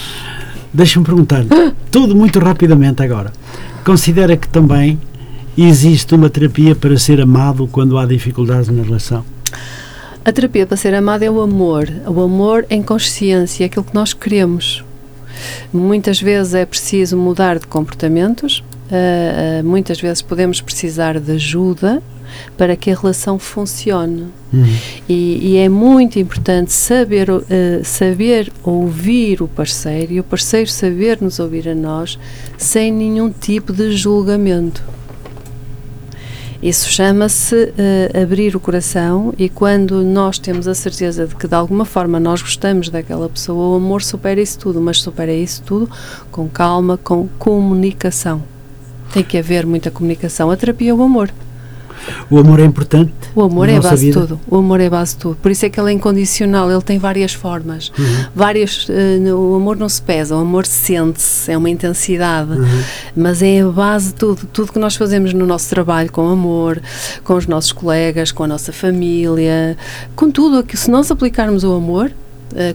[0.74, 1.46] Deixa-me perguntar,
[1.90, 3.32] tudo muito rapidamente agora.
[3.86, 5.00] Considera que também
[5.58, 9.24] existe uma terapia para ser amado quando há dificuldades na relação?
[10.26, 11.88] A terapia para ser amada é o amor.
[12.08, 14.84] O amor em consciência, aquilo que nós queremos.
[15.72, 22.02] Muitas vezes é preciso mudar de comportamentos, ah, ah, muitas vezes podemos precisar de ajuda
[22.58, 24.28] para que a relação funcione.
[24.54, 24.66] Uhum.
[25.08, 31.22] E, e é muito importante saber, eh, saber ouvir o parceiro e o parceiro saber
[31.22, 32.18] nos ouvir a nós
[32.58, 34.84] sem nenhum tipo de julgamento.
[36.66, 41.54] Isso chama-se uh, abrir o coração e quando nós temos a certeza de que de
[41.54, 45.88] alguma forma nós gostamos daquela pessoa, o amor supera isso tudo, mas supera isso tudo
[46.32, 48.42] com calma, com comunicação.
[49.14, 50.50] Tem que haver muita comunicação.
[50.50, 51.32] A terapia é o amor.
[52.30, 53.14] O amor é importante.
[53.34, 54.40] O amor é a base de tudo.
[54.48, 55.38] O amor é base de tudo.
[55.42, 57.92] Por isso é que ele é incondicional, ele tem várias formas.
[57.98, 58.26] Uhum.
[58.36, 62.52] Várias, uh, o amor não se pesa, o amor sente-se, é uma intensidade.
[62.52, 62.84] Uhum.
[63.16, 64.48] Mas é a base de tudo.
[64.52, 66.82] Tudo que nós fazemos no nosso trabalho com amor,
[67.24, 69.78] com os nossos colegas, com a nossa família,
[70.16, 72.12] com tudo, que se nós aplicarmos o amor,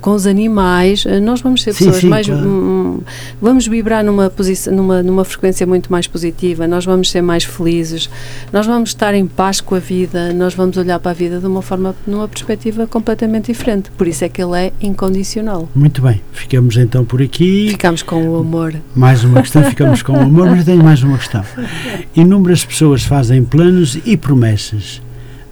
[0.00, 2.26] com os animais, uh, nós vamos ser sim, pessoas sim, mais.
[2.26, 3.02] Claro.
[3.40, 8.10] Vamos vibrar numa, posição, numa, numa frequência muito mais positiva, nós vamos ser mais felizes,
[8.52, 11.46] nós vamos estar em paz com a vida, nós vamos olhar para a vida de
[11.46, 13.90] uma forma, numa perspectiva completamente diferente.
[13.92, 15.68] Por isso é que ele é incondicional.
[15.74, 17.68] Muito bem, ficamos então por aqui.
[17.70, 18.74] Ficamos com o amor.
[18.94, 21.44] Mais uma questão, ficamos com o amor, mas tenho mais uma questão.
[22.14, 25.00] Inúmeras pessoas fazem planos e promessas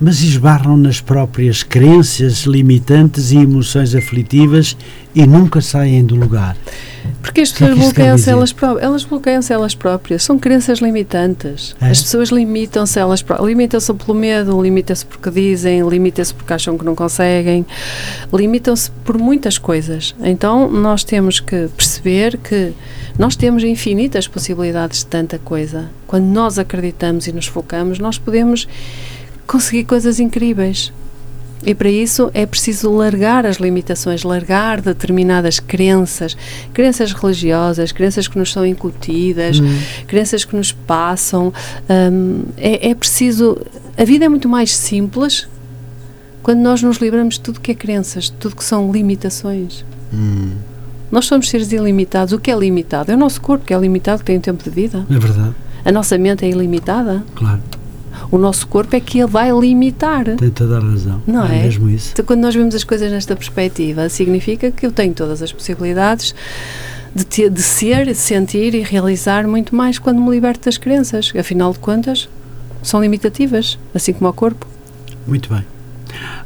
[0.00, 4.76] mas esbarram nas próprias crenças limitantes e emoções aflitivas
[5.14, 6.56] e nunca saem do lugar.
[7.22, 8.84] Porque as pessoas é bloqueiam-se elas próprias.
[8.84, 10.22] Elas bloqueiam-se elas próprias.
[10.22, 11.74] São crenças limitantes.
[11.80, 11.90] É?
[11.90, 13.48] As pessoas limitam-se elas próprias.
[13.48, 17.66] Limitam-se pelo medo, limitam-se porque dizem, limitam-se porque acham que não conseguem,
[18.32, 20.14] limitam-se por muitas coisas.
[20.22, 22.72] Então nós temos que perceber que
[23.18, 25.90] nós temos infinitas possibilidades de tanta coisa.
[26.06, 28.68] Quando nós acreditamos e nos focamos, nós podemos
[29.48, 30.92] conseguir coisas incríveis.
[31.66, 36.36] E para isso é preciso largar as limitações, largar determinadas crenças,
[36.72, 39.66] crenças religiosas, crenças que nos são incutidas, hum.
[40.06, 41.52] crenças que nos passam.
[41.90, 43.58] Um, é, é preciso.
[43.96, 45.48] A vida é muito mais simples
[46.44, 49.84] quando nós nos livramos de tudo que é crenças, de tudo que são limitações.
[50.14, 50.52] Hum.
[51.10, 52.32] Nós somos seres ilimitados.
[52.32, 53.10] O que é limitado?
[53.10, 55.04] É o nosso corpo que é limitado, que tem um tempo de vida.
[55.10, 55.54] É verdade.
[55.84, 57.24] A nossa mente é ilimitada.
[57.34, 57.60] Claro
[58.30, 60.24] o nosso corpo é que ele vai limitar.
[60.36, 61.22] Tem toda a razão.
[61.26, 61.60] Não é?
[61.60, 61.62] é?
[61.64, 62.10] mesmo isso.
[62.12, 66.34] Então, quando nós vemos as coisas nesta perspectiva, significa que eu tenho todas as possibilidades
[67.14, 71.32] de, ter, de ser, sentir e realizar muito mais quando me liberto das crenças.
[71.38, 72.28] Afinal de contas,
[72.82, 74.66] são limitativas, assim como o corpo.
[75.26, 75.64] Muito bem.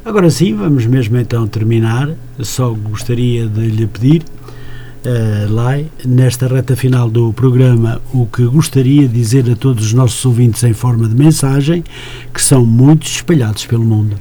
[0.03, 2.09] Agora sim, vamos mesmo então terminar.
[2.39, 4.23] Só gostaria de lhe pedir
[5.05, 9.93] uh, Lai, nesta reta final do programa, o que gostaria de dizer a todos os
[9.93, 11.83] nossos ouvintes em forma de mensagem,
[12.33, 14.17] que são muitos espalhados pelo mundo.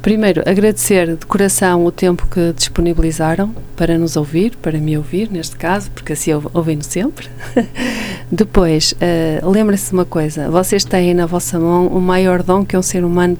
[0.00, 5.56] Primeiro, agradecer de coração o tempo que disponibilizaram para nos ouvir, para me ouvir, neste
[5.56, 7.28] caso, porque assim ouvem-no sempre.
[8.30, 12.76] Depois, uh, lembrem-se de uma coisa: vocês têm na vossa mão o maior dom que
[12.76, 13.36] um ser humano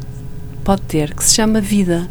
[0.69, 2.07] pode ter, que se chama vida.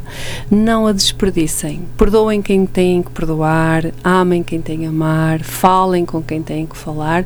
[0.49, 1.83] Não a desperdicem.
[1.95, 6.75] Perdoem quem têm que perdoar, amem quem têm que amar, falem com quem têm que
[6.75, 7.23] falar,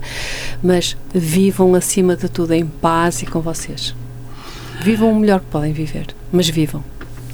[0.61, 3.95] mas vivam acima de tudo em paz e com vocês.
[4.81, 6.83] Vivam o melhor que podem viver, mas vivam.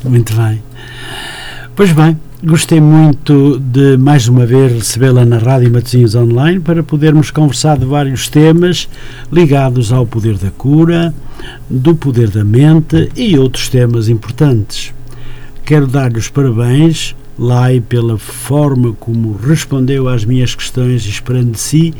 [0.04, 0.62] Muito bem.
[1.78, 7.30] Pois bem, gostei muito de mais uma vez recebê-la na Rádio Matosinhos Online para podermos
[7.30, 8.90] conversar de vários temas
[9.32, 11.14] ligados ao poder da cura,
[11.70, 14.92] do poder da mente e outros temas importantes.
[15.64, 21.94] Quero dar-lhe os parabéns, Lai, pela forma como respondeu às minhas questões, esperando de si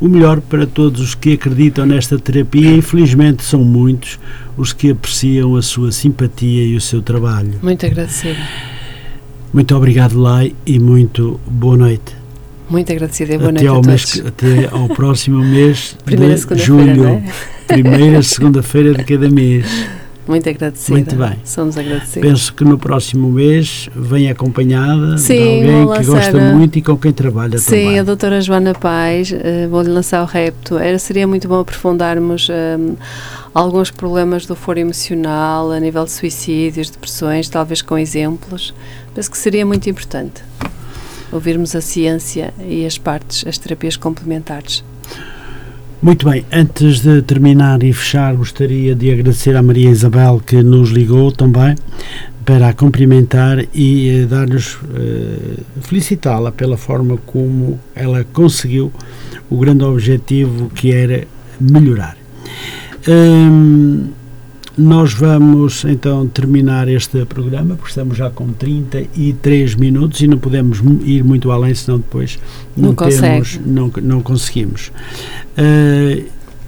[0.00, 2.70] o melhor para todos os que acreditam nesta terapia.
[2.76, 4.16] Infelizmente, são muitos
[4.56, 7.54] os que apreciam a sua simpatia e o seu trabalho.
[7.60, 8.38] Muito agradecida.
[9.54, 12.16] Muito obrigado, Lai, e muito boa noite.
[12.68, 17.06] Muito agradecida e boa até noite ao a mês, Até ao próximo mês de julho.
[17.06, 17.22] É?
[17.68, 19.64] Primeira segunda-feira de cada mês.
[20.26, 20.96] Muito agradecida.
[20.96, 21.38] Muito bem.
[21.44, 22.28] Somos agradecidos.
[22.28, 26.96] Penso que no próximo mês vem acompanhada Sim, de alguém que gosta muito e com
[26.96, 27.88] quem trabalha Sim, também.
[27.88, 30.78] Sim, a doutora Joana Paz, uh, vou-lhe lançar o repto.
[30.78, 32.96] Era, seria muito bom aprofundarmos um,
[33.52, 38.74] alguns problemas do foro emocional, a nível de suicídios, depressões, talvez com exemplos.
[39.14, 40.42] Penso que seria muito importante
[41.30, 44.84] ouvirmos a ciência e as partes, as terapias complementares.
[46.04, 50.90] Muito bem, antes de terminar e fechar, gostaria de agradecer à Maria Isabel que nos
[50.90, 51.74] ligou também
[52.44, 58.92] para a cumprimentar e uh, dar-lhes, uh, felicitá-la pela forma como ela conseguiu
[59.48, 61.26] o grande objetivo que era
[61.58, 62.18] melhorar.
[63.08, 64.10] Um,
[64.76, 70.82] nós vamos então terminar este programa, porque estamos já com 33 minutos e não podemos
[71.04, 72.38] ir muito além, senão depois
[72.76, 74.90] não, não temos, não, não conseguimos.
[75.56, 76.24] Uh,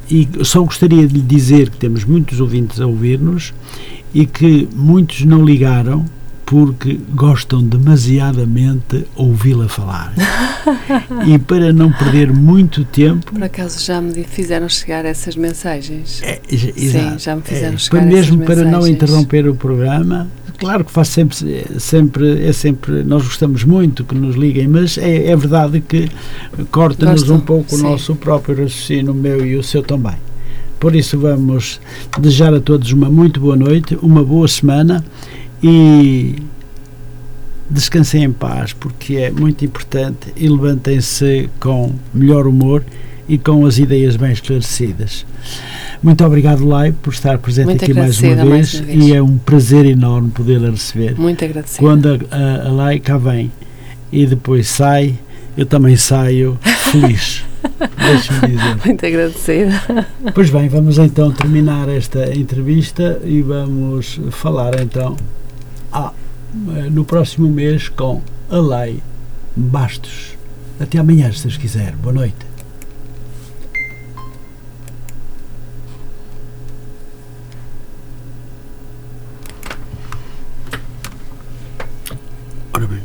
[0.08, 3.52] e só gostaria de lhe dizer que temos muitos ouvintes a ouvir-nos
[4.14, 6.04] e que muitos não ligaram
[6.46, 10.14] porque gostam demasiadamente ouvi-la falar.
[11.26, 13.32] e para não perder muito tempo.
[13.32, 16.22] Por acaso já me fizeram chegar essas mensagens?
[16.22, 18.72] É, Sim, já me fizeram é, chegar Mesmo essas para mensagens.
[18.72, 24.14] não interromper o programa, claro que faz sempre, sempre, é sempre, nós gostamos muito que
[24.14, 26.08] nos liguem, mas é, é verdade que
[26.70, 27.80] corta-nos um pouco sim.
[27.80, 30.14] o nosso próprio raciocínio, o meu e o seu também.
[30.78, 31.80] Por isso vamos
[32.20, 35.04] desejar a todos uma muito boa noite, uma boa semana
[35.62, 36.36] e
[37.68, 42.84] descansem em paz, porque é muito importante e levantem-se com melhor humor
[43.28, 45.26] e com as ideias bem esclarecidas.
[46.02, 49.14] Muito obrigado, Lai, por estar presente muito aqui mais uma, vez, mais uma, vez, e
[49.14, 51.18] é um prazer enorme poder-la receber.
[51.18, 51.80] Muito agradecida.
[51.80, 53.50] Quando a, a, a Lai cá vem
[54.12, 55.18] e depois sai,
[55.56, 56.58] eu também saio
[56.92, 57.42] feliz.
[57.98, 58.76] Deixe-me dizer.
[58.84, 60.06] Muito agradecida.
[60.34, 65.16] Pois bem, vamos então terminar esta entrevista e vamos falar então
[65.98, 66.12] ah,
[66.76, 68.20] eh, no próximo mês com
[68.50, 69.02] a lei
[69.56, 70.36] Bastos.
[70.78, 71.96] Até amanhã, se Deus quiser.
[71.96, 72.36] Boa noite.
[82.74, 83.00] Ora bem,